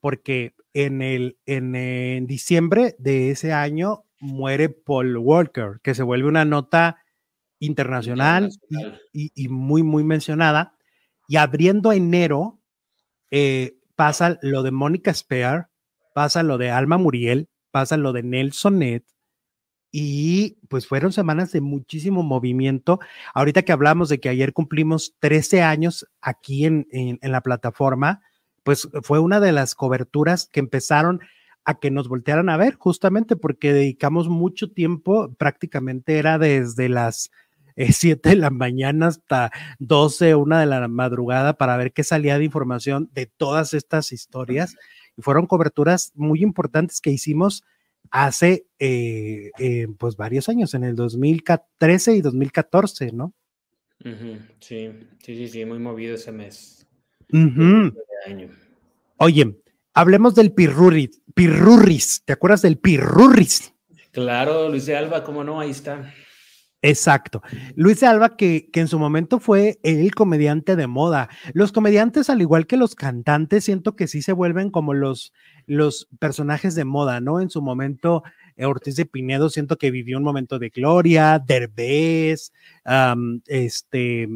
porque 0.01 0.55
en, 0.75 1.01
el, 1.01 1.39
en, 1.47 1.75
en 1.75 2.27
diciembre 2.27 2.95
de 2.99 3.31
ese 3.31 3.53
año 3.53 4.05
muere 4.21 4.69
Paul 4.69 5.17
Walker, 5.17 5.81
que 5.83 5.95
se 5.95 6.03
vuelve 6.03 6.29
una 6.29 6.45
nota 6.45 6.99
internacional, 7.59 8.51
Y, 9.13 9.49
muy, 9.49 9.83
muy 9.83 10.05
mencionada. 10.05 10.75
Y 11.29 11.37
abriendo 11.37 11.93
enero, 11.93 12.61
eh, 13.31 13.79
pasa 13.97 14.39
lo 14.43 14.63
de 14.63 14.71
Mónica 14.71 15.13
Spear, 15.13 15.71
pasa 16.15 16.43
lo 16.43 16.59
de 16.59 16.71
Alma 16.71 16.99
Muriel, 16.99 17.49
pasa 17.71 17.97
lo 17.97 18.13
de 18.13 18.23
Nelson 18.23 18.79
Ned, 18.79 19.03
y 19.91 20.59
pues 20.69 20.87
fueron 20.87 21.13
semanas 21.13 21.53
de 21.53 21.61
muchísimo 21.61 22.23
movimiento. 22.23 23.01
Ahorita 23.35 23.63
que 23.63 23.73
hablamos 23.73 24.09
de 24.09 24.21
que 24.21 24.29
ayer 24.29 24.53
cumplimos 24.53 25.15
13 25.21 25.63
años 25.63 26.07
aquí 26.21 26.67
en, 26.67 26.87
en, 26.91 27.19
en, 27.23 27.33
la 27.33 27.41
plataforma, 27.41 28.21
pues 28.63 28.89
fue 29.03 29.21
una 29.21 29.41
de 29.41 29.53
las 29.53 29.75
coberturas 29.75 30.49
que 30.53 30.61
empezaron 30.61 31.21
a 31.65 31.79
que 31.79 31.91
nos 31.91 32.09
voltearan 32.09 32.49
a 32.49 32.57
ver, 32.57 32.75
justamente 32.75 33.37
porque 33.37 33.73
dedicamos 33.73 34.29
mucho 34.29 34.71
tiempo, 34.71 35.35
prácticamente 35.35 36.19
era 36.19 36.39
desde 36.39 36.89
las 36.89 37.31
7 37.77 38.31
de 38.31 38.37
la 38.37 38.51
mañana 38.51 39.09
hasta 39.09 39.51
12, 39.79 40.35
1 40.35 40.59
de 40.59 40.67
la 40.67 40.89
madrugada 40.89 41.55
para 41.55 41.77
ver 41.77 41.93
qué 41.93 42.05
salía 42.05 42.39
de 42.39 42.45
información 42.45 43.11
de 43.13 43.27
todas 43.27 43.75
estas 43.75 44.13
historias. 44.13 44.77
Y 45.17 45.23
fueron 45.23 45.47
coberturas 45.47 46.13
muy 46.15 46.43
importantes 46.43 47.01
que 47.01 47.11
hicimos 47.11 47.65
hace 48.11 48.67
eh, 48.79 49.51
eh, 49.59 49.89
pues 49.99 50.17
varios 50.17 50.49
años, 50.49 50.75
en 50.75 50.85
el 50.85 50.97
2013 50.97 52.15
y 52.15 52.21
2014, 52.21 53.13
¿no? 53.13 53.33
Sí, 54.03 54.39
sí, 54.61 54.91
sí, 55.23 55.49
sí, 55.49 55.65
muy 55.65 55.79
movido 55.79 56.15
ese 56.15 56.33
mes. 56.33 56.87
Oye, 59.17 59.57
hablemos 59.95 60.35
del 60.35 60.53
pirurris, 60.53 62.23
¿te 62.25 62.33
acuerdas 62.33 62.63
del 62.63 62.79
pirurris? 62.79 63.73
Claro, 64.13 64.69
Luis 64.69 64.87
de 64.87 64.97
Alba, 64.97 65.25
cómo 65.25 65.45
no, 65.45 65.61
ahí 65.61 65.71
está. 65.71 66.13
Exacto. 66.87 67.43
Luis 67.75 68.03
Alba, 68.05 68.37
que, 68.37 68.71
que, 68.73 68.81
en 68.81 68.87
su 68.87 68.99
momento 68.99 69.41
fue 69.41 69.81
el 69.83 70.15
comediante 70.15 70.77
de 70.77 70.87
moda. 70.87 71.29
Los 71.53 71.73
comediantes, 71.73 72.31
al 72.31 72.41
igual 72.41 72.69
que 72.69 72.77
los 72.77 72.95
cantantes, 72.95 73.65
siento 73.65 73.97
que 73.97 74.07
sí 74.07 74.23
se 74.23 74.33
vuelven 74.33 74.71
como 74.71 74.95
los, 74.95 75.33
los 75.67 76.09
personajes 76.21 76.77
de 76.77 76.85
moda, 76.85 77.21
¿no? 77.21 77.41
En 77.41 77.51
su 77.51 77.61
momento 77.61 78.23
Ortiz 78.59 78.97
de 78.97 79.05
Pinedo 79.05 79.51
siento 79.51 79.77
que 79.77 79.91
vivió 79.91 80.17
un 80.17 80.25
momento 80.25 80.59
de 80.59 80.71
gloria, 80.71 81.39
Derbez, 81.39 82.53
este, 83.47 84.29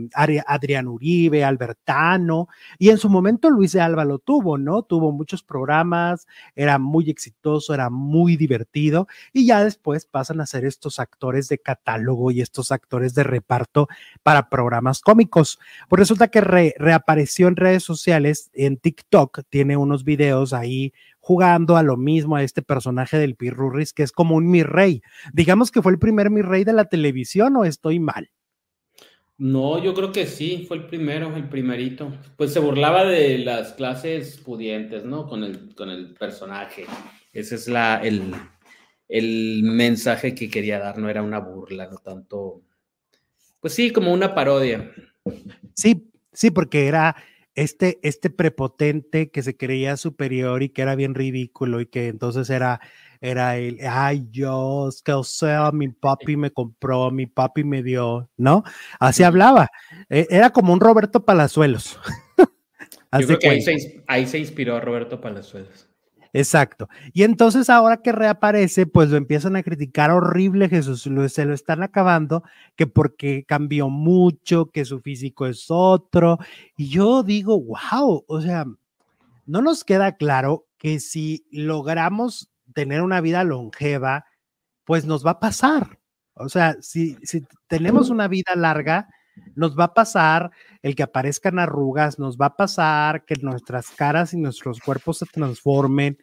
Adrián 0.47 0.89
Uribe, 0.89 1.45
Albertano, 1.45 2.49
y 2.79 2.91
en 2.91 2.99
su 2.99 3.09
momento 3.09 3.49
Luis 3.49 3.73
de 3.73 3.81
Alba 3.81 4.05
lo 4.05 4.19
tuvo, 4.19 4.59
¿no? 4.59 4.83
Tuvo 4.83 5.13
muchos 5.13 5.43
programas, 5.43 6.27
era 6.55 6.79
muy 6.79 7.09
exitoso, 7.09 7.73
era 7.73 7.89
muy 7.89 8.37
divertido, 8.37 9.07
y 9.33 9.47
ya 9.47 9.65
después 9.65 10.05
pasan 10.05 10.41
a 10.41 10.47
ser 10.47 10.65
estos 10.65 10.99
actores 10.99 11.49
de 11.49 11.59
catálogo 11.59 12.31
y 12.31 12.41
estos 12.41 12.73
actores 12.73 13.15
de 13.15 13.23
reparto 13.23 13.89
para 14.23 14.51
programas 14.51 15.01
cómicos. 15.01 15.59
Pues 15.89 16.01
resulta 16.01 16.29
que 16.29 16.41
reapareció 16.41 17.49
en 17.49 17.57
redes 17.57 17.85
sociales, 17.85 18.51
en 18.53 18.77
TikTok, 18.77 19.41
tiene 19.49 19.77
unos 19.77 20.05
videos 20.05 20.53
ahí 20.53 20.93
jugando 21.21 21.77
a 21.77 21.83
lo 21.83 21.97
mismo 21.97 22.37
a 22.37 22.43
este 22.43 22.63
personaje 22.63 23.19
del 23.19 23.37
Pirurris, 23.37 23.93
que 23.93 24.03
es 24.03 24.11
como 24.11 24.37
un 24.37 24.51
mi 24.51 24.63
rey. 24.63 25.03
Digamos 25.33 25.71
que 25.71 25.83
fue 25.83 25.93
el 25.93 25.99
primer 25.99 26.31
mi 26.31 26.43
rey 26.43 26.65
de 26.65 26.73
la 26.73 26.87
televisión 26.87 27.57
o 27.57 27.65
estoy 27.65 28.01
mal. 28.01 28.31
No, 29.37 29.83
yo 29.83 29.95
creo 29.95 30.13
que 30.13 30.27
sí, 30.27 30.67
fue 30.69 30.77
el 30.79 30.87
primero, 30.87 31.35
el 31.35 31.49
primerito. 31.49 32.13
Pues 32.37 32.53
se 32.53 32.61
burlaba 32.61 33.05
de 33.05 33.39
las 33.39 33.73
clases 33.73 34.37
pudientes, 34.39 35.05
¿no? 35.05 35.27
Con 35.27 35.45
el, 35.45 35.75
con 35.75 35.89
el 35.89 36.13
personaje. 36.13 36.85
Ese 37.33 37.55
es 37.55 37.67
la, 37.67 38.03
el, 38.03 38.35
el 39.09 39.63
mensaje 39.63 40.35
que 40.35 40.51
quería 40.51 40.79
dar, 40.79 40.99
no 40.99 41.09
era 41.09 41.23
una 41.23 41.39
burla, 41.39 41.89
no 41.91 41.99
tanto. 41.99 42.63
Pues 43.61 43.73
sí, 43.73 43.93
como 43.93 44.13
una 44.13 44.35
parodia. 44.35 44.93
Sí, 45.75 46.11
sí, 46.33 46.51
porque 46.51 46.87
era 46.87 47.17
este, 47.55 47.99
este 48.03 48.31
prepotente 48.31 49.31
que 49.31 49.43
se 49.43 49.57
creía 49.57 49.97
superior 49.97 50.63
y 50.63 50.71
que 50.71 50.83
era 50.83 50.95
bien 50.95 51.15
ridículo 51.15 51.81
y 51.81 51.87
que 51.87 52.09
entonces 52.09 52.49
era, 52.51 52.81
era 53.21 53.57
el, 53.57 53.79
ay, 53.87 54.29
yo, 54.31 54.89
que 55.05 55.13
o 55.13 55.25
sea, 55.25 55.73
mi 55.73 55.89
papi 55.89 56.37
me 56.37 56.51
compró, 56.51 57.11
mi 57.11 57.27
papi 57.27 57.65
me 57.65 57.83
dio, 57.83 58.31
¿no? 58.37 58.63
Así 58.99 59.23
hablaba. 59.23 59.69
E, 60.09 60.27
era 60.31 60.51
como 60.51 60.73
un 60.73 60.81
Roberto 60.81 61.25
Palazuelos. 61.25 61.99
yo 63.19 63.27
creo 63.27 63.39
que 63.39 63.49
ahí 63.49 63.61
se, 63.63 64.05
ahí 64.07 64.27
se 64.27 64.39
inspiró 64.39 64.81
Roberto 64.81 65.21
Palazuelos. 65.21 65.90
Exacto. 66.33 66.89
Y 67.13 67.25
entonces 67.25 67.69
ahora 67.71 68.03
que 68.03 68.13
reaparece, 68.13 68.87
pues 68.87 69.11
lo 69.11 69.17
empiezan 69.17 69.57
a 69.57 69.63
criticar 69.63 70.11
horrible 70.11 70.69
Jesús, 70.69 71.03
se 71.03 71.45
lo 71.45 71.55
están 71.55 71.83
acabando, 71.83 72.45
que 72.77 72.87
porque 72.87 73.45
cambió 73.47 73.89
mucho, 73.89 74.67
que 74.67 74.85
su 74.85 75.01
físico 75.01 75.47
es 75.47 75.67
otro. 75.69 76.39
Y 76.77 76.89
yo 76.89 77.23
digo, 77.25 77.61
wow, 77.61 78.25
o 78.29 78.41
sea, 78.41 78.65
no 79.47 79.63
nos 79.63 79.85
queda 79.85 80.17
claro 80.17 80.67
que 80.79 81.01
si 81.01 81.45
logramos 81.51 82.51
tener 82.75 83.03
una 83.03 83.21
vida 83.21 83.45
longeva, 83.45 84.25
pues 84.85 85.05
nos 85.07 85.27
va 85.27 85.33
a 85.33 85.41
pasar. 85.41 85.99
O 86.35 86.49
sea, 86.49 86.77
si, 86.81 87.17
si 87.23 87.45
tenemos 87.69 88.11
una 88.11 88.29
vida 88.29 88.55
larga, 88.57 89.09
Nos 89.55 89.79
va 89.79 89.85
a 89.85 89.95
pasar 89.95 90.51
el 90.83 90.95
que 90.95 91.03
aparezcan 91.03 91.59
arrugas, 91.59 92.19
nos 92.19 92.37
va 92.37 92.47
a 92.47 92.57
pasar 92.57 93.25
que 93.25 93.35
nuestras 93.37 93.91
caras 93.91 94.33
y 94.35 94.39
nuestros 94.39 94.81
cuerpos 94.81 95.19
se 95.19 95.27
transformen, 95.27 96.19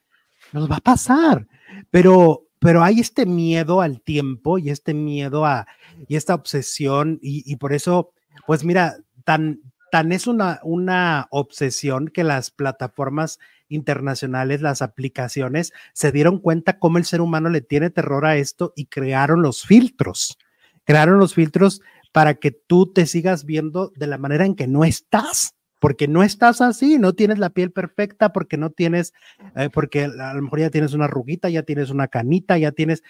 nos 0.53 0.69
va 0.69 0.77
a 0.77 0.81
pasar, 0.81 1.47
pero, 1.91 2.47
pero 2.59 2.83
hay 2.83 2.99
este 2.99 3.25
miedo 3.25 3.81
al 3.81 4.01
tiempo 4.01 4.57
y 4.57 4.69
este 4.69 4.93
miedo 4.93 5.45
a, 5.45 5.67
y 6.07 6.15
esta 6.15 6.35
obsesión, 6.35 7.19
y, 7.21 7.55
por 7.57 7.73
eso, 7.73 8.13
pues 8.45 8.63
mira, 8.63 8.97
tan, 9.23 9.61
tan 9.91 10.11
es 10.11 10.27
una, 10.27 10.59
una 10.63 11.27
obsesión 11.31 12.07
que 12.07 12.23
las 12.23 12.51
plataformas 12.51 13.39
internacionales, 13.69 14.61
las 14.61 14.81
aplicaciones, 14.81 15.73
se 15.93 16.11
dieron 16.11 16.39
cuenta 16.39 16.79
cómo 16.79 16.97
el 16.97 17.05
ser 17.05 17.21
humano 17.21 17.49
le 17.49 17.61
tiene 17.61 17.89
terror 17.89 18.25
a 18.25 18.37
esto 18.37 18.73
y 18.75 18.85
crearon 18.85 19.41
los 19.41 19.65
filtros. 19.65 20.37
Crearon 20.85 21.19
los 21.19 21.33
filtros 21.33 21.81
para 22.17 22.33
que 22.33 22.49
tú 22.49 22.91
te 22.91 23.05
sigas 23.05 23.45
viendo 23.45 23.93
de 23.95 24.07
la 24.07 24.17
manera 24.17 24.43
en 24.43 24.55
que 24.55 24.65
no 24.65 24.83
estás, 24.83 25.53
porque 25.79 26.07
no 26.07 26.23
estás 26.23 26.61
así, 26.61 26.97
no 26.97 27.13
tienes 27.13 27.37
la 27.37 27.51
piel 27.51 27.71
perfecta, 27.71 28.33
porque 28.33 28.57
no 28.57 28.71
tienes, 28.71 29.13
eh, 29.55 29.69
porque 29.71 30.05
a 30.05 30.33
lo 30.33 30.41
mejor 30.41 30.61
ya 30.61 30.71
tienes 30.71 30.93
una 30.93 31.05
ruguita, 31.05 31.47
ya 31.47 31.61
tienes 31.61 31.91
una 31.91 32.07
canita, 32.07 32.57
ya 32.57 32.71
tienes, 32.71 33.03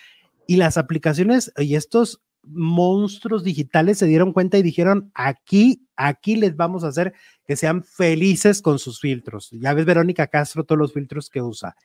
y 0.45 0.57
las 0.57 0.77
aplicaciones 0.77 1.53
y 1.55 1.75
estos 1.75 2.21
monstruos 2.43 3.45
digitales 3.45 3.97
se 3.97 4.07
dieron 4.07 4.33
cuenta 4.33 4.57
y 4.57 4.61
dijeron, 4.61 5.09
aquí, 5.13 5.87
aquí 5.95 6.35
les 6.35 6.57
vamos 6.57 6.83
a 6.83 6.89
hacer 6.89 7.13
que 7.47 7.55
sean 7.55 7.85
felices 7.85 8.61
con 8.61 8.77
sus 8.77 8.99
filtros. 8.99 9.51
Ya 9.53 9.73
ves 9.73 9.85
Verónica 9.85 10.27
Castro, 10.27 10.65
todos 10.65 10.79
los 10.79 10.91
filtros 10.91 11.29
que 11.29 11.41
usa. 11.41 11.77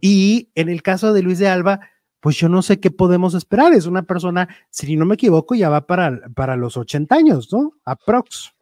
Y 0.00 0.50
en 0.56 0.70
el 0.70 0.82
caso 0.82 1.12
de 1.12 1.22
Luis 1.22 1.38
de 1.38 1.46
Alba, 1.46 1.78
pues 2.20 2.36
yo 2.36 2.48
no 2.48 2.62
sé 2.62 2.80
qué 2.80 2.90
podemos 2.90 3.34
esperar. 3.34 3.72
Es 3.72 3.86
una 3.86 4.02
persona, 4.02 4.48
si 4.70 4.96
no 4.96 5.06
me 5.06 5.14
equivoco, 5.14 5.54
ya 5.54 5.68
va 5.68 5.86
para, 5.86 6.20
para 6.34 6.56
los 6.56 6.76
80 6.76 7.14
años, 7.14 7.52
¿no? 7.52 7.74
Aprox. 7.84 8.52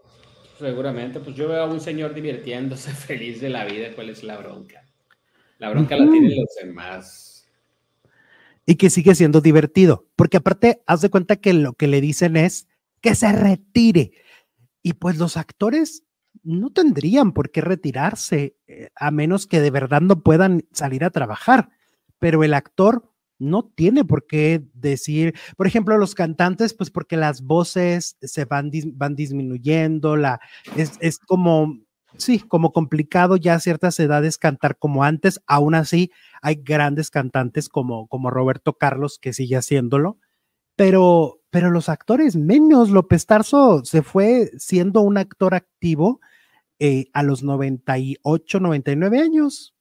Seguramente, 0.59 1.21
pues 1.21 1.37
yo 1.37 1.49
veo 1.49 1.65
a 1.65 1.67
un 1.67 1.81
señor 1.81 2.15
divirtiéndose 2.15 2.91
feliz 2.93 3.41
de 3.41 3.51
la 3.51 3.65
vida. 3.65 3.89
¿Cuál 3.95 4.11
es 4.11 4.23
la 4.23 4.37
bronca? 4.39 4.85
La 5.59 5.71
bronca 5.71 5.97
la 5.97 6.11
tienen 6.11 6.37
los 6.37 6.55
demás. 6.63 7.49
Y 8.67 8.75
que 8.75 8.91
sigue 8.91 9.15
siendo 9.15 9.41
divertido, 9.41 10.07
porque 10.17 10.39
aparte, 10.39 10.83
haz 10.87 11.01
de 11.01 11.09
cuenta 11.09 11.37
que 11.37 11.53
lo 11.53 11.75
que 11.75 11.87
le 11.87 12.01
dicen 12.01 12.37
es 12.37 12.67
que 13.01 13.15
se 13.15 13.31
retire. 13.33 14.13
Y 14.83 14.95
pues 14.95 15.19
los 15.19 15.37
actores 15.37 16.03
no 16.43 16.71
tendrían 16.71 17.33
por 17.33 17.51
qué 17.51 17.61
retirarse, 17.61 18.57
eh, 18.67 18.91
a 18.97 19.11
menos 19.11 19.47
que 19.47 19.61
de 19.61 19.71
verdad 19.71 20.01
no 20.01 20.21
puedan 20.21 20.65
salir 20.73 21.05
a 21.05 21.11
trabajar. 21.11 21.71
Pero 22.19 22.43
el 22.45 22.55
actor 22.55 23.13
no 23.39 23.65
tiene 23.65 24.05
por 24.05 24.27
qué 24.27 24.63
decir, 24.75 25.35
por 25.57 25.67
ejemplo, 25.67 25.99
los 25.99 26.15
cantantes, 26.15 26.75
pues 26.75 26.91
porque 26.91 27.17
las 27.17 27.43
voces 27.43 28.17
se 28.21 28.45
van, 28.45 28.71
van 28.95 29.15
disminuyendo, 29.15 30.17
la, 30.17 30.41
es, 30.77 30.93
es 31.01 31.19
como, 31.19 31.79
sí, 32.17 32.41
como 32.41 32.73
complicado 32.73 33.37
ya 33.37 33.55
a 33.55 33.61
ciertas 33.61 33.99
edades 34.01 34.39
cantar 34.39 34.79
como 34.79 35.05
antes, 35.05 35.41
aún 35.47 35.75
así 35.75 36.11
hay 36.43 36.57
grandes 36.57 37.11
cantantes 37.11 37.69
como, 37.69 38.09
como 38.09 38.31
Roberto 38.31 38.75
Carlos 38.75 39.19
que 39.21 39.33
sigue 39.33 39.57
haciéndolo, 39.57 40.19
pero, 40.77 41.41
pero 41.51 41.71
los 41.71 41.89
actores 41.89 42.37
menos, 42.37 42.91
López 42.91 43.27
Tarso 43.27 43.85
se 43.85 44.03
fue 44.03 44.51
siendo 44.59 45.01
un 45.01 45.19
actor 45.19 45.55
activo 45.55 46.21
eh, 46.79 47.07
a 47.15 47.23
los 47.23 47.43
98, 47.43 48.61
99 48.61 49.19
años. 49.19 49.76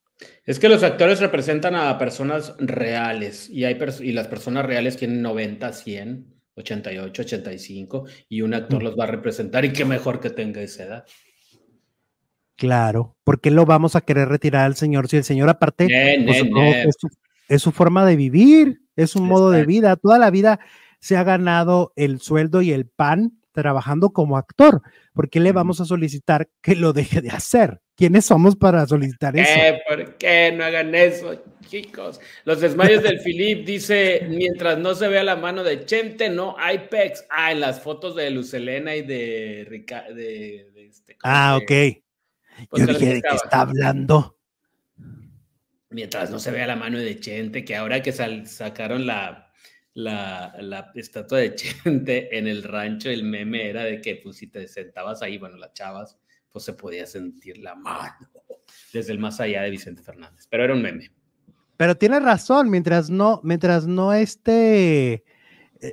Es 0.45 0.59
que 0.59 0.70
los 0.70 0.84
actores 0.84 1.20
representan 1.20 1.76
a 1.76 1.97
personas 1.97 2.55
reales 2.59 3.49
y, 3.49 3.66
hay 3.66 3.78
y 4.01 4.11
las 4.13 4.28
personas 4.28 4.66
reales 4.66 4.95
tienen 4.95 5.22
90, 5.22 5.74
100, 5.74 6.36
88, 6.55 7.22
85 7.22 8.05
y 8.30 8.41
un 8.41 8.53
actor 8.53 8.82
los 8.82 8.97
va 8.97 9.05
a 9.05 9.07
representar 9.07 9.66
y 9.66 9.74
qué 9.74 9.86
mejor 9.86 10.20
que 10.20 10.30
tenga 10.30 10.61
esa 10.61 10.84
edad. 10.84 11.05
Claro, 12.55 13.18
porque 13.24 13.51
lo 13.51 13.66
vamos 13.66 13.95
a 13.95 14.01
querer 14.01 14.30
retirar 14.30 14.66
al 14.66 14.76
señor 14.76 15.09
si 15.09 15.18
el 15.18 15.26
señor 15.26 15.49
aparte 15.49 15.88
pues, 16.24 16.95
Es, 17.49 17.61
su, 17.61 17.72
forma 17.74 18.05
de 18.05 18.16
vivir, 18.16 18.82
es 18.95 19.18
un 19.18 19.28
modo 19.28 19.51
de 19.51 19.66
vida, 19.66 19.97
toda 19.97 20.18
la 20.18 20.30
vida 20.30 20.59
se 20.99 21.18
ha 21.18 21.24
ganado 21.24 21.91
el 21.97 22.22
sueldo 22.22 22.61
y 22.61 22.72
el 22.72 22.86
pan 22.86 23.38
trabajando 23.56 24.12
como 24.12 24.38
actor. 24.38 24.82
¿Por 25.14 25.30
qué 25.30 25.39
le 25.39 25.51
vamos 25.51 25.82
a 25.82 25.86
solicitar 25.86 26.47
que 26.62 26.76
lo 26.76 26.93
deje 26.93 27.22
de 27.22 27.30
hacer? 27.30 27.82
¿Quiénes 27.95 28.26
somos 28.26 28.56
para 28.56 28.86
solicitar 28.86 29.38
eso? 29.38 29.78
¿Por 29.88 30.18
qué 30.18 30.53
no 30.56 30.64
hagan 30.64 30.93
eso, 30.93 31.41
chicos? 31.68 32.20
Los 32.43 32.62
desmayos 32.62 33.01
del 33.01 33.20
Philip 33.22 33.66
dice, 33.66 34.28
mientras 34.30 34.78
no 34.78 34.93
se 34.93 35.08
vea 35.08 35.24
la 35.24 35.38
mano 35.38 35.64
de 35.64 35.86
Chente, 35.86 36.30
no 36.30 36.56
hay 36.60 36.88
pecs. 36.89 37.26
Ah, 37.30 37.51
en 37.51 37.62
las 37.62 37.82
fotos 37.82 38.16
de 38.16 38.30
Lucelena 38.30 38.95
y 38.95 39.01
de, 39.01 39.66
Rica, 39.68 40.06
de, 40.14 40.72
este, 40.88 41.18
Ah, 41.24 41.58
ok. 41.62 41.72
Pues 42.70 42.86
Yo 42.86 42.93
dije, 42.93 43.16
¿de 43.16 43.22
qué 43.22 43.36
está 43.36 43.62
hablando? 43.62 44.38
Mientras 45.89 46.30
no 46.30 46.39
se 46.39 46.51
vea 46.51 46.68
la 46.68 46.76
mano 46.76 46.97
de 46.97 47.20
Chente, 47.20 47.64
que 47.64 47.76
ahora 47.76 48.01
que 48.01 48.12
sacaron 48.12 49.08
la 49.08 49.45
la, 49.96 50.54
la, 50.60 50.91
estatua 50.93 51.39
de 51.39 51.56
Chente 51.84 52.38
en 52.38 52.48
el 52.48 52.64
rancho, 52.64 53.10
el 53.10 53.24
meme 53.24 53.70
era 53.70 53.84
de 53.84 54.02
que 54.02 54.18
pues 54.18 54.38
si 54.38 54.48
te 54.48 54.68
sentabas 54.68 55.22
ahí, 55.24 55.38
bueno, 55.38 55.58
las 55.58 55.74
chavas, 55.74 56.18
pues 56.52 56.64
se 56.64 56.74
podía 56.74 57.06
sentir 57.08 57.58
la 57.58 57.76
mano 57.76 58.30
desde 58.93 59.14
el 59.14 59.20
más 59.20 59.39
allá 59.39 59.64
de 59.64 59.72
Vicente 59.72 60.04
Fernández, 60.04 60.48
pero 60.50 60.64
era 60.64 60.74
un 60.74 60.82
meme. 60.82 61.12
Pero 61.78 61.96
tiene 61.96 62.20
razón, 62.20 62.70
mientras 62.70 63.10
no, 63.10 63.41
mientras 63.43 63.88
no 63.88 64.14
este 64.14 65.26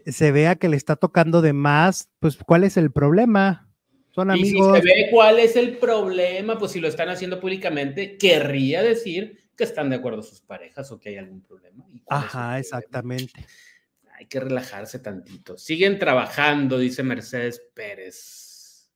se 0.07 0.31
vea 0.31 0.55
que 0.57 0.69
le 0.69 0.77
está 0.77 0.95
tocando 0.97 1.43
de 1.43 1.53
más, 1.53 2.09
pues 2.21 2.37
¿cuál 2.37 2.65
es 2.65 2.77
el 2.77 2.93
problema? 2.93 3.69
Son 4.11 4.31
amigos. 4.31 4.79
Y 4.79 4.81
si 4.81 4.89
se 4.89 4.95
ve 4.95 5.09
cuál 5.11 5.39
es 5.39 5.57
el 5.57 5.79
problema, 5.79 6.59
pues 6.59 6.73
si 6.73 6.81
lo 6.81 6.87
están 6.87 7.09
haciendo 7.09 7.41
públicamente, 7.41 8.17
querría 8.17 8.83
decir 8.83 9.41
que 9.57 9.65
están 9.65 9.91
de 9.91 9.97
acuerdo 9.97 10.23
sus 10.23 10.41
parejas 10.41 10.91
o 10.93 11.01
que 11.01 11.11
hay 11.11 11.17
algún 11.17 11.43
problema. 11.43 11.85
Ajá, 12.09 12.59
exactamente 12.59 13.45
hay 14.23 14.29
que 14.29 14.39
relajarse 14.39 15.01
tantito. 15.01 15.59
Siguen 15.59 15.99
trabajando, 15.99 16.79
dice 16.79 17.03
Mercedes 17.03 17.61
Pérez. 17.75 18.89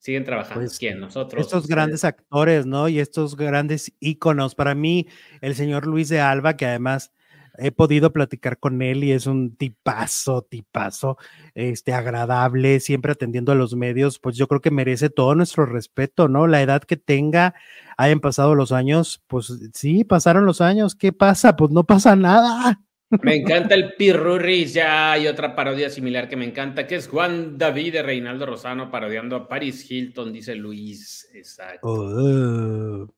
Siguen 0.00 0.24
trabajando. 0.24 0.62
Pues, 0.62 0.76
¿Quién? 0.76 0.98
Nosotros. 0.98 1.40
Estos 1.40 1.68
grandes 1.68 2.02
actores, 2.02 2.66
¿no? 2.66 2.88
Y 2.88 2.98
estos 2.98 3.36
grandes 3.36 3.92
íconos. 4.00 4.56
Para 4.56 4.74
mí, 4.74 5.06
el 5.40 5.54
señor 5.54 5.86
Luis 5.86 6.08
de 6.08 6.20
Alba, 6.20 6.56
que 6.56 6.66
además 6.66 7.12
he 7.58 7.70
podido 7.70 8.12
platicar 8.12 8.58
con 8.58 8.82
él 8.82 9.04
y 9.04 9.12
es 9.12 9.28
un 9.28 9.54
tipazo, 9.56 10.42
tipazo, 10.42 11.16
este, 11.54 11.92
agradable, 11.92 12.80
siempre 12.80 13.12
atendiendo 13.12 13.52
a 13.52 13.54
los 13.54 13.76
medios, 13.76 14.18
pues 14.18 14.36
yo 14.36 14.48
creo 14.48 14.60
que 14.60 14.72
merece 14.72 15.10
todo 15.10 15.36
nuestro 15.36 15.64
respeto, 15.64 16.26
¿no? 16.26 16.48
La 16.48 16.60
edad 16.60 16.82
que 16.82 16.96
tenga, 16.96 17.54
hayan 17.96 18.18
pasado 18.18 18.56
los 18.56 18.72
años, 18.72 19.22
pues 19.28 19.56
sí, 19.74 20.02
pasaron 20.02 20.44
los 20.44 20.60
años, 20.60 20.96
¿qué 20.96 21.12
pasa? 21.12 21.54
Pues 21.56 21.70
no 21.70 21.84
pasa 21.84 22.16
nada. 22.16 22.82
Me 23.22 23.36
encanta 23.36 23.74
el 23.74 23.94
Pirurris, 23.94 24.74
ya 24.74 25.12
hay 25.12 25.28
otra 25.28 25.54
parodia 25.54 25.90
similar 25.90 26.28
que 26.28 26.36
me 26.36 26.44
encanta, 26.44 26.86
que 26.86 26.96
es 26.96 27.08
Juan 27.08 27.56
David 27.56 27.92
de 27.92 28.02
Reinaldo 28.02 28.46
Rosano 28.46 28.90
parodiando 28.90 29.36
a 29.36 29.48
Paris 29.48 29.88
Hilton, 29.88 30.32
dice 30.32 30.56
Luis. 30.56 31.28
Exacto. 31.32 31.86
Oh. 31.88 33.14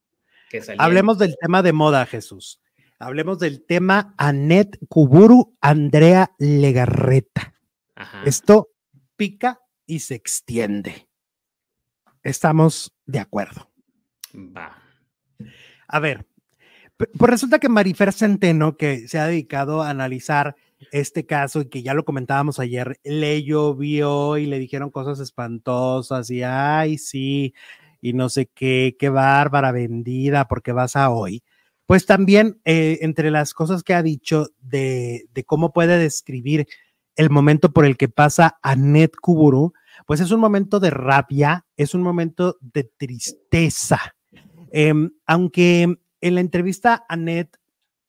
Hablemos 0.79 1.19
del 1.19 1.37
tema 1.41 1.63
de 1.63 1.73
moda, 1.73 2.05
Jesús. 2.07 2.61
Hablemos 2.99 3.39
del 3.39 3.65
tema 3.65 4.15
Anet 4.19 4.79
Kuburu, 4.89 5.57
Andrea 5.61 6.33
Legarreta. 6.39 7.55
Esto 8.25 8.71
pica 9.17 9.61
y 9.87 10.01
se 10.01 10.15
extiende. 10.15 11.09
Estamos 12.23 12.95
de 13.07 13.21
acuerdo. 13.21 13.71
Va. 14.35 14.83
A 15.87 16.01
ver, 16.01 16.27
pues 16.99 17.31
resulta 17.31 17.59
que 17.59 17.69
Marifer 17.69 18.13
Centeno, 18.13 18.77
que 18.77 19.09
se 19.09 19.19
ha 19.19 19.27
dedicado 19.27 19.83
a 19.83 19.91
analizar 19.91 20.57
este 20.93 21.27
caso 21.27 21.61
y 21.61 21.69
que 21.69 21.83
ya 21.83 21.95
lo 21.95 22.05
comentábamos 22.05 22.59
ayer, 22.59 22.99
le 23.05 23.43
llovió 23.43 24.37
y 24.37 24.47
le 24.47 24.59
dijeron 24.59 24.91
cosas 24.91 25.21
espantosas 25.21 26.31
y 26.31 26.43
ay, 26.43 26.99
sí, 26.99 27.55
y 28.01 28.13
no 28.13 28.29
sé 28.29 28.47
qué, 28.47 28.97
qué 28.99 29.09
bárbara 29.09 29.73
vendida, 29.73 30.47
porque 30.47 30.73
vas 30.73 30.97
a 30.97 31.11
hoy. 31.11 31.43
Pues 31.87 32.05
también 32.05 32.61
eh, 32.65 32.99
entre 33.01 33.31
las 33.31 33.55
cosas 33.55 33.83
que 33.83 33.95
ha 33.95 34.03
dicho 34.03 34.49
de, 34.61 35.27
cómo 35.47 35.73
puede 35.73 35.99
describir 35.99 36.67
el 37.17 37.31
momento 37.31 37.73
por 37.73 37.87
el 37.87 37.97
que 37.97 38.09
pasa 38.09 38.59
Annette 38.63 39.17
Kuburu, 39.17 39.73
pues 40.07 40.21
es 40.21 40.31
un 40.31 40.39
momento 40.39 40.81
de 40.81 40.91
rabia, 40.91 41.65
es 41.77 41.95
un 41.95 42.03
momento 42.03 42.59
de 42.61 42.85
tristeza. 42.85 44.15
Em, 44.71 45.11
aunque 45.27 45.97
en 46.21 46.35
la 46.35 46.41
entrevista, 46.41 47.05
Annette 47.09 47.59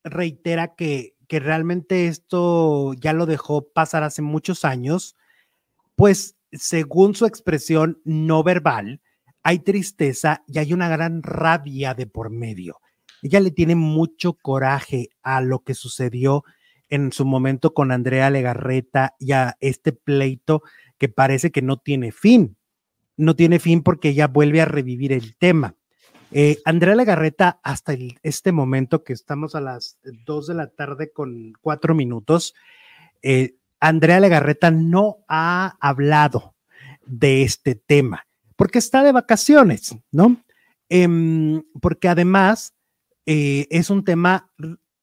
reitera 0.04 0.76
que, 0.76 1.16
que 1.28 1.40
realmente 1.40 2.08
esto 2.08 2.94
ya 2.94 3.14
lo 3.14 3.26
dejó 3.26 3.70
pasar 3.70 4.04
hace 4.04 4.22
muchos 4.22 4.66
años, 4.66 5.16
pues 5.96 6.36
según 6.52 7.16
su 7.16 7.26
expresión 7.26 8.02
no 8.04 8.44
verbal, 8.44 9.02
hay 9.44 9.60
tristeza 9.60 10.44
y 10.48 10.60
hay 10.60 10.74
una 10.74 10.90
gran 10.90 11.24
rabia 11.24 11.94
de 11.94 12.08
por 12.08 12.30
medio. 12.30 12.80
Ella 13.22 13.40
le 13.40 13.52
tiene 13.52 13.76
mucho 13.76 14.34
coraje 14.34 15.10
a 15.22 15.42
lo 15.42 15.60
que 15.60 15.74
sucedió 15.74 16.44
en 16.90 17.12
su 17.12 17.26
momento 17.26 17.74
con 17.74 17.92
Andrea 17.92 18.30
Legarreta 18.30 19.16
y 19.20 19.34
a 19.34 19.58
este 19.60 19.92
pleito 19.92 20.64
que 20.98 21.10
parece 21.10 21.52
que 21.52 21.62
no 21.62 21.78
tiene 21.78 22.12
fin. 22.12 22.58
No 23.18 23.36
tiene 23.36 23.60
fin 23.60 23.84
porque 23.84 24.10
ella 24.10 24.28
vuelve 24.28 24.62
a 24.62 24.66
revivir 24.66 25.14
el 25.14 25.36
tema. 25.36 25.76
Eh, 26.32 26.60
Andrea 26.66 26.96
Legarreta, 26.96 27.60
hasta 27.64 27.96
este 28.24 28.52
momento 28.52 29.04
que 29.04 29.14
estamos 29.14 29.56
a 29.56 29.62
las 29.62 29.98
2 30.04 30.48
de 30.48 30.54
la 30.54 30.68
tarde 30.68 31.12
con 31.12 31.54
cuatro 31.62 31.96
minutos, 31.96 32.54
eh, 33.22 33.56
Andrea 33.80 34.20
Legarreta 34.20 34.72
no 34.72 35.26
ha 35.28 35.78
hablado 35.80 36.56
de 37.06 37.44
este 37.44 37.76
tema 37.76 38.28
porque 38.60 38.80
está 38.80 39.04
de 39.04 39.14
vacaciones, 39.14 39.96
¿no? 40.12 40.44
Em, 40.90 41.64
porque 41.80 42.10
además 42.10 42.74
eh, 43.26 43.68
es 43.70 43.90
un 43.90 44.04
tema 44.04 44.52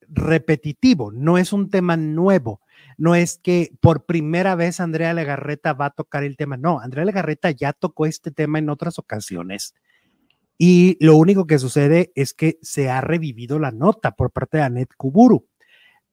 repetitivo, 0.08 1.10
no 1.10 1.38
es 1.38 1.54
un 1.54 1.70
tema 1.70 1.96
nuevo. 1.96 2.60
No 2.98 3.14
es 3.14 3.38
que 3.38 3.72
por 3.80 4.04
primera 4.04 4.56
vez 4.56 4.78
Andrea 4.78 5.14
Legarreta 5.14 5.72
va 5.72 5.86
a 5.86 5.90
tocar 5.90 6.22
el 6.22 6.36
tema. 6.36 6.58
No, 6.58 6.80
Andrea 6.80 7.06
Legarreta 7.06 7.50
ya 7.50 7.72
tocó 7.72 8.04
este 8.04 8.30
tema 8.30 8.58
en 8.58 8.68
otras 8.68 8.98
ocasiones. 8.98 9.74
Y 10.58 10.96
lo 11.04 11.16
único 11.16 11.46
que 11.46 11.58
sucede 11.58 12.12
es 12.14 12.32
que 12.32 12.58
se 12.62 12.88
ha 12.88 13.00
revivido 13.00 13.58
la 13.58 13.70
nota 13.70 14.12
por 14.12 14.30
parte 14.30 14.58
de 14.58 14.64
Anet 14.64 14.94
Kuburu. 14.96 15.46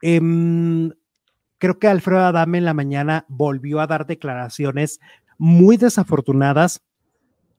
Em, 0.01 0.91
creo 1.57 1.79
que 1.79 1.87
Alfredo 1.87 2.25
Adame 2.25 2.57
en 2.57 2.65
la 2.65 2.73
mañana 2.73 3.25
volvió 3.29 3.79
a 3.79 3.87
dar 3.87 4.05
declaraciones 4.05 4.99
muy 5.37 5.77
desafortunadas 5.77 6.81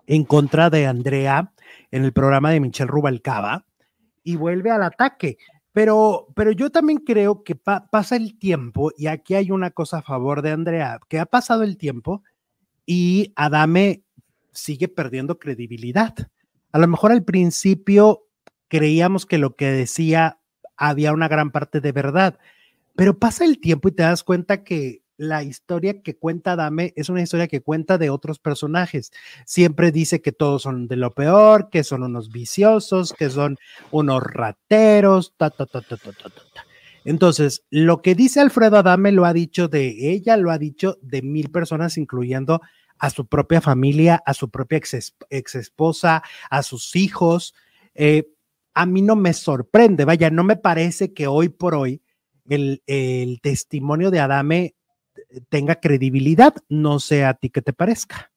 en 0.06 0.24
contra 0.24 0.68
de 0.68 0.86
Andrea 0.86 1.52
en 1.90 2.04
el 2.04 2.12
programa 2.12 2.50
de 2.50 2.60
Michelle 2.60 2.90
Rubalcaba 2.90 3.64
y 4.22 4.36
vuelve 4.36 4.70
al 4.70 4.82
ataque. 4.82 5.38
Pero, 5.72 6.28
pero 6.36 6.52
yo 6.52 6.70
también 6.70 6.98
creo 6.98 7.42
que 7.42 7.56
pasa 7.56 8.14
el 8.16 8.38
tiempo 8.38 8.92
y 8.96 9.08
aquí 9.08 9.34
hay 9.34 9.50
una 9.50 9.70
cosa 9.70 9.98
a 9.98 10.02
favor 10.02 10.42
de 10.42 10.52
Andrea, 10.52 11.00
que 11.08 11.18
ha 11.18 11.26
pasado 11.26 11.64
el 11.64 11.76
tiempo 11.76 12.22
y 12.86 13.32
Adame 13.34 14.04
sigue 14.52 14.88
perdiendo 14.88 15.38
credibilidad. 15.38 16.14
A 16.74 16.78
lo 16.78 16.88
mejor 16.88 17.12
al 17.12 17.22
principio 17.22 18.26
creíamos 18.66 19.26
que 19.26 19.38
lo 19.38 19.54
que 19.54 19.66
decía 19.66 20.40
había 20.76 21.12
una 21.12 21.28
gran 21.28 21.52
parte 21.52 21.80
de 21.80 21.92
verdad, 21.92 22.40
pero 22.96 23.16
pasa 23.16 23.44
el 23.44 23.60
tiempo 23.60 23.86
y 23.86 23.92
te 23.92 24.02
das 24.02 24.24
cuenta 24.24 24.64
que 24.64 25.04
la 25.16 25.44
historia 25.44 26.02
que 26.02 26.16
cuenta 26.16 26.56
Dame 26.56 26.92
es 26.96 27.10
una 27.10 27.22
historia 27.22 27.46
que 27.46 27.60
cuenta 27.60 27.96
de 27.96 28.10
otros 28.10 28.40
personajes. 28.40 29.12
Siempre 29.46 29.92
dice 29.92 30.20
que 30.20 30.32
todos 30.32 30.62
son 30.62 30.88
de 30.88 30.96
lo 30.96 31.12
peor, 31.12 31.70
que 31.70 31.84
son 31.84 32.02
unos 32.02 32.32
viciosos, 32.32 33.12
que 33.12 33.30
son 33.30 33.56
unos 33.92 34.20
rateros, 34.24 35.32
ta, 35.36 35.50
ta, 35.50 35.66
ta, 35.66 35.80
ta, 35.80 35.96
ta, 35.96 36.10
ta, 36.12 36.28
ta. 36.28 36.66
Entonces, 37.04 37.62
lo 37.70 38.02
que 38.02 38.16
dice 38.16 38.40
Alfredo 38.40 38.78
Adame 38.78 39.12
lo 39.12 39.26
ha 39.26 39.32
dicho 39.32 39.68
de 39.68 40.10
ella, 40.10 40.36
lo 40.36 40.50
ha 40.50 40.58
dicho 40.58 40.98
de 41.02 41.22
mil 41.22 41.52
personas, 41.52 41.98
incluyendo 41.98 42.60
a 42.98 43.10
su 43.10 43.26
propia 43.26 43.60
familia, 43.60 44.22
a 44.24 44.34
su 44.34 44.50
propia 44.50 44.78
ex, 44.78 45.54
esposa, 45.54 46.22
a 46.50 46.62
sus 46.62 46.96
hijos. 46.96 47.54
Eh, 47.94 48.28
a 48.74 48.86
mí 48.86 49.02
no 49.02 49.16
me 49.16 49.32
sorprende, 49.32 50.04
vaya, 50.04 50.30
no 50.30 50.42
me 50.42 50.56
parece 50.56 51.12
que 51.12 51.26
hoy 51.26 51.48
por 51.48 51.74
hoy 51.74 52.02
el, 52.48 52.82
el 52.86 53.40
testimonio 53.40 54.10
de 54.10 54.20
Adame 54.20 54.74
tenga 55.48 55.76
credibilidad. 55.76 56.54
No 56.68 56.98
sé 56.98 57.24
a 57.24 57.34
ti 57.34 57.50
qué 57.50 57.62
te 57.62 57.72
parezca. 57.72 58.30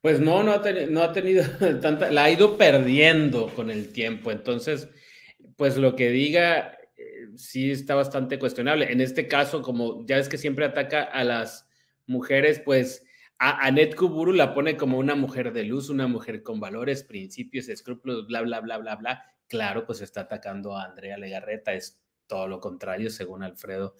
Pues 0.00 0.20
no, 0.20 0.42
no 0.42 0.52
ha, 0.52 0.62
no 0.88 1.02
ha 1.02 1.12
tenido 1.12 1.44
tanta, 1.80 2.10
la 2.10 2.24
ha 2.24 2.30
ido 2.30 2.56
perdiendo 2.56 3.48
con 3.54 3.70
el 3.70 3.92
tiempo. 3.92 4.30
Entonces, 4.30 4.88
pues 5.56 5.76
lo 5.76 5.96
que 5.96 6.10
diga 6.10 6.78
eh, 6.96 7.28
sí 7.36 7.70
está 7.70 7.94
bastante 7.94 8.38
cuestionable. 8.38 8.92
En 8.92 9.00
este 9.00 9.26
caso, 9.26 9.62
como 9.62 10.06
ya 10.06 10.18
es 10.18 10.28
que 10.28 10.38
siempre 10.38 10.64
ataca 10.64 11.02
a 11.02 11.24
las 11.24 11.66
mujeres, 12.06 12.60
pues 12.60 13.04
a 13.38 13.66
Anet 13.66 13.94
Kuburu 13.94 14.32
la 14.32 14.54
pone 14.54 14.76
como 14.76 14.98
una 14.98 15.14
mujer 15.14 15.52
de 15.52 15.64
luz, 15.64 15.90
una 15.90 16.06
mujer 16.06 16.42
con 16.42 16.60
valores, 16.60 17.02
principios, 17.02 17.68
escrúpulos, 17.68 18.26
bla, 18.26 18.42
bla, 18.42 18.60
bla, 18.60 18.78
bla, 18.78 18.96
bla. 18.96 19.24
Claro, 19.48 19.84
pues 19.86 20.00
está 20.00 20.22
atacando 20.22 20.76
a 20.76 20.84
Andrea 20.84 21.18
Legarreta. 21.18 21.72
Es 21.74 22.00
todo 22.26 22.48
lo 22.48 22.60
contrario, 22.60 23.10
según 23.10 23.42
Alfredo. 23.42 23.94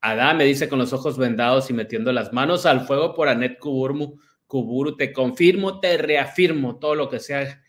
Adá 0.00 0.34
me 0.34 0.44
dice 0.44 0.68
con 0.68 0.78
los 0.78 0.92
ojos 0.92 1.18
vendados 1.18 1.70
y 1.70 1.72
metiendo 1.72 2.12
las 2.12 2.32
manos 2.32 2.66
al 2.66 2.86
fuego 2.86 3.14
por 3.14 3.28
Anet 3.28 3.58
Kuburmu. 3.58 4.18
Kuburu, 4.46 4.96
te 4.96 5.12
confirmo, 5.12 5.80
te 5.80 5.96
reafirmo 5.96 6.78
todo 6.78 6.94
lo 6.94 7.08
que 7.08 7.20
sea 7.20 7.62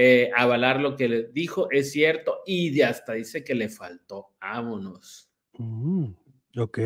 eh, 0.00 0.30
avalar 0.36 0.80
lo 0.80 0.94
que 0.94 1.08
le 1.08 1.28
dijo 1.32 1.68
es 1.72 1.90
cierto 1.90 2.42
y 2.46 2.80
hasta 2.82 3.14
dice 3.14 3.42
que 3.42 3.56
le 3.56 3.68
faltó. 3.68 4.28
Vámonos. 4.40 5.28
Mm, 5.54 6.10
ok. 6.56 6.78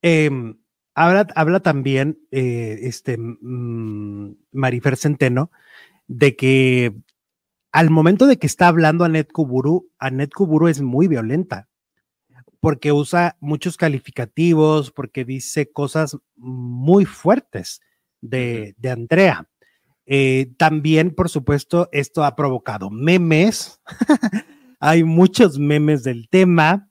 Em, 0.00 0.56
habla, 0.96 1.28
habla, 1.36 1.60
también 1.60 2.18
eh, 2.32 2.80
este 2.82 3.16
mm, 3.18 4.34
Marifer 4.50 4.96
Centeno 4.96 5.52
de 6.08 6.34
que 6.34 6.92
al 7.70 7.90
momento 7.90 8.26
de 8.26 8.38
que 8.38 8.46
está 8.46 8.68
hablando 8.68 9.04
Anet 9.04 9.30
Kuburu, 9.30 9.90
Anet 9.98 10.32
Kuburu 10.32 10.66
es 10.68 10.80
muy 10.80 11.06
violenta 11.06 11.68
porque 12.66 12.90
usa 12.90 13.36
muchos 13.38 13.76
calificativos, 13.76 14.90
porque 14.90 15.24
dice 15.24 15.70
cosas 15.70 16.16
muy 16.34 17.04
fuertes 17.04 17.80
de, 18.20 18.74
Andrea. 18.90 19.48
Eh, 20.06 20.52
también, 20.56 21.14
por 21.14 21.28
supuesto, 21.28 21.88
esto 21.92 22.24
ha 22.24 22.34
provocado 22.34 22.90
memes. 22.90 23.80
Hay 24.80 25.04
muchos 25.04 25.58
memes 25.58 26.02
del 26.02 26.28
tema. 26.28 26.90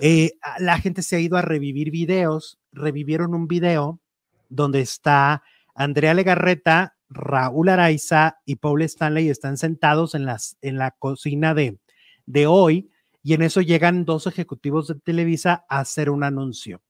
Eh, 0.00 0.32
la 0.58 0.78
gente 0.78 1.02
se 1.02 1.16
ha 1.16 1.20
ido 1.20 1.36
a 1.36 1.42
revivir 1.42 1.90
videos. 1.90 2.60
Revivieron 2.78 3.34
un 3.34 3.48
video 3.48 4.00
donde 4.48 4.80
está 4.80 5.42
Andrea 5.74 6.14
Legarreta, 6.14 6.96
Raúl 7.10 7.68
Araiza 7.68 8.40
y 8.44 8.56
Paul 8.56 8.82
Stanley 8.82 9.28
están 9.28 9.56
sentados 9.56 10.14
en, 10.14 10.24
las, 10.24 10.56
en 10.62 10.78
la 10.78 10.92
cocina 10.92 11.54
de, 11.54 11.78
de 12.26 12.46
hoy 12.46 12.90
y 13.22 13.34
en 13.34 13.42
eso 13.42 13.60
llegan 13.60 14.04
dos 14.04 14.26
ejecutivos 14.26 14.88
de 14.88 14.94
Televisa 14.94 15.64
a 15.68 15.80
hacer 15.80 16.10
un 16.10 16.24
anuncio. 16.24 16.82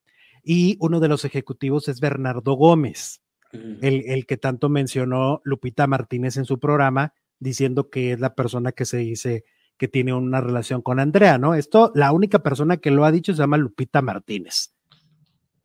Y 0.42 0.76
uno 0.80 1.00
de 1.00 1.08
los 1.08 1.24
ejecutivos 1.24 1.88
es 1.88 2.00
Bernardo 2.00 2.54
Gómez, 2.54 3.20
el, 3.52 4.26
que 4.26 4.36
tanto 4.36 4.68
mencionó 4.68 5.40
Lupita 5.44 5.86
Martínez 5.86 6.36
en 6.36 6.44
su 6.44 6.58
programa, 6.58 7.14
diciendo 7.38 7.90
que 7.90 8.12
es 8.12 8.20
la 8.20 8.34
persona 8.34 8.72
que 8.72 8.84
se 8.84 8.98
dice 8.98 9.44
que 9.76 9.88
tiene 9.88 10.12
una 10.12 10.40
relación 10.40 10.82
con 10.82 11.00
Andrea, 11.00 11.38
¿no? 11.38 11.54
Esto, 11.54 11.92
la 11.94 12.12
única 12.12 12.40
persona 12.40 12.78
que 12.78 12.90
lo 12.90 13.04
ha 13.04 13.12
dicho 13.12 13.32
se 13.32 13.38
llama 13.38 13.56
Lupita 13.56 14.02
Martínez. 14.02 14.74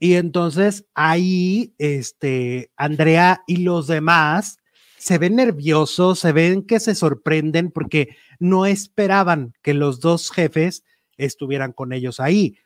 Y 0.04 0.16
entonces 0.16 0.86
ahí, 0.96 1.76
este, 1.78 2.74
Andrea 2.76 3.42
y 3.48 3.64
los 3.64 3.88
demás 3.88 4.58
se 4.98 5.18
ven 5.18 5.38
nerviosos, 5.38 6.20
se 6.20 6.34
ven 6.34 6.64
que 6.64 6.82
se 6.82 6.94
sorprenden 6.94 7.72
porque 7.72 8.18
no 8.38 8.66
esperaban 8.66 9.54
que 9.62 9.74
los 9.74 10.02
dos 10.02 10.30
jefes 10.30 10.84
estuvieran 11.16 11.72
con 11.72 11.94
ellos 11.94 12.20
ahí. 12.20 12.58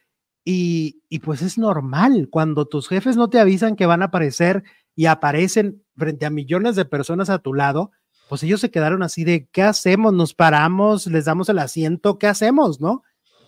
Y, 0.43 1.03
pues 1.23 1.43
es 1.43 1.59
normal, 1.59 2.27
cuando 2.31 2.65
tus 2.65 2.87
jefes 2.87 3.15
no 3.15 3.29
te 3.29 3.39
avisan 3.39 3.75
que 3.75 3.85
van 3.85 4.01
a 4.01 4.05
aparecer 4.05 4.63
y 4.95 5.05
aparecen 5.05 5.83
frente 5.95 6.25
a 6.25 6.31
millones 6.31 6.75
de 6.75 6.85
personas 6.85 7.29
a 7.29 7.37
tu 7.37 7.53
lado, 7.53 7.91
pues 8.29 8.41
ellos 8.41 8.61
se 8.61 8.71
quedaron 8.71 9.03
así 9.03 9.25
de, 9.25 9.47
¿qué 9.51 9.61
hacemos? 9.61 10.11
¿Nos 10.11 10.33
paramos? 10.33 11.05
¿Les 11.05 11.25
damos 11.25 11.49
el 11.49 11.59
asiento? 11.59 12.17
¿Qué 12.17 12.25
hacemos? 12.25 12.81
¿No? 12.81 13.03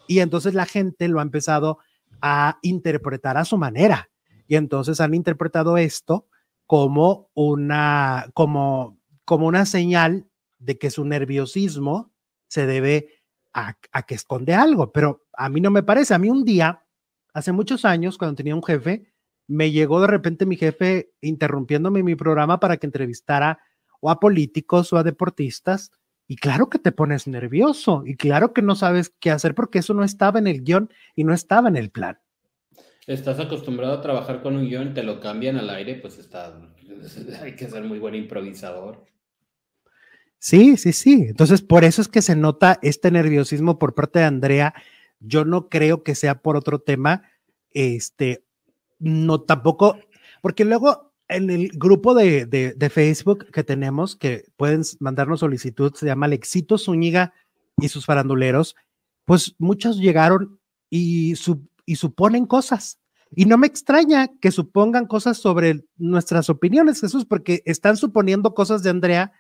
Y 0.08 0.20
entonces 0.20 0.54
la 0.54 0.68
gente 0.68 1.08
lo 1.08 1.22
ha 1.22 1.24
empezado 1.24 1.80
a 2.22 2.59
interpretar 2.61 3.38
a 3.38 3.45
su 3.45 3.57
manera. 3.57 4.09
Y 4.47 4.55
entonces 4.55 4.99
han 5.01 5.13
interpretado 5.13 5.78
esto 5.78 6.28
como 6.65 7.30
una, 7.34 8.28
como, 8.34 8.99
como 9.26 9.47
una 9.47 9.65
señal 9.65 10.28
de 10.59 10.78
que 10.78 10.91
su 10.91 11.05
nerviosismo 11.05 12.11
se 12.47 12.65
debe 12.65 13.09
a, 13.53 13.76
que 14.03 14.15
esconde 14.15 14.53
algo, 14.53 14.91
pero 14.91 15.26
a 15.34 15.49
mí 15.49 15.61
no 15.61 15.72
me 15.72 15.84
parece. 15.84 16.13
A 16.13 16.20
mí 16.20 16.30
un 16.30 16.43
día, 16.43 16.86
hace 17.34 17.51
muchos 17.51 17.86
años, 17.86 18.17
cuando 18.17 18.36
tenía 18.36 18.55
un 18.55 18.63
jefe, 18.63 19.11
me 19.47 19.72
llegó 19.72 19.99
de 20.01 20.07
repente 20.07 20.45
mi 20.45 20.55
jefe 20.55 21.11
interrumpiéndome 21.22 22.03
mi 22.03 22.15
programa 22.15 22.59
para 22.59 22.78
que 22.78 22.86
entrevistara 22.86 23.59
o 23.99 24.09
a 24.09 24.20
políticos 24.20 24.93
o 24.93 24.97
a 24.97 25.03
deportistas. 25.03 25.91
Y 26.30 26.38
claro 26.38 26.69
que 26.69 26.80
te 26.80 26.93
pones 26.93 27.27
nervioso 27.27 28.03
y 28.05 28.15
claro 28.15 28.53
que 28.53 28.61
no 28.61 28.75
sabes 28.75 29.13
qué 29.19 29.32
hacer 29.32 29.53
porque 29.53 29.80
eso 29.80 29.93
no 29.93 30.05
estaba 30.05 30.39
en 30.39 30.47
el 30.47 30.63
guion 30.63 30.89
y 31.15 31.25
no 31.25 31.34
estaba 31.34 31.67
en 31.67 31.75
el 31.75 31.89
plan 31.89 32.19
estás 33.13 33.39
acostumbrado 33.39 33.93
a 33.93 34.01
trabajar 34.01 34.41
con 34.43 34.55
un 34.55 34.67
guion, 34.67 34.93
te 34.93 35.01
lo 35.01 35.19
cambian 35.19 35.57
al 35.57 35.69
aire, 35.71 35.95
pues 35.95 36.19
está, 36.19 36.61
hay 37.41 37.55
que 37.55 37.67
ser 37.67 37.84
muy 37.84 37.99
buen 37.99 38.15
improvisador. 38.15 39.03
Sí, 40.38 40.77
sí, 40.77 40.93
sí. 40.93 41.25
Entonces, 41.27 41.61
por 41.61 41.84
eso 41.84 42.01
es 42.01 42.07
que 42.07 42.21
se 42.21 42.36
nota 42.36 42.80
este 42.82 43.11
nerviosismo 43.11 43.77
por 43.77 43.93
parte 43.93 44.19
de 44.19 44.25
Andrea. 44.25 44.73
Yo 45.19 45.43
no 45.43 45.67
creo 45.67 46.03
que 46.03 46.15
sea 46.15 46.41
por 46.41 46.55
otro 46.55 46.80
tema. 46.80 47.23
Este, 47.71 48.45
no 48.99 49.41
tampoco, 49.41 49.97
porque 50.41 50.63
luego 50.63 51.09
en 51.30 51.49
el 51.49 51.69
grupo 51.69 52.15
de, 52.15 52.91
Facebook 52.91 53.45
que 53.51 53.63
tenemos, 53.63 54.15
que 54.15 54.45
pueden 54.57 54.82
mandarnos 54.99 55.39
solicitud, 55.39 55.93
se 55.95 56.07
llama 56.07 56.27
Lexito 56.27 56.77
Zúñiga 56.77 57.34
y 57.77 57.88
sus 57.88 58.05
faranduleros, 58.05 58.75
pues 59.25 59.55
muchos 59.59 59.97
llegaron 59.97 60.59
y, 60.89 61.36
y 61.86 61.95
suponen 61.95 62.47
cosas 62.47 62.99
Y 63.32 63.45
no 63.45 63.57
me 63.59 63.67
extraña 63.67 64.27
que 64.41 64.51
supongan 64.51 65.05
cosas 65.05 65.38
sobre 65.38 65.86
nuestras 65.97 66.49
opiniones, 66.49 66.99
Jesús, 66.99 67.25
porque 67.25 67.61
están 67.65 67.95
suponiendo 67.95 68.55
cosas 68.55 68.82
de 68.82 68.89
Andrea 68.89 69.32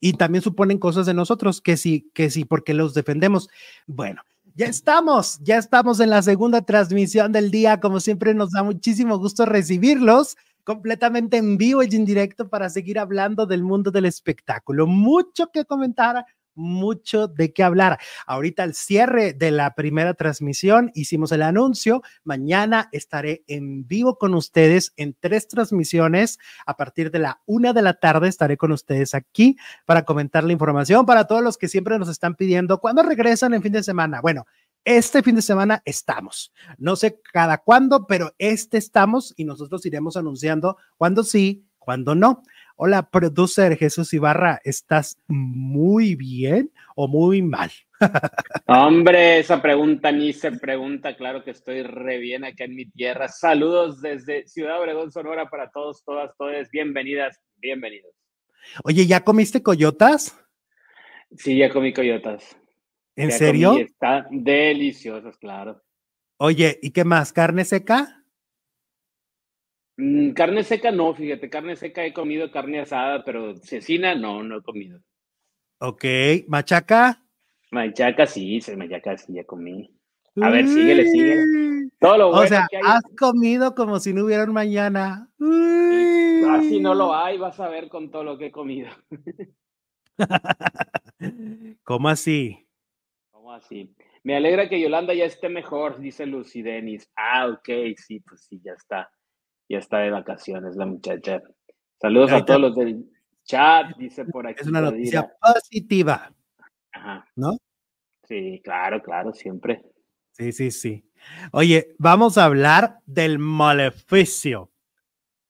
y 0.00 0.14
también 0.14 0.42
suponen 0.42 0.78
cosas 0.78 1.06
de 1.06 1.14
nosotros, 1.14 1.60
que 1.60 1.76
sí, 1.76 2.10
que 2.14 2.30
sí, 2.30 2.44
porque 2.44 2.74
los 2.74 2.94
defendemos. 2.94 3.48
Bueno, 3.86 4.22
ya 4.56 4.66
estamos, 4.66 5.38
ya 5.42 5.56
estamos 5.56 6.00
en 6.00 6.10
la 6.10 6.20
segunda 6.22 6.62
transmisión 6.62 7.30
del 7.30 7.52
día. 7.52 7.78
Como 7.78 8.00
siempre, 8.00 8.34
nos 8.34 8.50
da 8.50 8.64
muchísimo 8.64 9.18
gusto 9.18 9.46
recibirlos 9.46 10.36
completamente 10.68 11.38
en 11.38 11.56
vivo 11.56 11.82
y 11.82 11.96
en 11.96 12.04
directo 12.04 12.50
para 12.50 12.68
seguir 12.68 12.98
hablando 12.98 13.46
del 13.46 13.62
mundo 13.62 13.90
del 13.90 14.04
espectáculo. 14.04 14.86
Mucho 14.86 15.50
que 15.50 15.64
comentar, 15.64 16.26
mucho 16.54 17.26
de 17.26 17.54
qué 17.54 17.62
hablar. 17.62 17.98
Ahorita 18.26 18.64
al 18.64 18.74
cierre 18.74 19.32
de 19.32 19.50
la 19.50 19.74
primera 19.74 20.12
transmisión 20.12 20.90
hicimos 20.92 21.32
el 21.32 21.40
anuncio. 21.40 22.02
Mañana 22.22 22.90
estaré 22.92 23.44
en 23.46 23.86
vivo 23.86 24.18
con 24.18 24.34
ustedes 24.34 24.92
en 24.98 25.16
tres 25.18 25.48
transmisiones. 25.48 26.38
A 26.66 26.76
partir 26.76 27.10
de 27.10 27.20
la 27.20 27.40
una 27.46 27.72
de 27.72 27.80
la 27.80 27.94
tarde 27.94 28.28
estaré 28.28 28.58
con 28.58 28.70
ustedes 28.70 29.14
aquí 29.14 29.56
para 29.86 30.04
comentar 30.04 30.44
la 30.44 30.52
información 30.52 31.06
para 31.06 31.26
todos 31.26 31.42
los 31.42 31.56
que 31.56 31.68
siempre 31.68 31.98
nos 31.98 32.10
están 32.10 32.34
pidiendo 32.34 32.78
cuándo 32.78 33.02
regresan 33.02 33.54
en 33.54 33.62
fin 33.62 33.72
de 33.72 33.82
semana. 33.82 34.20
Bueno, 34.20 34.44
este 34.88 35.22
fin 35.22 35.34
de 35.34 35.42
semana 35.42 35.82
estamos. 35.84 36.50
No 36.78 36.96
sé 36.96 37.20
cada 37.30 37.58
cuándo, 37.58 38.06
pero 38.06 38.32
este 38.38 38.78
estamos 38.78 39.34
y 39.36 39.44
nosotros 39.44 39.84
iremos 39.84 40.16
anunciando 40.16 40.78
cuándo 40.96 41.24
sí, 41.24 41.66
cuándo 41.78 42.14
no. 42.14 42.42
Hola, 42.74 43.10
producer 43.10 43.76
Jesús 43.76 44.14
Ibarra, 44.14 44.60
¿estás 44.64 45.18
muy 45.26 46.14
bien 46.14 46.72
o 46.96 47.06
muy 47.06 47.42
mal? 47.42 47.70
Hombre, 48.66 49.40
esa 49.40 49.60
pregunta 49.60 50.10
ni 50.10 50.32
se 50.32 50.52
pregunta. 50.52 51.14
Claro 51.16 51.44
que 51.44 51.50
estoy 51.50 51.82
re 51.82 52.16
bien 52.16 52.46
acá 52.46 52.64
en 52.64 52.74
mi 52.74 52.86
tierra. 52.86 53.28
Saludos 53.28 54.00
desde 54.00 54.46
Ciudad 54.46 54.80
Obregón, 54.80 55.12
Sonora 55.12 55.50
para 55.50 55.70
todos, 55.70 56.02
todas, 56.02 56.34
todas. 56.38 56.70
Bienvenidas, 56.70 57.38
bienvenidos. 57.56 58.14
Oye, 58.84 59.06
¿ya 59.06 59.22
comiste 59.22 59.62
coyotas? 59.62 60.34
Sí, 61.36 61.58
ya 61.58 61.68
comí 61.68 61.92
coyotas. 61.92 62.56
¿En 63.18 63.32
serio? 63.32 63.76
Están 63.76 64.26
deliciosas, 64.30 65.36
claro. 65.38 65.82
Oye, 66.36 66.78
¿y 66.80 66.92
qué 66.92 67.02
más? 67.04 67.32
¿Carne 67.32 67.64
seca? 67.64 68.24
Mm, 69.96 70.30
carne 70.30 70.62
seca 70.62 70.92
no, 70.92 71.12
fíjate, 71.12 71.50
carne 71.50 71.74
seca 71.74 72.04
he 72.04 72.12
comido 72.12 72.52
carne 72.52 72.78
asada, 72.78 73.24
pero 73.24 73.56
cecina 73.56 74.14
no, 74.14 74.44
no 74.44 74.58
he 74.58 74.62
comido. 74.62 75.00
Ok, 75.80 76.04
machaca. 76.46 77.20
Machaca 77.72 78.24
sí, 78.24 78.60
se 78.60 78.76
machaca 78.76 79.18
sí, 79.18 79.34
ya 79.34 79.42
comí. 79.42 79.92
A 80.40 80.50
ver, 80.50 80.68
síguele, 80.68 81.04
síguele. 81.06 81.90
Todo 81.98 82.18
lo 82.18 82.28
bueno 82.28 82.44
o 82.44 82.46
sea, 82.46 82.68
has 82.84 83.02
comido 83.18 83.74
como 83.74 83.98
si 83.98 84.14
no 84.14 84.26
hubiera 84.26 84.44
un 84.44 84.52
mañana. 84.52 85.28
Así 86.50 86.78
no 86.78 86.94
lo 86.94 87.12
hay, 87.12 87.36
vas 87.36 87.58
a 87.58 87.68
ver 87.68 87.88
con 87.88 88.12
todo 88.12 88.22
lo 88.22 88.38
que 88.38 88.46
he 88.46 88.52
comido. 88.52 88.90
¿Cómo 91.82 92.08
así? 92.08 92.67
¿Cómo 93.58 93.66
así? 93.66 93.94
Me 94.22 94.36
alegra 94.36 94.68
que 94.68 94.80
Yolanda 94.80 95.14
ya 95.14 95.24
esté 95.24 95.48
mejor, 95.48 95.98
dice 95.98 96.26
Lucy 96.26 96.62
Denis. 96.62 97.10
Ah, 97.16 97.48
ok, 97.48 97.96
sí, 97.96 98.20
pues 98.20 98.42
sí, 98.42 98.60
ya 98.62 98.72
está 98.72 99.10
ya 99.68 99.78
está 99.78 99.98
de 99.98 100.10
vacaciones 100.10 100.76
la 100.76 100.86
muchacha. 100.86 101.42
Saludos 102.00 102.32
a 102.32 102.44
todos 102.44 102.60
los 102.60 102.74
del 102.76 103.04
chat, 103.44 103.96
dice 103.98 104.24
por 104.24 104.46
aquí. 104.46 104.62
Es 104.62 104.66
una 104.68 104.80
noticia 104.80 105.30
positiva. 105.40 106.32
Ajá. 106.92 107.26
¿No? 107.36 107.58
Sí, 108.24 108.60
claro, 108.64 109.02
claro, 109.02 109.32
siempre. 109.32 109.82
Sí, 110.32 110.52
sí, 110.52 110.70
sí. 110.70 111.10
Oye, 111.52 111.94
vamos 111.98 112.38
a 112.38 112.44
hablar 112.44 113.00
del 113.06 113.38
maleficio. 113.38 114.70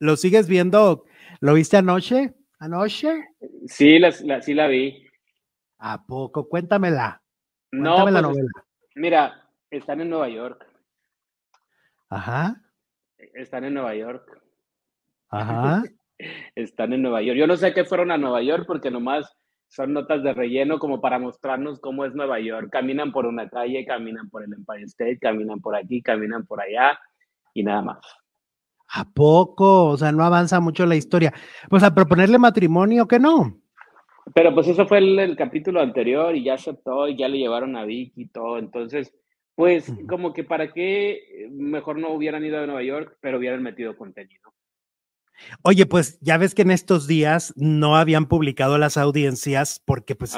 ¿Lo 0.01 0.17
sigues 0.17 0.49
viendo? 0.49 1.05
¿Lo 1.41 1.55
viste 1.55 1.77
anoche? 1.77 2.35
¿Anoche? 2.59 3.29
Sí, 3.67 3.99
la, 3.99 4.13
sí 4.41 4.55
la 4.55 4.67
vi. 4.67 5.07
¿A 5.79 6.05
poco? 6.07 6.49
Cuéntamela. 6.49 7.23
No, 7.73 7.97
la 7.99 8.03
pues, 8.03 8.23
novela. 8.23 8.51
Mira, 8.95 9.49
están 9.71 10.01
en 10.01 10.11
Nueva 10.11 10.29
York. 10.29 10.67
Ajá. 12.11 12.63
Están 13.35 13.65
en 13.65 13.75
Nueva 13.75 13.95
York. 13.95 14.43
Ajá. 15.31 15.83
Están 16.57 16.93
en 16.93 17.03
Nueva 17.03 17.23
York. 17.23 17.39
Yo 17.39 17.47
no 17.47 17.57
sé 17.57 17.73
qué 17.73 17.85
fueron 17.85 18.11
a 18.11 18.19
Nueva 18.19 18.43
York 18.43 18.65
porque 18.67 18.91
nomás 18.91 19.37
son 19.69 19.93
notas 19.93 20.23
de 20.23 20.33
relleno 20.33 20.79
como 20.79 21.01
para 21.01 21.19
mostrarnos 21.19 21.79
cómo 21.79 22.05
es 22.05 22.15
Nueva 22.15 22.41
York. 22.41 22.71
Caminan 22.73 23.13
por 23.13 23.27
una 23.27 23.49
calle, 23.49 23.85
caminan 23.87 24.29
por 24.31 24.43
el 24.43 24.53
Empire 24.53 24.85
State, 24.85 25.19
caminan 25.21 25.61
por 25.61 25.77
aquí, 25.77 26.03
caminan 26.03 26.47
por 26.47 26.61
allá 26.61 26.99
y 27.55 27.63
nada 27.63 27.83
más. 27.83 27.99
¿A 28.89 29.05
poco? 29.05 29.85
O 29.85 29.97
sea, 29.97 30.11
no 30.13 30.25
avanza 30.25 30.61
mucho 30.61 30.87
la 30.87 30.97
historia. 30.97 31.33
Pues 31.69 31.83
a 31.83 31.95
proponerle 31.95 32.39
matrimonio, 32.39 33.07
que 33.07 33.19
no. 33.19 33.61
Pero 34.35 34.55
pues 34.55 34.69
eso 34.69 34.87
fue 34.87 34.99
el, 34.99 35.19
el, 35.19 35.37
capítulo 35.37 35.81
anterior 35.81 36.35
y 36.35 36.45
ya 36.45 36.55
aceptó 36.55 37.09
y 37.09 37.17
ya 37.17 37.29
le 37.29 37.39
llevaron 37.39 37.77
a 37.77 37.85
Vicky 37.85 38.23
y 38.23 38.29
todo. 38.29 38.59
Entonces, 38.59 39.15
pues 39.55 39.93
como 40.09 40.33
que 40.33 40.45
para 40.45 40.73
qué 40.73 41.49
mejor 41.51 41.99
no 41.99 42.13
hubieran 42.13 42.45
ido 42.45 42.59
a 42.59 42.67
Nueva 42.67 42.83
York, 42.83 43.17
pero 43.21 43.39
hubieran 43.39 43.63
metido 43.63 43.97
contenido. 43.97 44.55
Oye, 45.63 45.87
pues 45.87 46.19
ya 46.21 46.37
ves 46.39 46.55
que 46.55 46.63
en 46.63 46.71
estos 46.71 47.07
días 47.07 47.53
no 47.57 47.97
habían 47.97 48.27
publicado 48.27 48.79
las 48.79 48.97
audiencias 48.97 49.81
porque 49.85 50.15
pues 50.15 50.37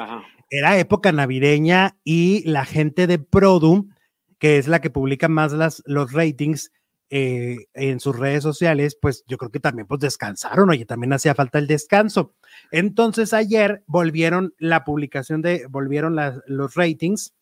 era 0.51 0.79
época 0.79 1.13
navideña 1.13 1.97
y 2.05 2.49
la 2.49 2.65
gente 2.65 3.07
de 3.07 3.19
Produm, 3.19 3.91
que 4.39 4.59
es 4.59 4.69
la 4.69 4.81
que 4.81 4.91
publica 4.91 5.29
más 5.29 5.53
las, 5.53 5.83
los 5.87 6.13
ratings 6.13 6.73
eh, 7.13 7.67
en 7.75 7.99
sus 7.99 8.17
redes 8.17 8.45
sociales, 8.45 8.97
pues 9.01 9.25
yo 9.27 9.37
creo 9.37 9.51
que 9.51 9.59
también 9.59 9.89
pues 9.89 10.01
descansaron, 10.01 10.71
oye, 10.71 10.85
también 10.85 11.13
hacía 11.13 11.35
falta 11.35 11.59
el 11.59 11.67
descanso. 11.67 12.35
Entonces 12.71 13.33
ayer 13.33 13.83
volvieron 13.87 14.55
la 14.59 14.85
publicación 14.85 15.43
de, 15.43 15.67
volvieron 15.69 16.17
los 16.47 16.75
ratings 16.77 17.35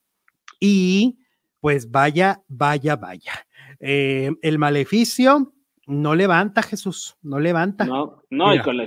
y 0.59 1.19
pues 1.61 1.91
vaya, 1.91 2.43
vaya, 2.49 2.97
vaya. 2.97 3.47
Eh, 3.79 4.31
el 4.41 4.59
maleficio 4.59 5.53
no 5.87 6.15
levanta, 6.15 6.63
Jesús, 6.63 7.19
no 7.23 7.39
levanta. 7.39 7.85
No, 7.85 8.23
no, 8.31 8.55
y 8.55 8.61
con, 8.61 8.79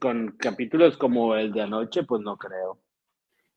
con, 0.00 0.36
capítulos 0.38 0.96
como 0.96 1.34
el 1.34 1.52
de 1.52 1.62
anoche, 1.62 2.04
pues 2.04 2.22
no 2.22 2.38
creo. 2.38 2.80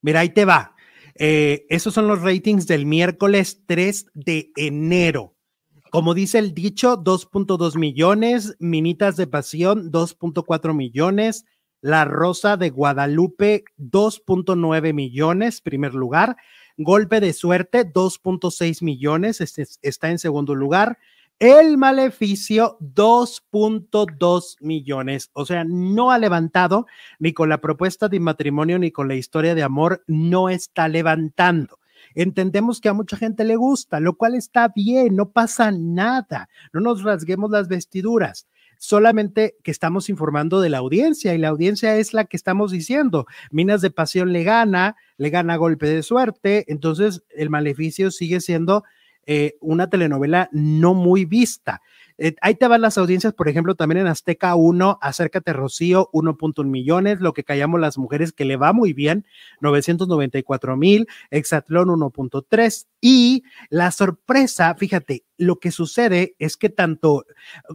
Mira, 0.01 0.21
ahí 0.21 0.29
te 0.29 0.43
va. 0.43 0.75
Eh, 1.15 1.65
esos 1.69 1.93
son 1.93 2.07
los 2.07 2.21
ratings 2.21 2.67
del 2.67 2.85
miércoles 2.85 3.63
3 3.65 4.07
de 4.13 4.51
enero. 4.55 5.35
Como 5.91 6.13
dice 6.13 6.37
el 6.37 6.53
dicho, 6.53 7.03
2.2 7.03 7.75
millones, 7.75 8.55
Minitas 8.59 9.17
de 9.17 9.25
Pasión, 9.25 9.91
2.4 9.91 10.75
millones, 10.75 11.45
La 11.81 12.05
Rosa 12.05 12.57
de 12.57 12.69
Guadalupe, 12.69 13.63
2.9 13.79 14.93
millones, 14.93 15.61
primer 15.61 15.95
lugar, 15.95 16.37
Golpe 16.77 17.19
de 17.19 17.33
suerte, 17.33 17.91
2.6 17.91 18.83
millones, 18.83 19.41
este 19.41 19.65
está 19.81 20.11
en 20.11 20.19
segundo 20.19 20.55
lugar. 20.55 20.97
El 21.39 21.77
maleficio, 21.77 22.77
2.2 22.79 24.57
millones. 24.61 25.29
O 25.33 25.45
sea, 25.45 25.63
no 25.65 26.11
ha 26.11 26.19
levantado 26.19 26.85
ni 27.17 27.33
con 27.33 27.49
la 27.49 27.61
propuesta 27.61 28.09
de 28.09 28.19
matrimonio 28.19 28.77
ni 28.77 28.91
con 28.91 29.07
la 29.07 29.15
historia 29.15 29.55
de 29.55 29.63
amor, 29.63 30.03
no 30.07 30.49
está 30.49 30.87
levantando. 30.87 31.78
Entendemos 32.21 32.81
que 32.81 32.89
a 32.89 32.93
mucha 32.93 33.15
gente 33.15 33.45
le 33.45 33.55
gusta, 33.55 34.01
lo 34.01 34.17
cual 34.17 34.35
está 34.35 34.67
bien, 34.67 35.15
no 35.15 35.31
pasa 35.31 35.71
nada. 35.71 36.49
No 36.73 36.81
nos 36.81 37.01
rasguemos 37.01 37.49
las 37.49 37.69
vestiduras 37.69 38.45
solamente 38.77 39.55
que 39.63 39.71
estamos 39.71 40.09
informando 40.09 40.59
de 40.59 40.67
la 40.67 40.79
audiencia 40.79 41.33
y 41.33 41.37
la 41.37 41.47
audiencia 41.47 41.95
es 41.95 42.13
la 42.13 42.25
que 42.25 42.35
estamos 42.35 42.71
diciendo. 42.71 43.25
Minas 43.51 43.79
de 43.79 43.89
Pasión 43.89 44.33
le 44.33 44.43
gana, 44.43 44.97
le 45.15 45.29
gana 45.29 45.55
golpe 45.55 45.87
de 45.87 46.03
suerte, 46.03 46.65
entonces 46.67 47.23
el 47.29 47.49
maleficio 47.49 48.11
sigue 48.11 48.41
siendo 48.41 48.83
eh, 49.25 49.55
una 49.61 49.89
telenovela 49.89 50.49
no 50.51 50.93
muy 50.93 51.23
vista. 51.23 51.81
Eh, 52.21 52.35
ahí 52.41 52.55
te 52.55 52.67
van 52.67 52.81
las 52.81 52.97
audiencias, 52.97 53.33
por 53.33 53.47
ejemplo, 53.47 53.75
también 53.75 54.01
en 54.01 54.07
Azteca 54.07 54.55
1, 54.55 54.99
Acércate 55.01 55.53
Rocío, 55.53 56.09
1.1 56.11 56.65
millones, 56.65 57.21
lo 57.21 57.33
que 57.33 57.45
callamos 57.45 57.79
las 57.79 57.97
mujeres, 57.97 58.33
que 58.33 58.43
le 58.43 58.57
va 58.57 58.73
muy 58.73 58.91
bien, 58.91 59.25
994 59.61 60.75
mil, 60.75 61.07
Exatlón 61.31 61.87
1.3 61.87 62.87
y 62.99 63.43
la 63.69 63.91
sorpresa, 63.91 64.75
fíjate, 64.75 65.23
lo 65.37 65.59
que 65.59 65.71
sucede 65.71 66.35
es 66.39 66.57
que 66.57 66.69
tanto 66.69 67.25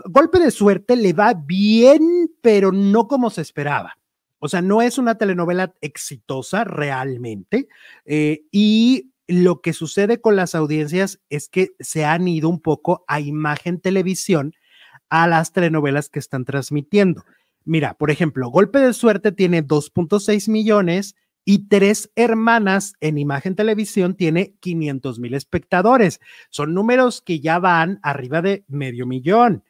Golpe 0.05 0.39
de 0.39 0.51
Suerte 0.51 0.97
le 0.97 1.15
va 1.15 1.33
bien, 1.33 2.31
pero 2.43 2.71
no 2.71 3.09
como 3.09 3.31
se 3.31 3.41
esperaba. 3.41 3.97
O 4.39 4.49
sea, 4.49 4.61
no 4.61 4.83
es 4.83 4.99
una 4.99 5.17
telenovela 5.17 5.73
exitosa 5.81 6.65
realmente. 6.65 7.67
Eh, 8.05 8.43
y 8.53 9.14
lo 9.27 9.61
que 9.61 9.73
sucede 9.73 10.21
con 10.21 10.37
las 10.37 10.55
audiencias 10.55 11.21
es 11.31 11.49
que 11.49 11.71
se 11.81 12.05
han 12.05 12.29
ido 12.29 12.49
un 12.49 12.61
poco 12.61 13.05
a 13.09 13.21
imagen 13.21 13.81
televisión 13.81 14.55
a 15.09 15.27
las 15.27 15.53
telenovelas 15.53 16.09
que 16.09 16.19
están 16.19 16.45
transmitiendo. 16.45 17.25
Mira, 17.65 17.95
por 17.95 18.11
ejemplo, 18.11 18.49
Golpe 18.49 18.79
de 18.79 18.93
Suerte 18.93 19.33
tiene 19.33 19.67
2.6 19.67 20.51
millones, 20.51 21.15
y 21.45 21.69
Tres 21.69 22.11
Hermanas 22.17 22.95
en 23.01 23.19
Imagen 23.19 23.55
Televisión 23.55 24.15
tiene 24.15 24.55
500 24.61 25.19
mil 25.19 25.35
espectadores. 25.35 26.21
Son 26.51 26.75
números 26.75 27.21
que 27.21 27.41
ya 27.41 27.59
van 27.59 28.01
arriba 28.03 28.41
de 28.41 28.65
medio 28.67 29.07
millón. 29.07 29.65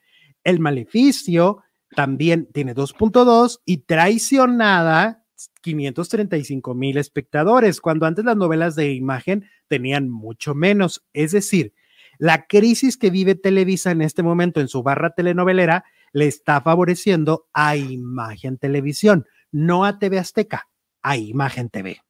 El 0.44 0.60
Maleficio 0.60 1.62
también 1.96 2.48
tiene 2.52 2.74
2.2 2.74 3.60
y 3.64 3.78
Traicionada 3.78 5.23
535 5.64 6.74
mil 6.74 6.98
espectadores, 6.98 7.80
cuando 7.80 8.04
antes 8.04 8.22
las 8.22 8.36
novelas 8.36 8.76
de 8.76 8.92
imagen 8.92 9.48
tenían 9.66 10.10
mucho 10.10 10.54
menos. 10.54 11.02
Es 11.14 11.32
decir, 11.32 11.72
la 12.18 12.46
crisis 12.46 12.98
que 12.98 13.08
vive 13.08 13.34
Televisa 13.34 13.90
en 13.90 14.02
este 14.02 14.22
momento 14.22 14.60
en 14.60 14.68
su 14.68 14.82
barra 14.82 15.14
telenovelera 15.14 15.84
le 16.12 16.26
está 16.26 16.60
favoreciendo 16.60 17.46
a 17.54 17.76
Imagen 17.76 18.58
Televisión, 18.58 19.24
no 19.50 19.86
a 19.86 19.98
TV 19.98 20.18
Azteca, 20.18 20.68
a 21.02 21.16
Imagen 21.16 21.70
TV. 21.70 22.02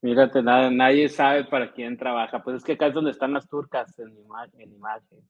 Mírate, 0.00 0.40
nadie 0.40 1.08
sabe 1.08 1.44
para 1.44 1.72
quién 1.72 1.96
trabaja. 1.96 2.44
Pues 2.44 2.58
es 2.58 2.64
que 2.64 2.72
acá 2.72 2.86
es 2.86 2.94
donde 2.94 3.10
están 3.10 3.32
las 3.32 3.48
turcas 3.48 3.98
en, 3.98 4.12
imagen. 4.72 5.28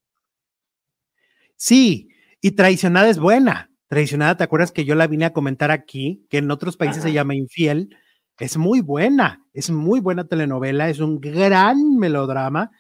Sí, 1.57 2.11
y 2.43 2.51
traicionada 2.51 3.09
es 3.09 3.19
buena. 3.19 3.71
Traicionada, 3.95 4.37
¿te 4.37 4.43
acuerdas 4.43 4.73
que 4.73 4.85
yo 4.85 4.97
la 4.97 5.07
vine 5.07 5.25
a 5.25 5.33
comentar 5.33 5.71
aquí? 5.71 6.27
Que 6.29 6.39
en 6.39 6.51
otros 6.51 6.77
países 6.77 7.01
se 7.01 7.13
llama 7.13 7.37
Infiel. 7.37 7.97
Es 8.41 8.57
muy 8.57 8.81
buena, 8.81 9.47
es 9.53 9.71
muy 9.71 10.01
buena 10.01 10.25
telenovela, 10.25 10.91
es 10.91 10.99
un 10.99 11.21
gran 11.21 11.95
melodrama 11.97 12.73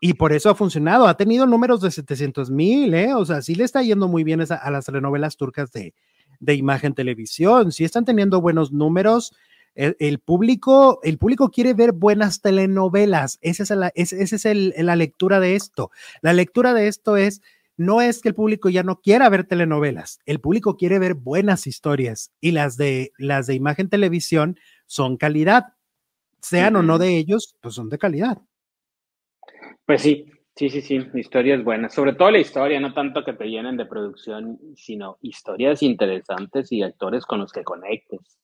y 0.00 0.12
por 0.12 0.32
eso 0.32 0.50
ha 0.50 0.54
funcionado. 0.54 1.08
Ha 1.08 1.16
tenido 1.16 1.46
números 1.48 1.80
de 1.80 1.90
700 1.90 2.52
mil, 2.52 2.94
¿eh? 2.94 3.12
O 3.12 3.24
sea, 3.24 3.42
sí 3.42 3.56
le 3.56 3.64
está 3.64 3.82
yendo 3.82 4.06
muy 4.06 4.22
bien 4.22 4.40
a, 4.40 4.70
las 4.70 4.84
telenovelas 4.84 5.36
turcas 5.36 5.72
de, 5.72 5.94
de, 6.38 6.54
imagen 6.54 6.94
televisión. 6.94 7.72
Sí 7.72 7.82
están 7.82 8.04
teniendo 8.04 8.40
buenos 8.40 8.70
números. 8.70 9.34
El, 9.74 10.20
público, 10.20 11.00
el 11.02 11.18
público 11.18 11.50
quiere 11.50 11.74
ver 11.74 11.90
buenas 11.90 12.40
telenovelas. 12.40 13.40
Esa 13.40 13.64
es, 13.64 13.70
la, 13.70 13.90
esa 13.96 14.36
es 14.36 14.44
el, 14.44 14.74
la 14.76 14.94
lectura 14.94 15.40
de 15.40 15.56
esto. 15.56 15.90
La 16.20 16.32
lectura 16.32 16.72
de 16.72 16.86
esto 16.86 17.16
es, 17.16 17.42
no 17.82 18.00
es 18.00 18.22
que 18.22 18.28
el 18.28 18.34
público 18.34 18.68
ya 18.68 18.82
no 18.82 19.00
quiera 19.00 19.28
ver 19.28 19.44
telenovelas. 19.44 20.20
El 20.26 20.40
público 20.40 20.76
quiere 20.76 20.98
ver 20.98 21.14
buenas 21.14 21.66
historias 21.66 22.32
y 22.40 22.52
las 22.52 22.76
de, 22.76 23.12
las 23.18 23.46
de 23.46 23.54
imagen 23.54 23.88
televisión 23.88 24.58
son 24.86 25.16
calidad. 25.16 25.74
Sean 26.40 26.76
o 26.76 26.82
no 26.82 26.98
de 26.98 27.16
ellos, 27.16 27.56
pues 27.60 27.74
son 27.74 27.88
de 27.88 27.98
calidad. 27.98 28.38
Pues 29.84 30.02
sí, 30.02 30.26
sí, 30.56 30.70
sí, 30.70 30.80
sí, 30.80 31.00
historias 31.14 31.62
buenas. 31.62 31.94
Sobre 31.94 32.14
todo 32.14 32.30
la 32.30 32.38
historia, 32.38 32.80
no 32.80 32.94
tanto 32.94 33.24
que 33.24 33.32
te 33.32 33.46
llenen 33.46 33.76
de 33.76 33.86
producción, 33.86 34.58
sino 34.74 35.18
historias 35.20 35.82
interesantes 35.82 36.72
y 36.72 36.82
actores 36.82 37.26
con 37.26 37.40
los 37.40 37.52
que 37.52 37.62
conectes. 37.62 38.38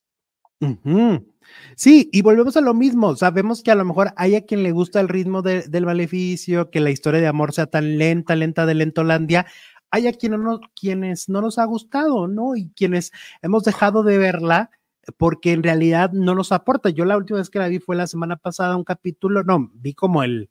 Sí, 1.75 2.09
y 2.11 2.21
volvemos 2.21 2.57
a 2.57 2.61
lo 2.61 2.73
mismo. 2.73 3.15
Sabemos 3.15 3.63
que 3.63 3.71
a 3.71 3.75
lo 3.75 3.85
mejor 3.85 4.13
hay 4.15 4.35
a 4.35 4.45
quien 4.45 4.63
le 4.63 4.71
gusta 4.71 4.99
el 4.99 5.07
ritmo 5.07 5.41
del 5.41 5.85
maleficio, 5.85 6.69
que 6.69 6.79
la 6.79 6.91
historia 6.91 7.21
de 7.21 7.27
amor 7.27 7.53
sea 7.53 7.67
tan 7.67 7.97
lenta, 7.97 8.35
lenta 8.35 8.65
de 8.65 8.75
Lentolandia. 8.75 9.45
Hay 9.91 10.07
a 10.07 10.13
quien 10.13 10.33
no, 10.33 10.59
quienes 10.79 11.29
no 11.29 11.41
nos 11.41 11.57
ha 11.57 11.65
gustado, 11.65 12.27
¿no? 12.27 12.55
Y 12.55 12.69
quienes 12.75 13.11
hemos 13.41 13.63
dejado 13.63 14.03
de 14.03 14.17
verla 14.17 14.69
porque 15.17 15.51
en 15.53 15.63
realidad 15.63 16.11
no 16.11 16.35
nos 16.35 16.51
aporta. 16.51 16.89
Yo 16.89 17.05
la 17.05 17.17
última 17.17 17.39
vez 17.39 17.49
que 17.49 17.59
la 17.59 17.67
vi 17.67 17.79
fue 17.79 17.95
la 17.95 18.07
semana 18.07 18.35
pasada, 18.35 18.75
un 18.75 18.83
capítulo, 18.83 19.43
no, 19.43 19.71
vi 19.73 19.93
como 19.93 20.23
el 20.23 20.49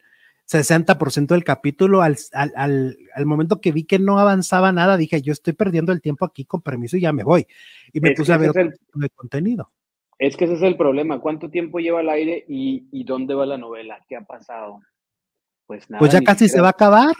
60% 0.51 1.27
del 1.27 1.45
capítulo, 1.45 2.01
al, 2.03 2.17
al, 2.33 2.97
al, 3.15 3.27
momento 3.27 3.61
que 3.61 3.71
vi 3.71 3.85
que 3.85 3.99
no 3.99 4.19
avanzaba 4.19 4.73
nada, 4.73 4.97
dije, 4.97 5.21
yo 5.21 5.33
estoy 5.33 5.53
perdiendo 5.53 5.93
el 5.93 6.01
tiempo 6.01 6.25
aquí 6.25 6.47
con 6.47 6.63
permiso 6.63 6.97
y 6.97 7.03
ya 7.03 7.13
me 7.13 7.23
voy. 7.23 7.47
Y 7.93 8.01
me 8.01 8.13
puse 8.13 8.33
a 8.33 8.39
ver 8.39 8.53
el, 8.57 9.11
contenido. 9.15 9.71
Es 10.19 10.37
que 10.37 10.47
ese 10.47 10.55
es 10.55 10.63
el 10.63 10.77
problema, 10.77 11.21
¿cuánto 11.21 11.49
tiempo 11.49 11.79
lleva 11.79 12.01
al 12.01 12.09
aire 12.09 12.45
y, 12.49 12.89
y 12.91 13.05
dónde 13.05 13.35
va 13.35 13.47
la 13.47 13.59
novela? 13.59 14.05
¿Qué 14.09 14.17
ha 14.17 14.23
pasado? 14.23 14.81
Pues 15.67 15.89
nada. 15.89 16.01
Pues 16.01 16.13
ya 16.13 16.21
casi 16.23 16.49
se 16.49 16.61
va 16.61 16.69
a 16.69 16.71
acabar. 16.71 17.15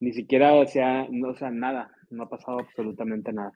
Ni 0.00 0.12
siquiera 0.12 0.66
se 0.66 0.82
ha, 0.82 1.06
no, 1.10 1.30
o 1.30 1.34
sea, 1.34 1.50
nada, 1.50 1.90
no 2.10 2.24
ha 2.24 2.28
pasado 2.28 2.60
absolutamente 2.60 3.32
nada. 3.32 3.52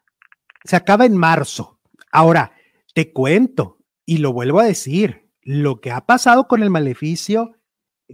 Se 0.64 0.76
acaba 0.76 1.06
en 1.06 1.16
marzo. 1.16 1.78
Ahora, 2.12 2.52
te 2.94 3.12
cuento 3.12 3.78
y 4.04 4.18
lo 4.18 4.32
vuelvo 4.32 4.60
a 4.60 4.64
decir, 4.64 5.30
lo 5.42 5.80
que 5.80 5.90
ha 5.90 6.04
pasado 6.06 6.46
con 6.48 6.62
el 6.62 6.70
maleficio 6.70 7.52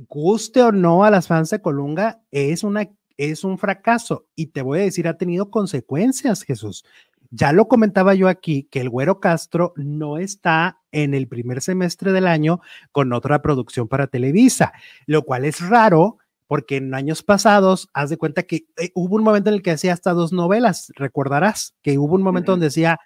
guste 0.09 0.63
o 0.63 0.73
no 0.73 1.05
a 1.05 1.11
las 1.11 1.29
fans 1.29 1.51
de 1.51 1.63
Colunga, 1.63 2.23
es, 2.31 2.63
una, 2.63 2.89
es 3.17 3.45
un 3.45 3.59
fracaso. 3.59 4.27
Y 4.35 4.49
te 4.49 4.63
voy 4.63 4.81
a 4.81 4.83
decir, 4.83 5.09
ha 5.09 5.17
tenido 5.17 5.51
consecuencias, 5.51 6.43
Jesús. 6.43 6.85
Ya 7.31 7.53
lo 7.53 7.69
comentaba 7.69 8.15
yo 8.15 8.29
aquí, 8.29 8.69
que 8.71 8.81
el 8.81 8.91
Güero 8.91 9.21
Castro 9.21 9.73
no 9.77 10.19
está 10.19 10.81
en 10.93 11.15
el 11.15 11.29
primer 11.29 11.61
semestre 11.61 12.13
del 12.13 12.27
año 12.27 12.61
con 12.93 13.13
otra 13.13 13.43
producción 13.43 13.89
para 13.89 14.07
Televisa, 14.07 14.73
lo 15.07 15.23
cual 15.23 15.45
es 15.45 15.61
raro 15.61 16.19
porque 16.47 16.77
en 16.77 16.95
años 16.95 17.23
pasados, 17.23 17.89
haz 17.93 18.11
de 18.11 18.19
cuenta 18.19 18.45
que 18.45 18.67
eh, 18.77 18.91
hubo 18.95 19.17
un 19.17 19.25
momento 19.25 19.51
en 19.51 19.57
el 19.57 19.63
que 19.63 19.73
hacía 19.73 19.93
hasta 19.93 20.13
dos 20.13 20.33
novelas, 20.33 20.93
recordarás 20.95 21.75
que 21.83 21.99
hubo 21.99 22.15
un 22.15 22.23
momento 22.23 22.53
donde 22.53 22.67
decía, 22.67 22.99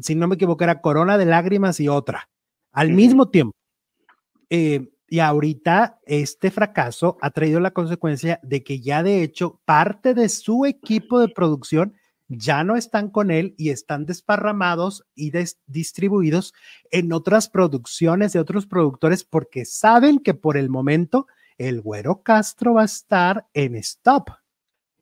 si 0.00 0.14
no 0.14 0.26
me 0.28 0.34
equivoco, 0.34 0.64
era 0.64 0.80
Corona 0.80 1.18
de 1.18 1.26
Lágrimas 1.26 1.80
y 1.80 1.88
otra, 1.88 2.28
al 2.72 2.92
mismo 2.92 3.28
tiempo. 3.28 3.54
Eh, 4.50 4.88
y 5.08 5.20
ahorita 5.20 6.00
este 6.04 6.50
fracaso 6.50 7.16
ha 7.20 7.30
traído 7.30 7.60
la 7.60 7.70
consecuencia 7.70 8.40
de 8.42 8.62
que 8.62 8.80
ya 8.80 9.02
de 9.02 9.22
hecho 9.22 9.60
parte 9.64 10.12
de 10.12 10.28
su 10.28 10.66
equipo 10.66 11.18
de 11.18 11.28
producción 11.28 11.94
ya 12.28 12.62
no 12.62 12.76
están 12.76 13.10
con 13.10 13.30
él 13.30 13.54
y 13.56 13.70
están 13.70 14.06
desparramados 14.06 15.04
y 15.14 15.32
distribuidos 15.66 16.54
en 16.90 17.12
otras 17.12 17.48
producciones 17.48 18.32
de 18.32 18.40
otros 18.40 18.66
productores 18.66 19.24
porque 19.24 19.64
saben 19.64 20.18
que 20.18 20.34
por 20.34 20.56
el 20.56 20.68
momento 20.68 21.26
el 21.56 21.80
Güero 21.80 22.22
Castro 22.22 22.74
va 22.74 22.82
a 22.82 22.86
estar 22.86 23.46
en 23.54 23.74
stop. 23.76 24.30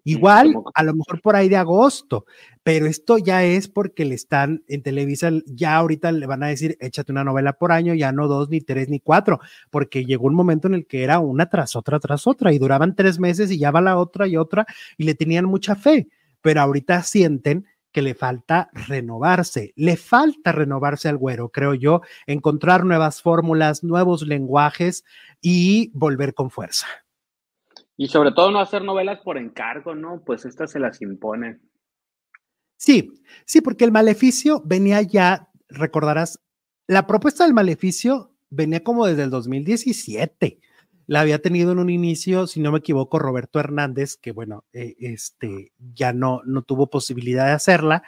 Igual, 0.09 0.55
a 0.75 0.85
lo 0.85 0.95
mejor 0.95 1.21
por 1.21 1.35
ahí 1.35 1.49
de 1.49 1.57
agosto, 1.57 2.27
pero 2.63 2.87
esto 2.87 3.19
ya 3.19 3.43
es 3.45 3.67
porque 3.67 4.05
le 4.05 4.15
están 4.15 4.63
en 4.69 4.81
Televisa, 4.81 5.31
ya 5.47 5.75
ahorita 5.75 6.13
le 6.13 6.27
van 6.27 6.45
a 6.45 6.47
decir, 6.47 6.77
échate 6.81 7.11
una 7.11 7.25
novela 7.25 7.55
por 7.55 7.73
año, 7.73 7.93
ya 7.93 8.13
no 8.13 8.29
dos, 8.29 8.49
ni 8.49 8.61
tres, 8.61 8.89
ni 8.89 9.01
cuatro, 9.01 9.41
porque 9.69 10.05
llegó 10.05 10.29
un 10.29 10.37
momento 10.37 10.69
en 10.69 10.75
el 10.75 10.87
que 10.87 11.03
era 11.03 11.19
una 11.19 11.49
tras 11.51 11.75
otra, 11.75 11.99
tras 11.99 12.29
otra, 12.29 12.53
y 12.53 12.61
duraban 12.61 12.95
tres 12.95 13.19
meses 13.19 13.51
y 13.51 13.59
ya 13.59 13.73
va 13.73 13.81
la 13.81 13.99
otra 13.99 14.29
y 14.29 14.37
otra, 14.37 14.65
y 14.97 15.03
le 15.03 15.17
tenían 15.17 15.47
mucha 15.47 15.75
fe, 15.75 16.07
pero 16.43 16.61
ahorita 16.61 17.03
sienten 17.03 17.67
que 17.93 18.03
le 18.03 18.15
falta 18.15 18.69
renovarse, 18.73 19.73
le 19.75 19.97
falta 19.97 20.53
renovarse 20.53 21.09
al 21.09 21.17
güero, 21.17 21.49
creo 21.49 21.73
yo, 21.73 22.03
encontrar 22.27 22.85
nuevas 22.85 23.23
fórmulas, 23.23 23.83
nuevos 23.83 24.27
lenguajes 24.27 25.05
y 25.41 25.91
volver 25.95 26.35
con 26.35 26.51
fuerza. 26.51 26.87
Y 27.97 28.09
sobre 28.09 28.33
todo 28.33 28.51
no 28.51 28.61
hacer 28.61 28.83
novelas 28.83 29.21
por 29.21 29.39
encargo, 29.39 29.95
¿no? 29.95 30.23
Pues 30.25 30.45
estas 30.45 30.73
se 30.73 30.79
las 30.79 31.01
impone. 31.01 31.59
Sí, 32.77 33.11
sí, 33.47 33.63
porque 33.63 33.87
el 33.87 33.93
maleficio 33.93 34.63
venía 34.65 35.01
ya, 35.01 35.49
recordarás, 35.69 36.39
la 36.87 37.07
propuesta 37.07 37.45
del 37.45 37.55
maleficio 37.55 38.35
venía 38.51 38.85
como 38.85 39.07
desde 39.07 39.23
el 39.23 39.31
2017. 39.31 40.61
La 41.07 41.21
había 41.21 41.41
tenido 41.41 41.73
en 41.73 41.79
un 41.79 41.91
inicio, 41.91 42.47
si 42.47 42.61
no 42.61 42.73
me 42.73 42.79
equivoco, 42.79 43.19
Roberto 43.19 43.61
Hernández, 43.61 44.17
que 44.17 44.33
bueno, 44.33 44.65
eh, 44.73 44.97
este 44.99 45.73
ya 45.95 46.13
no, 46.13 46.43
no 46.45 46.63
tuvo 46.63 46.89
posibilidad 46.89 47.47
de 47.47 47.53
hacerla. 47.53 48.03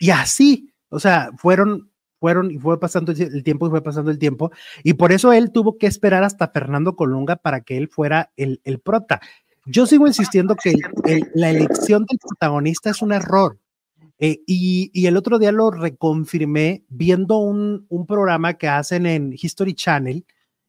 Y 0.00 0.10
así, 0.10 0.70
o 0.90 1.00
sea, 1.00 1.30
fueron 1.38 1.90
fueron 2.18 2.50
y 2.50 2.58
fue 2.58 2.80
pasando 2.80 3.12
el 3.12 3.44
tiempo 3.44 3.66
y 3.66 3.70
fue 3.70 3.82
pasando 3.82 4.10
el 4.10 4.18
tiempo. 4.18 4.50
Y 4.82 4.94
por 4.94 5.12
eso 5.12 5.32
él 5.32 5.52
tuvo 5.52 5.78
que 5.78 5.86
esperar 5.86 6.24
hasta 6.24 6.48
Fernando 6.48 6.96
Colunga 6.96 7.36
para 7.36 7.60
que 7.60 7.76
él 7.76 7.88
fuera 7.88 8.32
el, 8.36 8.60
el 8.64 8.80
prota. 8.80 9.20
Yo 9.66 9.86
sigo 9.86 10.06
insistiendo 10.06 10.54
que 10.56 10.74
la 11.34 11.50
elección 11.50 12.04
del 12.08 12.18
protagonista 12.18 12.90
es 12.90 13.02
un 13.02 13.12
error. 13.12 13.58
Eh, 14.18 14.40
y, 14.46 14.90
y, 14.94 15.06
el 15.06 15.16
otro 15.18 15.38
día 15.38 15.52
lo 15.52 15.70
reconfirmé 15.70 16.84
viendo 16.88 17.36
un, 17.36 17.84
un, 17.90 18.06
programa 18.06 18.54
que 18.54 18.66
hacen 18.66 19.04
en 19.04 19.34
History 19.34 19.74
Channel 19.74 20.24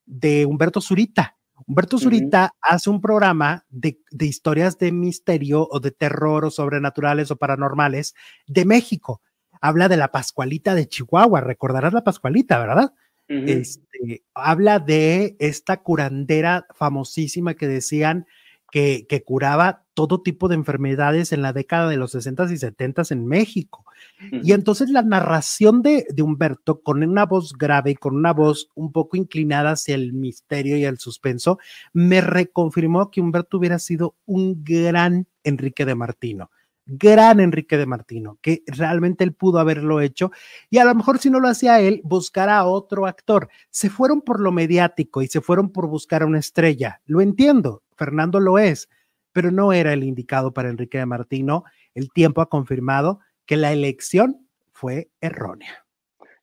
de 0.05 0.45
Humberto 0.45 0.82
Zurita. 0.82 1.36
Humberto 1.66 1.97
Zurita 1.97 2.53
hace 2.62 2.89
un 2.89 3.01
programa 3.01 3.66
de, 3.70 3.99
de, 4.12 4.26
historias 4.26 4.78
de 4.78 4.91
misterio 4.91 5.68
o 5.70 5.80
de 5.80 5.91
terror 5.91 6.45
o 6.45 6.51
sobrenaturales 6.51 7.32
o 7.32 7.36
paranormales 7.38 8.14
de 8.45 8.66
México. 8.66 9.22
Habla 9.60 9.89
de 9.89 9.97
la 9.97 10.12
Pascualita 10.12 10.76
de 10.76 10.88
Chihuahua, 10.88 11.41
recordarás 11.41 11.93
la 11.93 12.03
Pascualita, 12.03 12.60
¿verdad? 12.60 12.93
este, 13.28 14.24
habla 14.34 14.80
de 14.80 15.36
esta 15.39 15.78
curandera 15.78 16.66
famosísima 16.74 17.55
que 17.55 17.68
decían 17.68 18.26
que, 18.72 19.05
que, 19.07 19.24
curaba 19.24 19.86
todo 19.93 20.22
tipo 20.22 20.47
de 20.47 20.55
enfermedades 20.55 21.32
en 21.32 21.41
la 21.41 21.53
década 21.53 21.89
de 21.89 21.97
los 21.97 22.11
60 22.11 22.51
y 22.51 22.57
70 22.57 23.03
en 23.11 23.26
México. 23.26 23.86
Y 24.32 24.51
entonces 24.51 24.89
la 24.89 25.01
narración 25.01 25.82
de, 25.82 26.05
de, 26.09 26.22
Humberto 26.22 26.82
con 26.82 27.03
una 27.03 27.26
voz 27.26 27.53
grave 27.53 27.91
y 27.91 27.95
con 27.95 28.15
una 28.15 28.34
voz 28.34 28.70
un 28.76 28.91
poco 28.91 29.18
inclinada 29.18 29.72
hacia 29.72 29.95
el 29.95 30.13
misterio 30.13 30.78
y 30.78 30.86
el 30.86 30.97
suspenso, 30.97 31.59
me 31.93 32.22
reconfirmó 32.22 33.09
que 33.09 33.22
Humberto 33.22 33.57
hubiera 33.57 33.80
sido 33.80 34.15
un 34.26 34.63
gran 34.63 35.28
Enrique 35.43 35.86
de 35.86 35.95
Martino 35.95 36.49
gran 36.88 37.39
Enrique 37.39 37.78
de 37.78 37.86
Martino, 37.86 38.39
que 38.41 38.63
realmente 38.65 39.24
él 39.24 39.34
pudo 39.34 39.59
haberlo 39.59 39.99
hecho 39.99 40.32
y 40.70 40.78
a 40.78 40.86
lo 40.86 40.95
mejor 40.95 41.20
si 41.20 41.30
no 41.30 41.39
lo 41.39 41.49
hacía 41.49 41.80
él, 41.82 42.01
buscar 42.03 42.49
a 42.49 42.65
otro 42.65 43.05
actor. 43.05 43.49
Se 43.70 43.89
fueron 43.89 44.22
por 44.22 44.39
lo 44.39 44.51
mediático 44.51 45.22
y 45.22 45.28
se 45.28 45.41
fueron 45.41 45.72
por 45.72 45.88
buscar 45.88 46.24
a 46.24 46.26
una 46.26 46.39
estrella. 46.39 47.01
Lo 47.05 47.22
entiendo, 47.22 47.84
Fernando 47.98 48.39
lo 48.39 48.60
es, 48.60 48.89
pero 49.34 49.52
no 49.52 49.74
era 49.74 49.93
el 49.93 50.04
indicado 50.04 50.54
para 50.54 50.70
Enrique 50.70 50.98
de 50.98 51.06
Martino. 51.06 51.64
El 51.93 52.12
tiempo 52.12 52.41
ha 52.41 52.50
confirmado 52.50 53.20
que 53.45 53.58
la 53.58 53.72
elección 53.74 54.48
fue 54.72 55.10
errónea. 55.22 55.86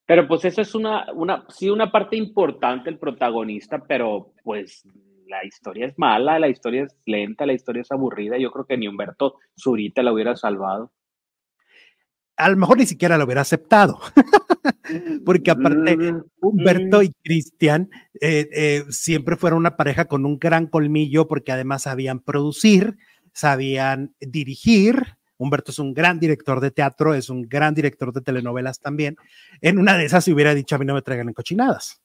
Pero 0.06 0.28
pues 0.28 0.44
eso 0.44 0.60
es 0.60 0.74
una, 0.74 1.10
una, 1.14 1.46
sí, 1.48 1.70
una 1.70 1.90
parte 1.90 2.16
importante, 2.16 2.90
el 2.90 2.98
protagonista, 2.98 3.82
pero 3.86 4.34
pues 4.42 4.86
la 5.26 5.44
historia 5.44 5.86
es 5.86 5.98
mala, 5.98 6.38
la 6.38 6.48
historia 6.48 6.84
es 6.84 6.96
lenta, 7.06 7.46
la 7.46 7.54
historia 7.54 7.82
es 7.82 7.90
aburrida. 7.90 8.36
Yo 8.38 8.50
creo 8.50 8.66
que 8.66 8.76
ni 8.76 8.86
Humberto 8.86 9.36
Zurita 9.58 10.02
la 10.02 10.12
hubiera 10.12 10.36
salvado. 10.36 10.92
A 12.36 12.50
lo 12.50 12.56
mejor 12.56 12.78
ni 12.78 12.86
siquiera 12.86 13.16
lo 13.16 13.24
hubiera 13.24 13.42
aceptado, 13.42 14.00
porque 15.24 15.50
aparte 15.50 15.96
mm, 15.96 16.22
Humberto 16.40 17.02
y 17.02 17.12
Cristian 17.22 17.90
eh, 18.20 18.48
eh, 18.52 18.82
siempre 18.90 19.36
fueron 19.36 19.58
una 19.58 19.76
pareja 19.76 20.04
con 20.06 20.26
un 20.26 20.38
gran 20.38 20.66
colmillo, 20.66 21.26
porque 21.26 21.52
además 21.52 21.82
sabían 21.82 22.20
producir, 22.20 22.96
sabían 23.32 24.14
dirigir, 24.20 25.16
Humberto 25.36 25.72
es 25.72 25.78
un 25.78 25.94
gran 25.94 26.20
director 26.20 26.60
de 26.60 26.70
teatro, 26.70 27.14
es 27.14 27.28
un 27.28 27.42
gran 27.42 27.74
director 27.74 28.12
de 28.12 28.20
telenovelas 28.20 28.80
también. 28.80 29.16
En 29.60 29.78
una 29.78 29.96
de 29.96 30.04
esas 30.04 30.24
se 30.24 30.32
hubiera 30.32 30.54
dicho 30.54 30.76
a 30.76 30.78
mí 30.78 30.84
no 30.84 30.94
me 30.94 31.02
traigan 31.02 31.28
en 31.28 31.34
cochinadas. 31.34 32.00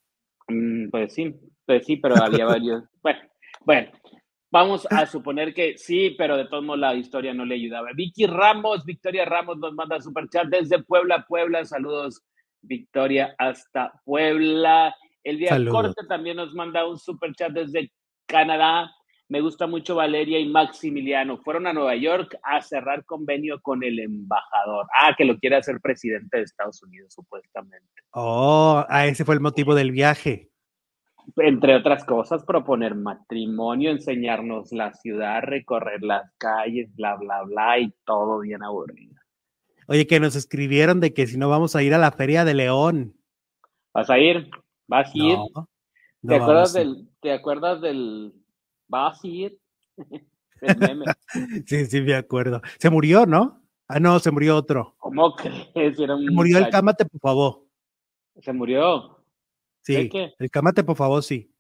Mm, 0.48 0.90
pues 0.90 1.14
sí, 1.14 1.36
pues 1.66 1.86
sí, 1.86 1.98
pero 1.98 2.16
había 2.22 2.46
varios. 2.46 2.84
Bueno, 3.02 3.20
bueno, 3.66 3.92
vamos 4.52 4.88
a 4.90 5.06
suponer 5.06 5.54
que 5.54 5.78
sí, 5.78 6.16
pero 6.18 6.36
de 6.38 6.46
todos 6.46 6.64
modos 6.64 6.80
la 6.80 6.96
historia 6.96 7.34
no 7.34 7.46
le 7.46 7.56
ayudaba. 7.56 7.90
Vicky 7.96 8.26
Ramos, 8.26 8.84
Victoria 8.84 9.26
Ramos 9.26 9.58
nos 9.58 9.74
manda 9.74 10.02
super 10.02 10.28
chat 10.28 10.48
desde 10.48 10.84
Puebla, 10.84 11.26
Puebla. 11.28 11.64
Saludos, 11.66 12.24
Victoria, 12.62 13.36
hasta 13.38 13.94
Puebla. 14.06 14.96
El 15.24 15.38
día 15.38 15.58
corte 15.70 16.06
también 16.08 16.38
nos 16.38 16.54
manda 16.54 16.88
un 16.88 16.98
super 16.98 17.34
chat 17.36 17.52
desde 17.52 17.92
Canadá. 18.26 18.92
Me 19.28 19.42
gusta 19.42 19.68
mucho 19.68 19.96
Valeria 19.96 20.40
y 20.40 20.50
Maximiliano. 20.50 21.38
Fueron 21.38 21.68
a 21.68 21.74
Nueva 21.74 21.96
York 21.96 22.36
a 22.42 22.62
cerrar 22.62 23.06
convenio 23.06 23.62
con 23.62 23.84
el 23.84 24.00
embajador. 24.00 24.88
Ah, 25.00 25.14
que 25.16 25.24
lo 25.24 25.38
quiere 25.38 25.58
hacer 25.58 25.80
presidente 25.82 26.38
de 26.38 26.44
Estados 26.44 26.82
Unidos, 26.82 27.14
supuestamente. 27.14 27.86
Oh, 28.12 28.84
ah, 28.90 29.06
ese 29.06 29.26
fue 29.26 29.36
el 29.36 29.42
motivo 29.42 29.76
del 29.76 29.92
viaje. 29.92 30.50
Entre 31.38 31.76
otras 31.76 32.04
cosas, 32.06 32.44
proponer 32.44 32.96
matrimonio, 32.96 33.92
enseñarnos 33.92 34.72
la 34.72 34.94
ciudad, 34.94 35.42
recorrer 35.44 36.02
las 36.02 36.32
calles, 36.40 36.90
bla, 36.96 37.16
bla, 37.16 37.44
bla, 37.44 37.80
y 37.80 37.94
todo 38.06 38.40
bien 38.40 38.64
aburrido. 38.64 39.19
Oye, 39.90 40.06
que 40.06 40.20
nos 40.20 40.36
escribieron 40.36 41.00
de 41.00 41.16
que 41.16 41.26
si 41.26 41.36
no 41.36 41.50
vamos 41.50 41.76
a 41.76 41.82
ir 41.82 41.96
a 41.96 41.98
la 41.98 42.12
Feria 42.12 42.46
de 42.46 42.54
León. 42.54 43.16
¿Vas 43.92 44.08
a 44.12 44.20
ir? 44.20 44.48
¿Vas 44.88 45.10
a 45.10 45.18
ir? 45.18 45.40
¿Te, 46.28 46.36
acuerdas 46.36 46.74
del, 46.74 47.10
¿Te 47.20 47.34
acuerdas 47.34 47.82
del 47.82 48.32
va 48.94 49.08
a 49.08 49.16
seguir. 49.16 49.58
sí, 51.66 51.86
sí, 51.88 52.02
me 52.02 52.14
acuerdo. 52.14 52.62
Se 52.78 52.92
murió, 52.92 53.26
¿no? 53.26 53.64
Ah, 53.88 54.00
no, 54.00 54.20
se 54.20 54.30
murió 54.30 54.58
otro. 54.58 54.94
¿Cómo 55.00 55.34
crees? 55.34 55.98
se 55.98 56.06
murió 56.08 56.60
el 56.60 56.70
cámate, 56.70 57.06
por 57.06 57.20
favor. 57.20 57.66
¿Se 58.42 58.54
murió? 58.54 59.24
Sí, 59.82 60.08
el 60.38 60.52
cámate, 60.52 60.84
por 60.84 60.98
favor, 60.98 61.24
sí. 61.24 61.52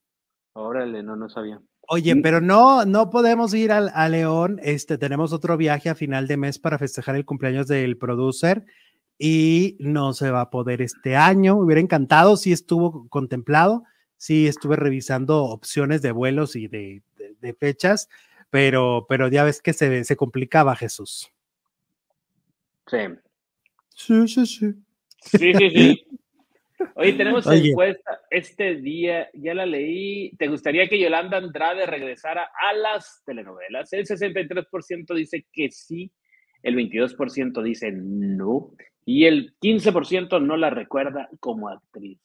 Órale, 0.53 1.01
no, 1.01 1.15
no 1.15 1.29
sabía. 1.29 1.59
Oye, 1.91 2.15
pero 2.17 2.39
no, 2.39 2.85
no 2.85 3.09
podemos 3.09 3.51
ir 3.55 3.71
al, 3.71 3.89
a 3.95 4.07
León. 4.09 4.59
Este, 4.61 4.99
tenemos 4.99 5.33
otro 5.33 5.57
viaje 5.57 5.89
a 5.89 5.95
final 5.95 6.27
de 6.27 6.37
mes 6.37 6.59
para 6.59 6.77
festejar 6.77 7.15
el 7.15 7.25
cumpleaños 7.25 7.65
del 7.65 7.97
producer 7.97 8.63
y 9.17 9.75
no 9.79 10.13
se 10.13 10.29
va 10.29 10.41
a 10.41 10.49
poder 10.51 10.83
este 10.83 11.15
año. 11.15 11.55
Me 11.55 11.63
hubiera 11.63 11.81
encantado 11.81 12.37
si 12.37 12.51
estuvo 12.51 13.07
contemplado. 13.09 13.85
Sí, 14.17 14.45
estuve 14.45 14.75
revisando 14.75 15.45
opciones 15.45 16.03
de 16.03 16.11
vuelos 16.11 16.55
y 16.55 16.67
de, 16.67 17.01
de 17.41 17.53
fechas, 17.55 18.07
pero, 18.51 19.07
pero 19.09 19.27
ya 19.27 19.43
ves 19.43 19.59
que 19.59 19.73
se, 19.73 20.03
se 20.03 20.15
complicaba 20.15 20.75
Jesús. 20.75 21.31
Sí. 22.85 22.97
Sí, 23.95 24.27
sí, 24.27 24.45
sí. 24.45 24.73
Sí, 25.23 25.53
sí, 25.55 25.69
sí. 25.71 26.07
Oye, 26.95 27.13
tenemos 27.13 27.45
encuesta 27.47 28.21
este 28.29 28.75
día, 28.75 29.29
ya 29.33 29.53
la 29.53 29.65
leí. 29.65 30.31
¿Te 30.37 30.47
gustaría 30.47 30.87
que 30.87 30.99
Yolanda 30.99 31.37
Andrade 31.37 31.85
regresara 31.85 32.43
a 32.43 32.75
las 32.75 33.21
telenovelas? 33.25 33.91
El 33.93 34.05
63% 34.05 35.13
dice 35.15 35.45
que 35.51 35.71
sí, 35.71 36.11
el 36.63 36.75
22% 36.75 37.61
dice 37.61 37.91
no, 37.91 38.71
y 39.05 39.25
el 39.25 39.55
15% 39.61 40.41
no 40.41 40.57
la 40.57 40.69
recuerda 40.69 41.29
como 41.39 41.69
actriz. 41.69 42.19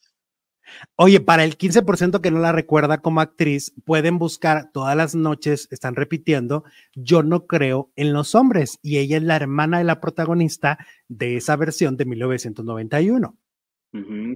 Oye, 0.95 1.19
para 1.19 1.43
el 1.43 1.57
15% 1.57 2.21
que 2.21 2.31
no 2.31 2.39
la 2.39 2.51
recuerda 2.51 2.99
como 2.99 3.21
actriz, 3.21 3.73
pueden 3.85 4.17
buscar 4.17 4.71
todas 4.71 4.95
las 4.95 5.15
noches, 5.15 5.67
están 5.71 5.95
repitiendo, 5.95 6.63
yo 6.95 7.23
no 7.23 7.45
creo 7.45 7.91
en 7.95 8.13
los 8.13 8.35
hombres. 8.35 8.79
Y 8.81 8.97
ella 8.97 9.17
es 9.17 9.23
la 9.23 9.35
hermana 9.35 9.77
de 9.77 9.83
la 9.83 10.01
protagonista 10.01 10.79
de 11.07 11.37
esa 11.37 11.55
versión 11.55 11.97
de 11.97 12.05
1991. 12.05 13.37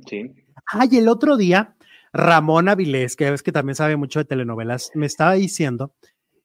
Sí. 0.07 0.33
Ay, 0.71 0.97
el 0.97 1.07
otro 1.07 1.37
día, 1.37 1.75
Ramón 2.13 2.69
Avilés, 2.69 3.15
que 3.15 3.31
ves 3.31 3.43
que 3.43 3.51
también 3.51 3.75
sabe 3.75 3.95
mucho 3.95 4.19
de 4.19 4.25
telenovelas, 4.25 4.91
me 4.95 5.05
estaba 5.05 5.33
diciendo 5.33 5.93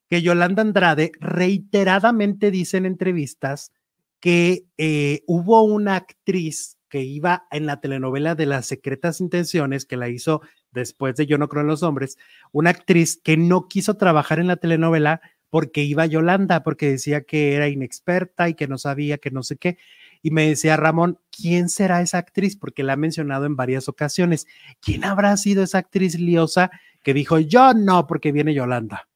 que 0.09 0.21
Yolanda 0.21 0.61
Andrade 0.61 1.11
reiteradamente 1.19 2.51
dice 2.51 2.77
en 2.77 2.85
entrevistas 2.85 3.71
que 4.19 4.65
eh, 4.77 5.21
hubo 5.27 5.63
una 5.63 5.95
actriz 5.95 6.77
que 6.89 7.01
iba 7.01 7.45
en 7.51 7.65
la 7.65 7.81
telenovela 7.81 8.35
de 8.35 8.45
las 8.45 8.67
secretas 8.67 9.19
intenciones, 9.19 9.85
que 9.85 9.97
la 9.97 10.09
hizo 10.09 10.41
después 10.71 11.15
de 11.15 11.25
Yo 11.25 11.37
no 11.37 11.49
creo 11.49 11.61
en 11.61 11.67
los 11.67 11.83
hombres, 11.83 12.17
una 12.51 12.69
actriz 12.69 13.19
que 13.21 13.37
no 13.37 13.67
quiso 13.67 13.97
trabajar 13.97 14.39
en 14.39 14.47
la 14.47 14.57
telenovela 14.57 15.21
porque 15.49 15.83
iba 15.83 16.05
Yolanda, 16.05 16.63
porque 16.63 16.89
decía 16.89 17.21
que 17.21 17.53
era 17.53 17.67
inexperta 17.67 18.49
y 18.49 18.55
que 18.55 18.67
no 18.67 18.77
sabía, 18.77 19.17
que 19.17 19.31
no 19.31 19.43
sé 19.43 19.57
qué. 19.57 19.77
Y 20.25 20.31
me 20.31 20.47
decía 20.47 20.75
Ramón, 20.75 21.19
¿quién 21.29 21.69
será 21.69 22.01
esa 22.01 22.17
actriz? 22.17 22.57
Porque 22.57 22.81
la 22.81 22.93
ha 22.93 22.95
mencionado 22.95 23.45
en 23.45 23.55
varias 23.55 23.87
ocasiones. 23.87 24.47
¿Quién 24.81 25.03
habrá 25.03 25.37
sido 25.37 25.61
esa 25.61 25.77
actriz 25.77 26.19
liosa 26.19 26.71
que 27.03 27.13
dijo, 27.13 27.37
yo 27.37 27.75
no, 27.75 28.07
porque 28.07 28.31
viene 28.31 28.51
Yolanda? 28.51 29.07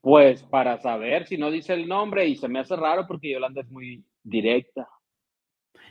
Pues 0.00 0.44
para 0.44 0.80
saber 0.80 1.26
si 1.26 1.36
no 1.36 1.50
dice 1.50 1.74
el 1.74 1.86
nombre 1.86 2.26
y 2.26 2.36
se 2.36 2.48
me 2.48 2.60
hace 2.60 2.74
raro 2.74 3.06
porque 3.06 3.32
Yolanda 3.32 3.60
es 3.60 3.70
muy 3.70 4.02
directa. 4.22 4.88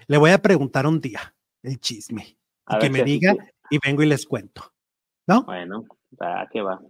Le 0.07 0.17
voy 0.17 0.31
a 0.31 0.41
preguntar 0.41 0.87
un 0.87 0.99
día 0.99 1.35
el 1.61 1.79
chisme 1.79 2.39
y 2.71 2.79
que 2.79 2.89
me 2.89 3.03
diga 3.03 3.35
y 3.69 3.77
vengo 3.85 4.01
y 4.01 4.07
les 4.07 4.25
cuento. 4.25 4.73
¿No? 5.27 5.43
Bueno, 5.43 5.85
¿a 6.19 6.47
qué 6.51 6.63
va? 6.63 6.81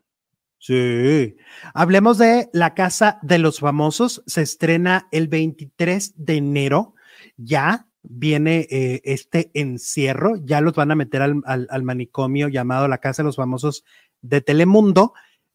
Sí. 0.60 1.36
Hablemos 1.74 2.20
de 2.20 2.50
La 2.54 2.74
Casa 2.74 3.20
de 3.22 3.38
los 3.38 3.60
Famosos. 3.60 4.24
Se 4.28 4.44
estrena 4.44 5.10
el 5.12 5.28
23 5.28 6.14
de 6.16 6.38
enero. 6.38 6.96
Ya 7.44 7.88
viene 8.04 8.68
eh, 8.70 9.02
este 9.04 9.52
encierro. 9.54 10.36
Ya 10.44 10.62
los 10.62 10.74
van 10.74 10.92
a 10.92 10.96
meter 10.96 11.22
al, 11.22 11.84
manicomio 11.84 12.48
llamado 12.48 12.88
La 12.88 13.00
Casa 13.00 13.22
de 13.22 13.28
los 13.28 13.36
Famosos 13.36 13.84
de 14.22 14.42
Telemundo. 14.42 15.14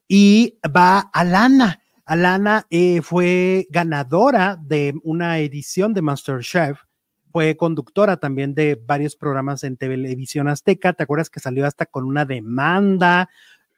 Y 0.08 0.58
va 0.64 1.00
Alana. 1.12 1.82
Alana 2.04 2.66
eh, 2.70 3.02
fue 3.02 3.66
ganadora 3.70 4.56
de 4.60 4.94
una 5.02 5.38
edición 5.38 5.92
de 5.92 6.02
MasterChef 6.02 6.86
fue 7.36 7.54
conductora 7.54 8.16
también 8.16 8.54
de 8.54 8.80
varios 8.82 9.14
programas 9.14 9.62
en 9.62 9.76
televisión 9.76 10.48
azteca. 10.48 10.94
¿Te 10.94 11.02
acuerdas 11.02 11.28
que 11.28 11.38
salió 11.38 11.66
hasta 11.66 11.84
con 11.84 12.06
una 12.06 12.24
demanda? 12.24 13.28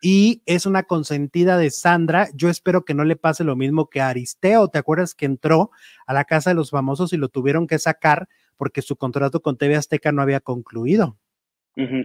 Y 0.01 0.43
es 0.47 0.67
una 0.67 0.85
consentida 0.85 1.59
de 1.59 1.71
Sandra. 1.71 2.29
Yo 2.35 2.49
espero 2.49 2.85
que 2.85 2.95
no 2.95 3.05
le 3.05 3.17
pase 3.17 3.43
lo 3.45 3.57
mismo 3.57 3.89
que 3.89 4.01
a 4.01 4.09
Aristeo. 4.09 4.69
¿Te 4.69 4.79
acuerdas 4.79 5.15
que 5.15 5.27
entró 5.27 5.71
a 6.07 6.13
la 6.13 6.25
casa 6.25 6.51
de 6.51 6.55
los 6.55 6.71
famosos 6.71 7.13
y 7.13 7.17
lo 7.17 7.29
tuvieron 7.29 7.67
que 7.67 7.79
sacar 7.79 8.29
porque 8.57 8.83
su 8.83 8.97
contrato 8.97 9.41
con 9.41 9.57
TV 9.57 9.77
Azteca 9.77 10.13
no 10.13 10.23
había 10.23 10.41
concluido? 10.41 11.19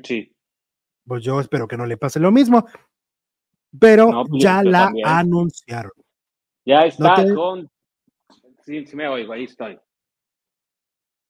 sí. 0.03 0.31
Pues 1.05 1.23
yo 1.23 1.39
espero 1.39 1.67
que 1.67 1.77
no 1.77 1.85
le 1.85 1.97
pase 1.97 2.19
lo 2.19 2.31
mismo. 2.31 2.65
Pero 3.79 4.25
pues 4.27 4.43
ya 4.43 4.63
la 4.63 4.91
anunciaron. 5.03 5.91
Ya 6.65 6.81
está 6.81 7.25
con. 7.33 7.69
Sí, 8.65 8.85
sí 8.85 8.95
me 8.95 9.07
oigo, 9.07 9.33
ahí 9.33 9.43
estoy. 9.43 9.77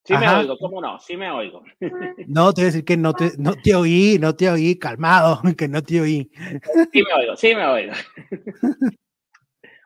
Sí 0.04 0.14
me 0.18 0.28
oigo, 0.28 0.58
¿cómo 0.58 0.82
no? 0.82 0.98
Sí 1.00 1.16
me 1.16 1.30
oigo. 1.30 1.62
No, 2.28 2.52
te 2.52 2.60
voy 2.60 2.64
a 2.64 2.72
decir 2.72 2.84
que 2.84 2.96
no 2.96 3.14
te, 3.14 3.32
no 3.38 3.54
te 3.54 3.74
oí, 3.74 4.18
no 4.20 4.34
te 4.34 4.50
oí, 4.50 4.78
calmado, 4.78 5.40
que 5.58 5.66
no 5.68 5.82
te 5.82 6.00
oí. 6.00 6.30
Sí 6.92 7.02
me 7.02 7.14
oigo, 7.14 7.36
sí 7.36 7.54
me 7.54 7.66
oigo. 7.66 7.92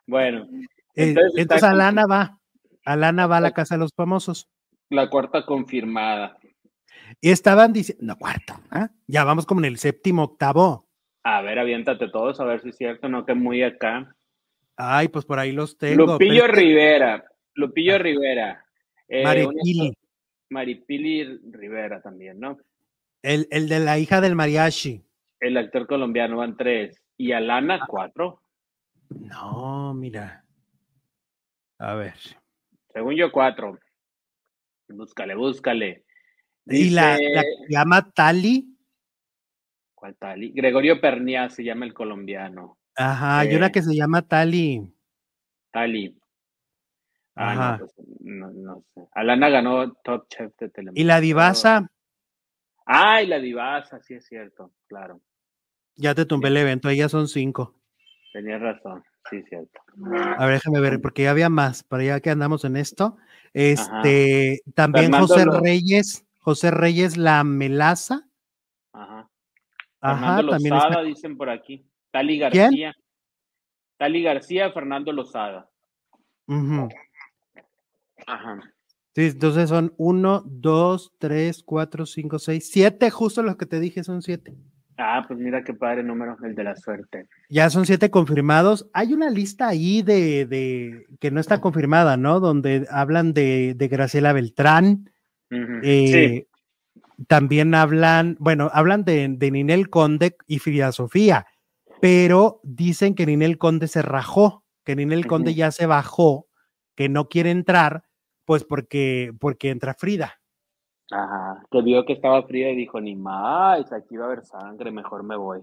Bueno. 0.06 0.48
Eh, 0.96 1.14
entonces, 1.36 1.62
Alana 1.62 2.06
va, 2.06 2.38
Alana 2.84 3.26
va 3.26 3.36
a 3.36 3.40
la 3.40 3.52
casa 3.52 3.76
de 3.76 3.80
los 3.80 3.92
famosos. 3.94 4.48
La 4.90 5.08
cuarta 5.08 5.44
confirmada. 5.46 6.36
Y 7.20 7.30
estaban 7.30 7.72
diciendo, 7.72 8.04
no, 8.04 8.16
cuarta, 8.16 8.60
¿ah? 8.70 8.88
ya 9.06 9.24
vamos 9.24 9.46
como 9.46 9.60
en 9.60 9.66
el 9.66 9.78
séptimo, 9.78 10.24
octavo. 10.24 10.88
A 11.22 11.42
ver, 11.42 11.58
aviéntate 11.58 12.08
todos, 12.08 12.40
a 12.40 12.44
ver 12.44 12.60
si 12.60 12.70
es 12.70 12.76
cierto, 12.76 13.08
no 13.08 13.24
que 13.24 13.34
muy 13.34 13.62
acá. 13.62 14.14
Ay, 14.76 15.08
pues 15.08 15.24
por 15.24 15.38
ahí 15.38 15.52
los 15.52 15.76
tengo. 15.76 16.06
Lupillo 16.06 16.46
Rivera, 16.46 17.24
Lupillo 17.54 17.98
Rivera. 17.98 18.64
Eh, 19.08 19.46
Maripili. 20.50 21.40
Rivera 21.50 22.00
también, 22.00 22.38
¿no? 22.40 22.58
El, 23.22 23.48
el, 23.50 23.68
de 23.68 23.80
la 23.80 23.98
hija 23.98 24.20
del 24.20 24.34
mariachi. 24.34 25.04
El 25.40 25.56
actor 25.56 25.86
colombiano 25.86 26.38
van 26.38 26.56
tres. 26.56 27.02
¿Y 27.16 27.32
Alana 27.32 27.80
cuatro? 27.86 28.42
No, 29.10 29.94
mira. 29.94 30.44
A 31.78 31.94
ver. 31.94 32.14
Según 32.92 33.14
yo, 33.14 33.30
cuatro. 33.32 33.78
Búscale, 34.88 35.34
búscale. 35.34 36.04
¿Y 36.66 36.90
la, 36.90 37.18
la 37.18 37.44
llama 37.68 38.10
Tali? 38.10 38.76
¿Cuál 39.94 40.16
Tali? 40.16 40.52
Gregorio 40.52 41.00
Pernia 41.00 41.48
se 41.50 41.64
llama 41.64 41.84
el 41.84 41.94
colombiano. 41.94 42.78
Ajá, 42.94 43.40
hay 43.40 43.54
una 43.54 43.66
eh, 43.66 43.72
que 43.72 43.82
se 43.82 43.94
llama 43.94 44.22
Tali. 44.22 44.92
Tali. 45.72 46.18
Ah, 47.40 47.52
Ajá. 47.52 47.78
Pues, 47.78 47.94
no, 48.20 48.50
no, 48.50 48.84
sé. 48.94 49.06
Alana 49.12 49.48
ganó 49.48 49.92
Top 50.02 50.26
Chef 50.28 50.52
de 50.58 50.70
Telemundo. 50.70 51.00
¿Y 51.00 51.04
la 51.04 51.20
Divasa? 51.20 51.88
Ah, 52.84 53.22
y 53.22 53.28
la 53.28 53.38
Divasa, 53.38 54.00
sí 54.02 54.14
es 54.14 54.26
cierto, 54.26 54.72
claro. 54.88 55.20
Ya 55.94 56.14
te 56.16 56.26
tumbé 56.26 56.48
el 56.48 56.56
evento, 56.56 56.88
ahí 56.88 56.96
ya 56.96 57.08
son 57.08 57.28
cinco. 57.28 57.76
Tenías 58.32 58.60
razón, 58.60 59.04
sí, 59.30 59.36
es 59.36 59.48
cierto. 59.48 59.80
A 60.36 60.46
ver, 60.46 60.54
déjame 60.54 60.80
ver, 60.80 61.00
porque 61.00 61.22
ya 61.22 61.30
había 61.30 61.48
más, 61.48 61.84
para 61.84 62.02
ya 62.02 62.20
que 62.20 62.30
andamos 62.30 62.64
en 62.64 62.76
esto. 62.76 63.16
Este, 63.52 64.60
también 64.74 65.12
José 65.12 65.44
Reyes, 65.44 66.26
José 66.40 66.72
Reyes 66.72 67.16
La 67.16 67.44
Melaza. 67.44 68.26
Ajá. 68.92 69.30
Ajá, 70.00 70.46
también 70.48 70.74
Lozada, 70.74 71.02
dicen 71.02 71.36
por 71.36 71.50
aquí. 71.50 71.88
Tali 72.10 72.38
García. 72.38 72.94
Tali 73.96 74.22
García, 74.22 74.72
Fernando 74.72 75.12
Lozada. 75.12 75.68
Ajá. 78.28 78.60
Sí, 79.14 79.26
entonces 79.26 79.68
son 79.68 79.94
uno, 79.96 80.42
dos, 80.46 81.12
tres, 81.18 81.62
cuatro, 81.64 82.06
cinco, 82.06 82.38
seis, 82.38 82.70
siete, 82.70 83.10
justo 83.10 83.42
los 83.42 83.56
que 83.56 83.66
te 83.66 83.80
dije 83.80 84.04
son 84.04 84.22
siete. 84.22 84.54
Ah, 84.96 85.24
pues 85.26 85.38
mira 85.38 85.62
qué 85.62 85.74
padre 85.74 86.02
número, 86.02 86.36
el 86.42 86.54
de 86.54 86.64
la 86.64 86.76
suerte. 86.76 87.28
Ya 87.48 87.70
son 87.70 87.86
siete 87.86 88.10
confirmados. 88.10 88.88
Hay 88.92 89.14
una 89.14 89.30
lista 89.30 89.68
ahí 89.68 90.02
de, 90.02 90.44
de 90.44 91.06
que 91.20 91.30
no 91.30 91.40
está 91.40 91.60
confirmada, 91.60 92.16
¿no? 92.16 92.40
Donde 92.40 92.86
hablan 92.90 93.32
de, 93.32 93.74
de 93.76 93.88
Graciela 93.88 94.32
Beltrán. 94.32 95.10
Eh, 95.82 96.46
también 97.26 97.74
hablan, 97.74 98.36
bueno, 98.38 98.70
hablan 98.72 99.04
de, 99.04 99.28
de, 99.28 99.50
Ninel 99.50 99.88
Conde 99.88 100.36
y 100.46 100.58
Frida 100.58 100.92
Sofía, 100.92 101.46
pero 102.00 102.60
dicen 102.62 103.14
que 103.14 103.24
Ninel 103.24 103.56
Conde 103.56 103.88
se 103.88 104.02
rajó, 104.02 104.64
que 104.84 104.94
Ninel 104.94 105.26
Conde 105.26 105.54
ya 105.54 105.70
se 105.70 105.86
bajó, 105.86 106.48
que 106.94 107.08
no 107.08 107.28
quiere 107.28 107.50
entrar, 107.50 108.04
pues 108.48 108.64
porque, 108.64 109.34
porque 109.38 109.68
entra 109.68 109.92
Frida. 109.92 110.40
Ajá, 111.10 111.62
que 111.70 111.82
vio 111.82 112.06
que 112.06 112.14
estaba 112.14 112.42
fría 112.44 112.70
y 112.70 112.76
dijo, 112.76 112.98
ni 112.98 113.14
más, 113.14 113.92
aquí 113.92 114.16
va 114.16 114.24
a 114.24 114.26
haber 114.28 114.46
sangre, 114.46 114.90
mejor 114.90 115.22
me 115.22 115.36
voy. 115.36 115.60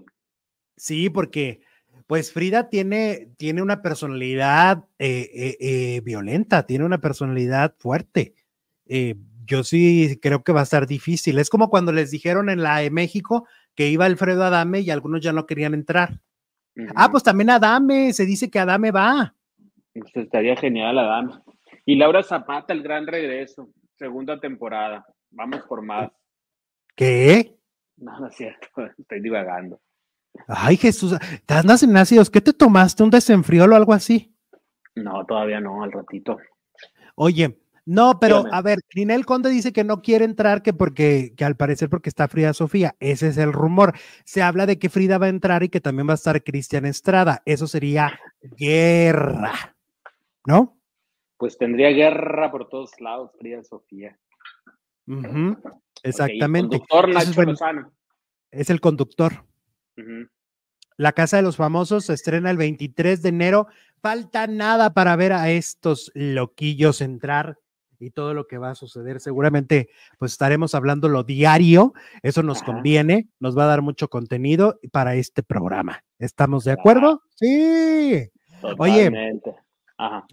Sí, 0.76 1.10
porque 1.10 1.62
pues 2.06 2.32
Frida 2.32 2.68
tiene, 2.68 3.32
tiene 3.38 3.60
una 3.60 3.82
personalidad 3.82 4.84
eh, 5.00 5.28
eh, 5.34 5.56
eh, 5.58 6.00
violenta, 6.02 6.64
tiene 6.64 6.84
una 6.84 6.98
personalidad 6.98 7.74
fuerte. 7.76 8.34
yo 9.46 9.64
sí 9.64 10.20
creo 10.22 10.44
que 10.44 10.52
va 10.52 10.60
a 10.60 10.62
estar 10.62 10.86
difícil. 10.86 11.40
Es 11.40 11.50
como 11.50 11.70
cuando 11.70 11.90
les 11.90 12.12
dijeron 12.12 12.50
en 12.50 12.62
la 12.62 12.78
de 12.78 12.90
México 12.92 13.48
que 13.74 13.88
iba 13.88 14.04
Alfredo 14.04 14.44
Adame 14.44 14.78
y 14.82 14.90
algunos 14.90 15.20
ya 15.22 15.32
no 15.32 15.44
querían 15.44 15.74
entrar. 15.74 16.20
Ah, 16.94 17.10
pues 17.10 17.24
también 17.24 17.50
Adame, 17.50 18.12
se 18.12 18.24
dice 18.26 18.48
que 18.48 18.60
Adame 18.60 18.92
va. 18.92 19.34
Pues 19.92 20.14
estaría 20.14 20.54
genial 20.54 21.00
Adame. 21.00 21.32
Y 21.86 21.94
Laura 21.94 22.22
Zapata, 22.24 22.72
el 22.72 22.82
gran 22.82 23.06
regreso, 23.06 23.70
segunda 23.96 24.40
temporada. 24.40 25.06
Vamos 25.30 25.62
por 25.68 25.82
más. 25.82 26.10
¿Qué? 26.96 27.56
No, 27.96 28.18
no 28.18 28.26
es 28.26 28.34
cierto, 28.34 28.66
estoy 28.98 29.20
divagando. 29.20 29.80
Ay, 30.48 30.76
Jesús, 30.76 31.16
¿te 31.46 31.54
andas 31.54 31.82
en 31.84 31.96
ácidos? 31.96 32.28
¿Qué 32.28 32.40
te 32.40 32.52
tomaste? 32.52 33.02
¿Un 33.04 33.10
desenfrío 33.10 33.64
o 33.64 33.74
algo 33.74 33.92
así? 33.92 34.34
No, 34.96 35.24
todavía 35.24 35.60
no, 35.60 35.82
al 35.82 35.92
ratito. 35.92 36.36
Oye, 37.14 37.56
no, 37.86 38.18
pero 38.18 38.44
a 38.50 38.60
ver, 38.62 38.80
Ninel 38.96 39.24
Conde 39.24 39.48
dice 39.48 39.72
que 39.72 39.84
no 39.84 40.02
quiere 40.02 40.24
entrar, 40.24 40.62
que 40.62 40.72
porque, 40.72 41.34
que 41.36 41.44
al 41.44 41.56
parecer 41.56 41.88
porque 41.88 42.08
está 42.08 42.26
Frida 42.26 42.52
Sofía. 42.52 42.96
Ese 42.98 43.28
es 43.28 43.38
el 43.38 43.52
rumor. 43.52 43.94
Se 44.24 44.42
habla 44.42 44.66
de 44.66 44.78
que 44.78 44.90
Frida 44.90 45.18
va 45.18 45.26
a 45.26 45.30
entrar 45.30 45.62
y 45.62 45.68
que 45.68 45.80
también 45.80 46.08
va 46.08 46.12
a 46.12 46.16
estar 46.16 46.42
Cristian 46.42 46.84
Estrada. 46.84 47.42
Eso 47.46 47.68
sería 47.68 48.18
guerra, 48.58 49.76
¿no? 50.44 50.76
Pues 51.36 51.58
tendría 51.58 51.90
guerra 51.90 52.50
por 52.50 52.68
todos 52.68 52.90
lados, 53.00 53.32
Frida 53.38 53.62
Sofía. 53.62 54.18
Exactamente. 56.02 56.76
es, 56.76 57.30
es, 58.50 58.70
el 58.70 58.80
conductor. 58.80 59.44
La 60.96 61.12
Casa 61.12 61.36
de 61.36 61.42
los 61.42 61.56
Famosos 61.56 62.06
se 62.06 62.14
estrena 62.14 62.50
el 62.50 62.56
23 62.56 63.22
de 63.22 63.28
enero. 63.28 63.66
Falta 64.00 64.46
nada 64.46 64.94
para 64.94 65.16
ver 65.16 65.32
a 65.32 65.50
estos 65.50 66.10
loquillos 66.14 67.00
entrar 67.00 67.58
y 67.98 68.10
todo 68.10 68.34
lo 68.34 68.46
que 68.46 68.58
va 68.58 68.70
a 68.70 68.74
suceder. 68.74 69.20
Seguramente, 69.20 69.88
pues 70.18 70.32
estaremos 70.32 70.74
hablando 70.74 71.08
lo 71.08 71.24
diario. 71.24 71.92
Eso 72.22 72.42
nos 72.42 72.62
conviene, 72.62 73.28
nos 73.40 73.56
va 73.56 73.64
a 73.64 73.68
dar 73.68 73.82
mucho 73.82 74.08
contenido 74.08 74.78
para 74.92 75.14
este 75.14 75.42
programa. 75.42 76.04
¿Estamos 76.18 76.64
de 76.64 76.72
acuerdo? 76.72 77.22
Sí. 77.34 78.30
Oye, 78.78 79.10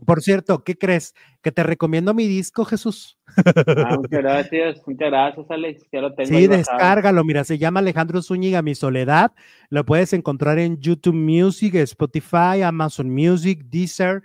por 0.06 0.22
cierto, 0.22 0.64
¿qué 0.64 0.78
crees? 0.78 1.14
Que 1.42 1.52
te 1.52 1.64
recomiendo 1.64 2.14
mi 2.14 2.28
disco, 2.28 2.66
Jesús. 2.66 3.18
Ah, 3.28 3.96
muchas 3.98 4.22
gracias, 4.22 4.82
muchas 4.86 5.10
gracias, 5.10 5.46
Alex. 5.50 5.88
Ya 5.92 6.02
lo 6.02 6.14
tengo 6.14 6.38
sí, 6.38 6.48
descárgalo. 6.48 7.24
Mira, 7.24 7.44
se 7.44 7.58
llama 7.58 7.80
Alejandro 7.80 8.22
Zúñiga, 8.22 8.62
Mi 8.62 8.76
Soledad. 8.76 9.32
Lo 9.70 9.86
puedes 9.86 10.12
encontrar 10.14 10.60
en 10.60 10.80
YouTube 10.80 11.16
Music, 11.16 11.76
Spotify, 11.76 12.62
Amazon 12.64 13.10
Music, 13.10 13.64
Deezer, 13.66 14.22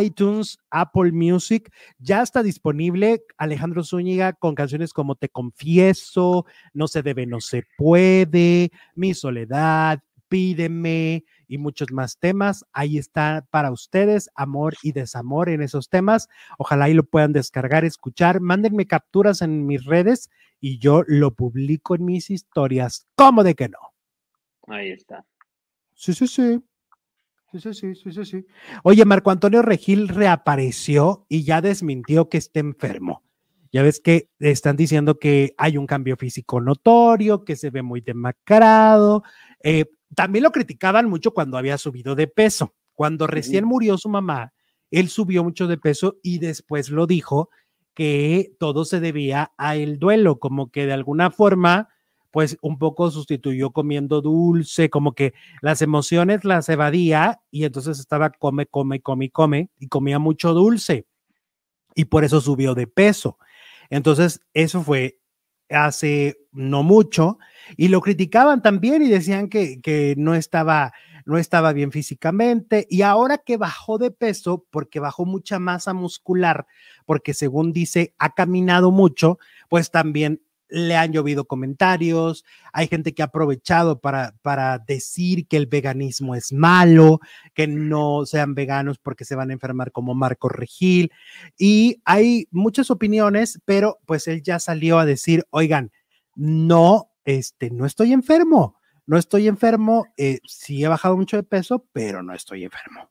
iTunes, 0.00 0.58
Apple 0.70 1.12
Music. 1.12 1.72
Ya 1.98 2.22
está 2.22 2.42
disponible 2.42 3.22
Alejandro 3.38 3.82
Zúñiga 3.82 4.34
con 4.34 4.54
canciones 4.54 4.92
como 4.92 5.14
Te 5.14 5.30
Confieso, 5.30 6.44
No 6.74 6.86
se 6.86 7.02
debe, 7.02 7.26
no 7.26 7.40
se 7.40 7.64
puede, 7.78 8.70
Mi 8.94 9.14
Soledad, 9.14 10.00
Pídeme 10.28 11.24
y 11.48 11.58
muchos 11.58 11.92
más 11.92 12.18
temas. 12.18 12.64
Ahí 12.72 12.98
está 12.98 13.46
para 13.50 13.70
ustedes, 13.70 14.30
amor 14.34 14.74
y 14.82 14.92
desamor 14.92 15.48
en 15.48 15.62
esos 15.62 15.88
temas. 15.88 16.28
Ojalá 16.58 16.86
ahí 16.86 16.94
lo 16.94 17.04
puedan 17.04 17.32
descargar, 17.32 17.84
escuchar. 17.84 18.40
Mándenme 18.40 18.86
capturas 18.86 19.42
en 19.42 19.66
mis 19.66 19.84
redes 19.84 20.30
y 20.60 20.78
yo 20.78 21.02
lo 21.06 21.34
publico 21.34 21.94
en 21.94 22.04
mis 22.04 22.30
historias. 22.30 23.06
¿Cómo 23.14 23.44
de 23.44 23.54
que 23.54 23.68
no? 23.68 23.78
Ahí 24.68 24.90
está. 24.90 25.24
Sí, 25.94 26.12
sí, 26.12 26.26
sí. 26.26 26.60
Sí, 27.52 27.60
sí, 27.60 27.74
sí, 27.74 27.94
sí, 27.94 28.12
sí, 28.12 28.24
sí. 28.24 28.46
Oye, 28.82 29.04
Marco 29.04 29.30
Antonio 29.30 29.62
Regil 29.62 30.08
reapareció 30.08 31.26
y 31.28 31.44
ya 31.44 31.60
desmintió 31.60 32.28
que 32.28 32.38
esté 32.38 32.60
enfermo. 32.60 33.22
Ya 33.72 33.82
ves 33.82 34.00
que 34.00 34.30
están 34.38 34.76
diciendo 34.76 35.18
que 35.18 35.54
hay 35.58 35.76
un 35.76 35.86
cambio 35.86 36.16
físico 36.16 36.60
notorio, 36.60 37.44
que 37.44 37.56
se 37.56 37.70
ve 37.70 37.82
muy 37.82 38.00
demacrado. 38.00 39.22
Eh, 39.62 39.86
también 40.14 40.44
lo 40.44 40.52
criticaban 40.52 41.08
mucho 41.08 41.32
cuando 41.32 41.58
había 41.58 41.78
subido 41.78 42.14
de 42.14 42.26
peso. 42.26 42.74
Cuando 42.94 43.26
recién 43.26 43.64
murió 43.64 43.98
su 43.98 44.08
mamá, 44.08 44.52
él 44.90 45.08
subió 45.08 45.44
mucho 45.44 45.66
de 45.66 45.76
peso 45.76 46.16
y 46.22 46.38
después 46.38 46.88
lo 46.88 47.06
dijo 47.06 47.50
que 47.94 48.54
todo 48.58 48.84
se 48.84 49.00
debía 49.00 49.52
a 49.58 49.76
el 49.76 49.98
duelo, 49.98 50.38
como 50.38 50.70
que 50.70 50.86
de 50.86 50.92
alguna 50.92 51.30
forma, 51.30 51.88
pues 52.30 52.56
un 52.62 52.78
poco 52.78 53.10
sustituyó 53.10 53.70
comiendo 53.70 54.22
dulce, 54.22 54.90
como 54.90 55.14
que 55.14 55.34
las 55.60 55.82
emociones 55.82 56.44
las 56.44 56.68
evadía 56.68 57.40
y 57.50 57.64
entonces 57.64 57.98
estaba 57.98 58.30
come, 58.30 58.66
come, 58.66 59.00
come, 59.00 59.30
come 59.30 59.70
y 59.78 59.88
comía 59.88 60.18
mucho 60.18 60.54
dulce 60.54 61.06
y 61.96 62.04
por 62.04 62.22
eso 62.24 62.40
subió 62.40 62.74
de 62.74 62.86
peso. 62.86 63.38
Entonces, 63.90 64.40
eso 64.52 64.82
fue 64.82 65.18
hace 65.70 66.38
no 66.52 66.82
mucho 66.82 67.38
y 67.76 67.88
lo 67.88 68.00
criticaban 68.00 68.62
también 68.62 69.02
y 69.02 69.08
decían 69.08 69.48
que, 69.48 69.80
que 69.80 70.14
no 70.16 70.34
estaba 70.34 70.92
no 71.26 71.38
estaba 71.38 71.72
bien 71.72 71.90
físicamente 71.90 72.86
y 72.88 73.02
ahora 73.02 73.38
que 73.38 73.56
bajó 73.56 73.98
de 73.98 74.12
peso 74.12 74.64
porque 74.70 75.00
bajó 75.00 75.26
mucha 75.26 75.58
masa 75.58 75.92
muscular, 75.92 76.66
porque 77.04 77.34
según 77.34 77.72
dice 77.72 78.14
ha 78.18 78.32
caminado 78.34 78.92
mucho, 78.92 79.38
pues 79.68 79.90
también 79.90 80.40
le 80.68 80.96
han 80.96 81.12
llovido 81.12 81.44
comentarios, 81.44 82.44
hay 82.72 82.88
gente 82.88 83.14
que 83.14 83.22
ha 83.22 83.26
aprovechado 83.26 84.00
para, 84.00 84.34
para 84.42 84.78
decir 84.78 85.46
que 85.46 85.56
el 85.56 85.66
veganismo 85.66 86.34
es 86.34 86.52
malo, 86.52 87.20
que 87.54 87.66
no 87.66 88.26
sean 88.26 88.54
veganos 88.54 88.98
porque 88.98 89.24
se 89.24 89.34
van 89.34 89.50
a 89.50 89.52
enfermar 89.52 89.92
como 89.92 90.14
Marco 90.14 90.48
Regil, 90.48 91.12
y 91.58 92.00
hay 92.04 92.48
muchas 92.50 92.90
opiniones, 92.90 93.60
pero 93.64 93.98
pues 94.06 94.28
él 94.28 94.42
ya 94.42 94.58
salió 94.58 94.98
a 94.98 95.06
decir, 95.06 95.44
oigan, 95.50 95.92
no, 96.34 97.10
este, 97.24 97.70
no 97.70 97.86
estoy 97.86 98.12
enfermo, 98.12 98.76
no 99.06 99.16
estoy 99.16 99.48
enfermo, 99.48 100.06
eh, 100.16 100.40
sí 100.44 100.82
he 100.82 100.88
bajado 100.88 101.16
mucho 101.16 101.36
de 101.36 101.42
peso, 101.42 101.86
pero 101.92 102.22
no 102.22 102.34
estoy 102.34 102.64
enfermo. 102.64 103.10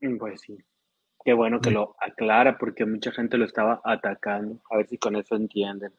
Mm, 0.00 0.18
pues 0.18 0.40
sí. 0.42 0.58
Qué 1.24 1.34
bueno 1.34 1.60
que 1.60 1.70
lo 1.70 1.96
aclara 2.00 2.56
porque 2.56 2.86
mucha 2.86 3.12
gente 3.12 3.36
lo 3.36 3.44
estaba 3.44 3.80
atacando. 3.84 4.60
A 4.70 4.78
ver 4.78 4.88
si 4.88 4.96
con 4.96 5.16
eso 5.16 5.36
entienden. 5.36 5.92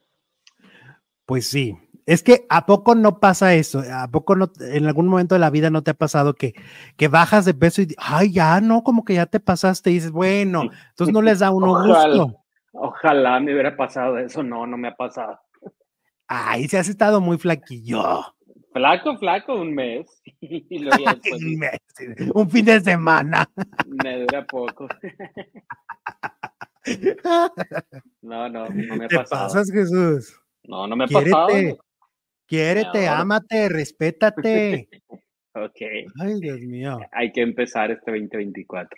Pues 1.31 1.47
sí, 1.47 1.77
es 2.05 2.23
que 2.23 2.45
a 2.49 2.65
poco 2.65 2.93
no 2.93 3.21
pasa 3.21 3.53
eso, 3.53 3.81
a 3.89 4.09
poco 4.09 4.35
no, 4.35 4.51
en 4.59 4.85
algún 4.85 5.07
momento 5.07 5.33
de 5.33 5.39
la 5.39 5.49
vida 5.49 5.69
no 5.69 5.81
te 5.81 5.91
ha 5.91 5.93
pasado 5.93 6.33
que, 6.33 6.51
que 6.97 7.07
bajas 7.07 7.45
de 7.45 7.53
peso 7.53 7.81
y, 7.81 7.95
ay, 7.97 8.33
ya 8.33 8.59
no, 8.59 8.83
como 8.83 9.05
que 9.05 9.13
ya 9.13 9.27
te 9.27 9.39
pasaste 9.39 9.91
y 9.91 9.93
dices, 9.93 10.11
bueno, 10.11 10.63
entonces 10.89 11.13
no 11.13 11.21
les 11.21 11.39
da 11.39 11.51
uno 11.51 11.85
gusto. 11.85 12.35
Ojalá 12.73 13.39
me 13.39 13.53
hubiera 13.53 13.77
pasado 13.77 14.17
eso, 14.17 14.43
no, 14.43 14.67
no 14.67 14.75
me 14.75 14.89
ha 14.89 14.93
pasado. 14.93 15.39
Ay, 16.27 16.67
se 16.67 16.77
has 16.77 16.89
estado 16.89 17.21
muy 17.21 17.37
flaquillo. 17.37 18.25
Flaco, 18.73 19.17
flaco, 19.17 19.55
un 19.55 19.73
mes. 19.73 20.21
un, 20.41 21.59
mes 21.59 21.79
un 22.33 22.49
fin 22.49 22.65
de 22.65 22.81
semana. 22.81 23.49
Me 24.03 24.19
dura 24.19 24.45
poco. 24.45 24.89
No, 28.23 28.49
no, 28.49 28.67
no 28.67 28.95
me 28.95 29.05
ha 29.05 29.07
¿Te 29.07 29.15
pasado. 29.17 29.47
pasas, 29.47 29.71
Jesús? 29.71 30.40
No, 30.63 30.87
no 30.87 30.95
me 30.95 31.05
ha 31.05 31.07
pasado. 31.07 31.47
quiérete, 32.47 33.07
ahora. 33.07 33.19
ámate, 33.21 33.69
respétate. 33.69 34.89
Ok, 35.53 35.81
Ay, 36.21 36.39
Dios 36.39 36.61
mío. 36.61 36.97
hay 37.11 37.29
que 37.33 37.41
empezar 37.41 37.91
este 37.91 38.09
2024. 38.09 38.89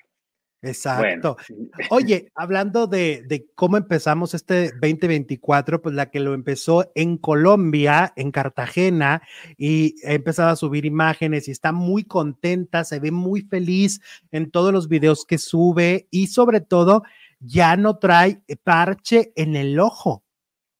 Exacto. 0.61 1.35
Bueno, 1.49 1.67
Oye, 1.89 2.31
hablando 2.35 2.87
de, 2.87 3.23
de 3.27 3.47
cómo 3.55 3.75
empezamos 3.75 4.33
este 4.33 4.71
2024, 4.79 5.81
pues 5.81 5.93
la 5.95 6.11
que 6.11 6.19
lo 6.19 6.33
empezó 6.33 6.91
en 6.95 7.17
Colombia, 7.17 8.13
en 8.15 8.31
Cartagena, 8.31 9.23
y 9.57 9.95
ha 10.07 10.13
empezado 10.13 10.49
a 10.49 10.55
subir 10.55 10.85
imágenes 10.85 11.47
y 11.47 11.51
está 11.51 11.71
muy 11.71 12.03
contenta, 12.05 12.83
se 12.83 12.99
ve 12.99 13.11
muy 13.11 13.41
feliz 13.41 13.99
en 14.31 14.51
todos 14.51 14.71
los 14.71 14.87
videos 14.87 15.25
que 15.25 15.39
sube 15.39 16.07
y 16.11 16.27
sobre 16.27 16.61
todo 16.61 17.03
ya 17.39 17.75
no 17.75 17.97
trae 17.97 18.41
parche 18.63 19.33
en 19.35 19.55
el 19.55 19.79
ojo. 19.79 20.22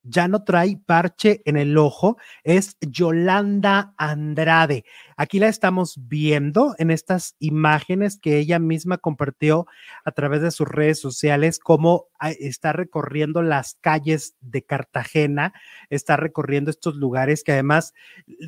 Ya 0.04 0.28
no 0.28 0.44
trae 0.44 0.78
parche 0.86 1.42
en 1.46 1.56
el 1.58 1.78
ojo, 1.78 2.18
es 2.44 2.78
Yolanda 2.82 3.94
Andrade. 3.98 4.84
Aquí 5.16 5.40
la 5.40 5.48
estamos 5.48 5.96
viendo 6.10 6.76
en 6.78 6.92
estas 6.92 7.36
imágenes 7.40 8.20
que 8.20 8.38
ella 8.38 8.60
misma 8.60 8.98
compartió 8.98 9.66
a 10.04 10.12
través 10.12 10.42
de 10.42 10.52
sus 10.52 10.68
redes 10.68 11.00
sociales, 11.00 11.60
cómo 11.60 12.08
ah, 12.20 12.32
está 12.32 12.74
recorriendo 12.74 13.42
las 13.42 13.76
calles 13.80 14.36
de 14.42 14.64
Cartagena, 14.64 15.54
está 15.90 16.18
recorriendo 16.18 16.70
estos 16.70 16.96
lugares 16.96 17.44
que 17.44 17.54
además 17.54 17.94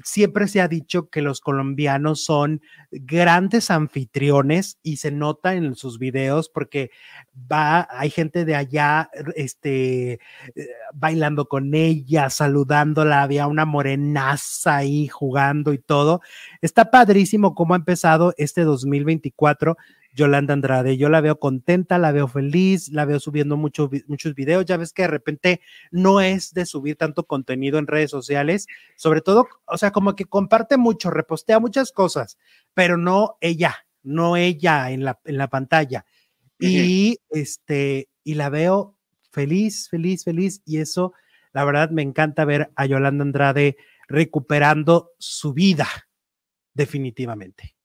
siempre 0.04 0.48
se 0.48 0.62
ha 0.62 0.68
dicho 0.68 1.10
que 1.10 1.22
los 1.22 1.40
colombianos 1.40 2.24
son 2.24 2.62
grandes 2.92 3.72
anfitriones 3.72 4.78
y 4.84 4.98
se 4.98 5.12
nota 5.12 5.56
en 5.56 5.76
sus 5.76 6.00
videos 6.00 6.50
porque 6.50 6.92
va, 7.52 7.88
hay 7.90 8.10
gente 8.10 8.46
de 8.46 8.56
allá, 8.56 9.10
este, 9.36 10.14
eh, 10.14 10.68
con 11.48 11.74
ella, 11.74 12.30
saludándola, 12.30 13.24
había 13.24 13.48
una 13.48 13.66
morenaza 13.66 14.78
ahí 14.78 15.08
jugando 15.08 15.74
y 15.74 15.80
todo. 15.80 16.22
Está 16.62 16.92
padrísimo 16.92 17.56
cómo 17.56 17.74
ha 17.74 17.78
empezado 17.78 18.34
este 18.38 18.64
2024 18.64 19.78
Yolanda 20.16 20.54
Andrade. 20.54 20.98
Yo 20.98 21.10
la 21.10 21.22
veo 21.22 21.40
contenta, 21.40 21.98
la 21.98 22.12
veo 22.12 22.28
feliz, 22.28 22.90
la 22.90 23.06
veo 23.06 23.20
subiendo 23.20 23.58
mucho, 23.58 23.90
muchos 24.08 24.34
videos. 24.34 24.66
Ya 24.66 24.78
ves 24.78 24.94
que 24.94 25.04
de 25.04 25.10
repente 25.10 25.62
no 25.92 26.22
es 26.22 26.54
de 26.54 26.66
subir 26.66 26.96
tanto 26.96 27.26
contenido 27.26 27.78
en 27.78 27.88
redes 27.88 28.12
sociales, 28.12 28.68
sobre 28.96 29.22
todo, 29.22 29.48
o 29.66 29.78
sea, 29.78 29.92
como 29.92 30.16
que 30.16 30.26
comparte 30.26 30.78
mucho, 30.78 31.12
repostea 31.12 31.60
muchas 31.60 31.92
cosas, 31.92 32.38
pero 32.74 32.98
no 32.98 33.38
ella, 33.42 33.86
no 34.04 34.38
ella 34.38 34.92
en 34.92 35.04
la, 35.04 35.20
en 35.26 35.38
la 35.38 35.50
pantalla. 35.50 36.06
Y 36.58 37.20
este, 37.30 38.08
y 38.24 38.36
la 38.36 38.50
veo 38.50 38.96
feliz, 39.32 39.90
feliz, 39.90 40.24
feliz. 40.24 40.62
Y 40.66 40.78
eso, 40.78 41.14
la 41.56 41.64
verdad, 41.64 41.90
me 41.90 42.02
encanta 42.02 42.44
ver 42.44 42.70
a 42.76 42.86
Yolanda 42.86 43.24
Andrade 43.24 43.78
recuperando 44.10 45.12
su 45.18 45.54
vida, 45.54 45.88
definitivamente. 46.74 47.78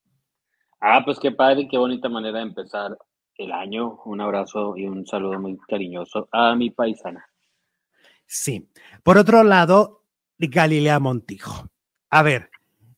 ah, 0.81 1.01
pues 1.05 1.17
qué 1.19 1.31
padre 1.31 1.69
qué 1.71 1.77
bonita 1.77 2.09
manera 2.09 2.39
de 2.39 2.43
empezar 2.43 2.97
el 3.37 3.53
año. 3.53 4.01
Un 4.03 4.19
abrazo 4.19 4.75
y 4.75 4.87
un 4.87 5.07
saludo 5.07 5.39
muy 5.39 5.57
cariñoso 5.69 6.27
a 6.33 6.53
mi 6.53 6.71
paisana. 6.71 7.25
Sí. 8.27 8.69
Por 9.03 9.17
otro 9.17 9.41
lado, 9.43 10.03
Galilea 10.37 10.99
Montijo. 10.99 11.69
A 12.09 12.23
ver, 12.23 12.49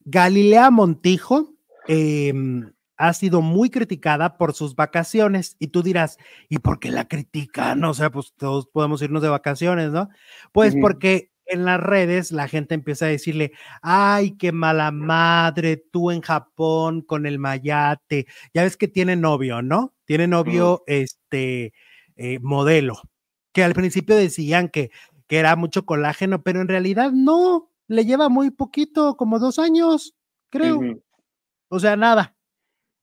Galilea 0.06 0.72
Montijo 0.72 1.54
em, 1.88 2.74
ha 2.98 3.14
sido 3.14 3.42
muy 3.42 3.70
criticada 3.70 4.38
por 4.38 4.54
sus 4.54 4.76
vacaciones 4.76 5.56
y 5.60 5.68
tú 5.68 5.84
dirás, 5.84 6.18
¿y 6.50 6.60
por 6.60 6.80
qué 6.80 6.92
la 6.92 7.08
critican? 7.08 7.84
O 7.84 7.94
sea, 7.94 8.12
pues 8.12 8.34
todos 8.38 8.68
podemos 8.68 9.02
irnos 9.02 9.22
de 9.22 9.30
vacaciones, 9.30 9.92
¿no? 9.92 10.10
Pues 10.52 10.76
porque 10.80 11.32
en 11.46 11.66
las 11.66 11.80
redes 11.80 12.32
la 12.32 12.48
gente 12.48 12.76
empieza 12.76 13.06
a 13.06 13.10
decirle, 13.10 13.52
ay, 13.82 14.38
qué 14.38 14.52
mala 14.52 14.92
madre, 14.92 15.78
tú 15.78 16.12
en 16.12 16.22
Japón 16.22 17.02
con 17.02 17.26
el 17.26 17.40
mayate. 17.40 18.28
Ya 18.54 18.64
ves 18.64 18.78
que 18.78 18.88
tiene 18.88 19.16
novio, 19.16 19.62
¿no? 19.62 19.94
Tiene 20.06 20.28
novio, 20.28 20.84
este, 20.88 21.74
eh, 22.16 22.40
modelo, 22.42 23.02
que 23.52 23.64
al 23.64 23.74
principio 23.74 24.16
decían 24.16 24.70
que, 24.70 24.92
que 25.28 25.38
era 25.38 25.56
mucho 25.56 25.86
colágeno, 25.86 26.44
pero 26.44 26.62
en 26.62 26.68
realidad 26.68 27.12
no, 27.12 27.72
le 27.88 28.06
lleva 28.06 28.30
muy 28.30 28.52
poquito, 28.52 29.18
como 29.18 29.40
dos 29.40 29.60
años, 29.60 30.16
creo. 30.50 30.80
O 31.70 31.80
sea, 31.80 31.96
nada. 31.96 32.36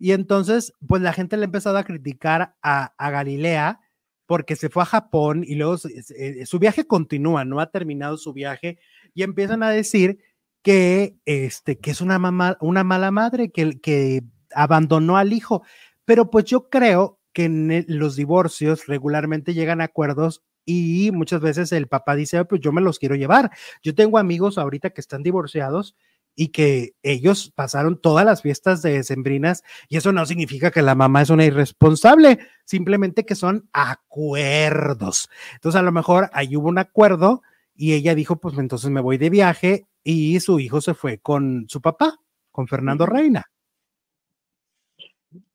Y 0.01 0.13
entonces, 0.13 0.73
pues 0.89 1.03
la 1.03 1.13
gente 1.13 1.37
le 1.37 1.45
ha 1.45 1.45
empezado 1.45 1.77
a 1.79 1.85
criticar 1.85 2.57
a, 2.63 2.95
a 2.97 3.11
Galilea 3.11 3.81
porque 4.27 4.57
se 4.57 4.71
fue 4.71 4.83
a 4.83 4.87
Japón 4.87 5.45
y 5.47 5.57
luego 5.57 5.77
su 5.77 6.59
viaje 6.59 6.87
continúa, 6.87 7.45
no 7.45 7.61
ha 7.61 7.71
terminado 7.71 8.17
su 8.17 8.33
viaje 8.33 8.79
y 9.13 9.25
empiezan 9.25 9.63
a 9.63 9.71
decir 9.71 10.19
que, 10.63 11.17
este, 11.27 11.79
que 11.79 11.91
es 11.91 12.01
una, 12.01 12.19
mamá, 12.19 12.57
una 12.61 12.83
mala 12.83 13.11
madre, 13.11 13.51
que, 13.51 13.79
que 13.81 14.23
abandonó 14.55 15.17
al 15.19 15.33
hijo. 15.35 15.65
Pero 16.07 16.31
pues 16.31 16.47
yo 16.47 16.71
creo 16.71 17.21
que 17.33 17.45
en 17.45 17.85
los 17.89 18.17
divorcios 18.17 18.87
regularmente 18.87 19.53
llegan 19.53 19.81
a 19.81 19.85
acuerdos 19.85 20.43
y 20.65 21.11
muchas 21.13 21.41
veces 21.41 21.73
el 21.73 21.89
papá 21.89 22.15
dice, 22.17 22.39
"Ah, 22.39 22.45
pues 22.45 22.61
yo 22.63 22.73
me 22.73 22.81
los 22.81 22.99
quiero 22.99 23.17
llevar. 23.17 23.51
Yo 23.83 23.95
tengo 23.95 24.17
amigos 24.19 24.57
ahorita 24.59 24.91
que 24.91 25.01
están 25.01 25.23
divorciados 25.23 25.95
y 26.35 26.49
que 26.49 26.93
ellos 27.03 27.53
pasaron 27.55 28.01
todas 28.01 28.25
las 28.25 28.43
fiestas 28.43 28.83
de 28.83 29.03
sembrinas 29.03 29.63
y 29.89 29.97
eso 29.97 30.13
no 30.13 30.25
significa 30.27 30.71
que 30.71 30.83
la 30.83 30.95
mamá 30.95 31.23
es 31.23 31.31
una 31.31 31.45
irresponsable, 31.45 32.39
simplemente 32.65 33.25
que 33.25 33.35
son 33.35 33.69
acuerdos. 33.73 35.29
Entonces 35.55 35.79
a 35.79 35.85
lo 35.85 35.93
mejor 35.93 36.31
ahí 36.33 36.57
hubo 36.57 36.69
un 36.69 36.79
acuerdo 36.79 37.43
y 37.75 37.95
ella 37.95 38.15
dijo, 38.15 38.37
pues 38.37 38.57
entonces 38.59 38.91
me 38.91 39.01
voy 39.01 39.19
de 39.19 39.31
viaje 39.31 39.87
y 40.03 40.41
su 40.41 40.61
hijo 40.61 40.81
se 40.81 40.95
fue 40.95 41.19
con 41.19 41.67
su 41.69 41.81
papá, 41.81 42.17
con 42.51 42.69
Fernando. 42.69 43.07
Reina. 43.07 43.45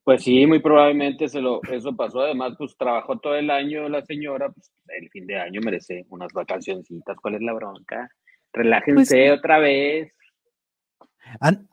Pues 0.04 0.24
sí, 0.24 0.46
muy 0.46 0.60
probablemente 0.60 1.28
se 1.28 1.42
lo, 1.42 1.62
eso 1.64 1.96
pasó. 1.96 2.22
Además, 2.22 2.54
pues 2.60 2.78
trabajó 2.78 3.18
todo 3.18 3.36
el 3.36 3.50
año 3.50 3.90
la 3.90 4.04
señora, 4.04 4.50
pues 4.52 4.72
el 5.00 5.10
fin 5.10 5.26
de 5.26 5.40
año 5.40 5.62
merece 5.64 6.06
unas 6.10 6.32
vacacioncitas. 6.32 7.18
¿Cuál 7.20 7.36
es 7.36 7.42
la 7.42 7.54
bronca? 7.54 8.08
Relájense 8.54 9.32
otra 9.32 9.58
vez. 9.58 10.15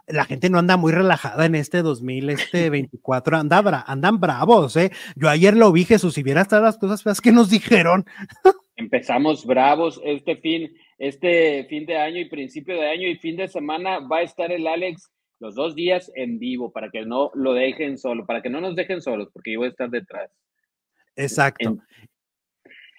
La 0.06 0.24
gente 0.24 0.50
no 0.50 0.58
anda 0.58 0.76
muy 0.76 0.92
relajada 0.92 1.46
en 1.46 1.54
este 1.54 1.82
2000, 1.82 2.30
este 2.30 2.70
24, 2.70 3.36
anda 3.36 3.62
bra- 3.62 3.84
andan 3.86 4.18
bravos, 4.20 4.76
¿eh? 4.76 4.90
Yo 5.16 5.28
ayer 5.28 5.56
lo 5.56 5.72
vi, 5.72 5.84
Jesús, 5.84 6.14
si 6.14 6.22
vieras 6.22 6.48
todas 6.48 6.64
las 6.64 6.78
cosas 6.78 7.02
feas 7.02 7.20
que 7.20 7.32
nos 7.32 7.50
dijeron, 7.50 8.04
Empezamos 8.76 9.44
bravos 9.46 10.00
este 10.02 10.36
fin, 10.36 10.72
este 10.98 11.66
fin 11.68 11.84
de 11.86 11.98
año 11.98 12.18
y 12.18 12.28
principio 12.28 12.74
de 12.74 12.88
año 12.88 13.06
y 13.06 13.16
fin 13.16 13.36
de 13.36 13.46
semana 13.46 14.00
va 14.00 14.18
a 14.18 14.22
estar 14.22 14.50
el 14.50 14.66
Alex 14.66 15.12
los 15.40 15.54
dos 15.54 15.74
días 15.74 16.10
en 16.16 16.38
vivo 16.38 16.72
para 16.72 16.90
que 16.90 17.04
no 17.04 17.30
lo 17.34 17.52
dejen 17.52 17.98
solo, 17.98 18.24
para 18.24 18.40
que 18.42 18.48
no 18.48 18.60
nos 18.60 18.74
dejen 18.74 19.02
solos, 19.02 19.28
porque 19.32 19.52
yo 19.52 19.58
voy 19.60 19.66
a 19.68 19.70
estar 19.70 19.90
detrás. 19.90 20.30
exacto. 21.16 21.68
En- 21.68 21.80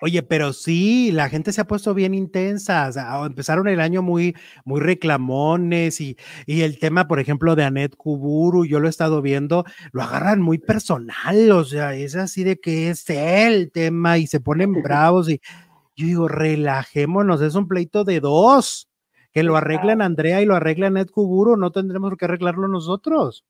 Oye, 0.06 0.22
pero 0.22 0.52
sí, 0.52 1.14
la 1.14 1.30
gente 1.30 1.54
se 1.54 1.62
ha 1.62 1.66
puesto 1.66 1.94
bien 1.94 2.14
intensa. 2.14 2.90
o 2.90 2.92
sea, 2.92 3.26
empezaron 3.26 3.70
el 3.70 3.80
año 3.80 4.02
muy, 4.02 4.36
muy 4.66 4.82
reclamones 4.82 6.02
y, 6.02 6.18
y 6.46 6.64
el 6.64 6.78
tema, 6.78 7.08
por 7.08 7.22
ejemplo, 7.22 7.56
de 7.56 7.64
Anet 7.64 7.96
Kuburu, 7.96 8.66
yo 8.66 8.82
lo 8.82 8.88
he 8.88 8.90
estado 8.90 9.22
viendo, 9.22 9.64
lo 9.94 10.04
agarran 10.04 10.42
muy 10.42 10.58
personal. 10.58 11.52
O 11.54 11.64
sea, 11.64 11.94
es 11.94 12.18
así 12.18 12.44
de 12.44 12.60
que 12.60 12.90
es 12.90 13.10
el 13.10 13.72
tema 13.72 14.18
y 14.18 14.28
se 14.28 14.42
ponen 14.42 14.74
bravos. 14.84 15.30
Y 15.30 15.40
yo 15.96 16.06
digo, 16.06 16.28
relajémonos, 16.28 17.42
es 17.42 17.56
un 17.56 17.70
pleito 17.70 18.04
de 18.04 18.20
dos. 18.20 18.90
Que 19.32 19.42
lo 19.42 19.56
arreglen 19.56 20.02
Andrea 20.02 20.42
y 20.42 20.46
lo 20.46 20.56
arregla 20.56 20.88
Anet 20.88 21.12
Kuburu, 21.12 21.56
no 21.56 21.72
tendremos 21.72 22.12
qué 22.20 22.26
arreglarlo 22.26 22.68
nosotros. 22.68 23.46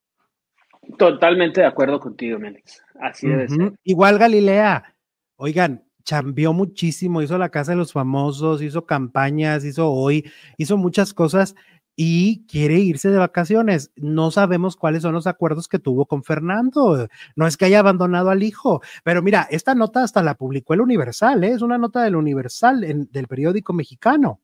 Totalmente 0.99 1.61
de 1.61 1.67
acuerdo 1.67 1.99
contigo, 1.99 2.37
Mélix. 2.37 2.79
Así 3.01 3.27
debe 3.27 3.49
ser. 3.49 3.73
Igual 3.83 4.19
Galilea. 4.19 4.95
Oigan, 5.35 5.83
chambeó 6.05 6.53
muchísimo, 6.53 7.21
hizo 7.21 7.37
la 7.37 7.49
casa 7.49 7.71
de 7.71 7.77
los 7.77 7.93
famosos, 7.93 8.61
hizo 8.61 8.85
campañas, 8.85 9.63
hizo 9.65 9.91
hoy, 9.91 10.29
hizo 10.57 10.77
muchas 10.77 11.13
cosas 11.13 11.55
y 11.95 12.45
quiere 12.47 12.79
irse 12.79 13.09
de 13.09 13.17
vacaciones. 13.17 13.91
No 13.95 14.31
sabemos 14.31 14.75
cuáles 14.75 15.03
son 15.03 15.13
los 15.13 15.27
acuerdos 15.27 15.67
que 15.67 15.79
tuvo 15.79 16.05
con 16.05 16.23
Fernando. 16.23 17.07
No 17.35 17.47
es 17.47 17.57
que 17.57 17.65
haya 17.65 17.79
abandonado 17.79 18.29
al 18.29 18.43
hijo, 18.43 18.81
pero 19.03 19.21
mira, 19.21 19.47
esta 19.51 19.75
nota 19.75 20.03
hasta 20.03 20.23
la 20.23 20.35
publicó 20.35 20.73
el 20.73 20.81
Universal, 20.81 21.43
¿eh? 21.43 21.51
es 21.51 21.61
una 21.61 21.77
nota 21.77 22.03
del 22.03 22.15
Universal 22.15 22.83
en, 22.83 23.09
del 23.11 23.27
periódico 23.27 23.73
mexicano. 23.73 24.41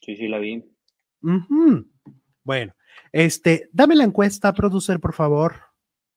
Sí, 0.00 0.16
sí, 0.16 0.28
la 0.28 0.38
vi. 0.38 0.64
Bueno, 2.44 2.74
este, 3.12 3.68
dame 3.72 3.94
la 3.94 4.04
encuesta, 4.04 4.52
producer, 4.52 4.98
por 4.98 5.12
favor. 5.12 5.71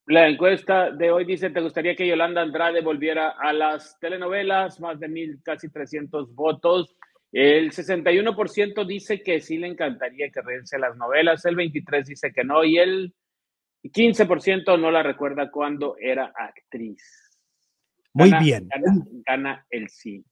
La 0.08 0.28
encuesta 0.28 0.92
de 0.92 1.10
hoy 1.10 1.26
dice, 1.26 1.50
¿te 1.50 1.62
gustaría 1.62 1.96
que 1.96 2.08
Yolanda 2.08 2.42
Andrade 2.42 2.82
volviera 2.82 3.30
a 3.30 3.52
las 3.52 3.98
telenovelas? 4.00 4.80
Más 4.80 5.00
de 5.00 5.08
mil, 5.08 5.42
casi 5.44 5.70
300 5.70 6.36
votos. 6.36 6.96
El 7.32 7.72
61% 7.72 8.86
dice 8.86 9.24
que 9.24 9.42
sí 9.42 9.58
le 9.58 9.68
encantaría 9.68 10.30
que 10.30 10.42
regrese 10.42 10.76
a 10.76 10.80
las 10.80 10.96
novelas, 10.96 11.44
el 11.46 11.58
23% 11.58 12.06
dice 12.06 12.32
que 12.32 12.44
no 12.44 12.64
y 12.64 12.78
el 12.78 13.14
15% 13.84 14.80
no 14.80 14.92
la 14.92 15.04
recuerda 15.04 15.50
cuando 15.50 15.96
era 16.00 16.32
actriz. 16.36 17.04
Muy 18.14 18.32
bien. 18.40 18.70
Gana, 19.26 19.66
el 19.70 19.90
sí. 19.90 20.24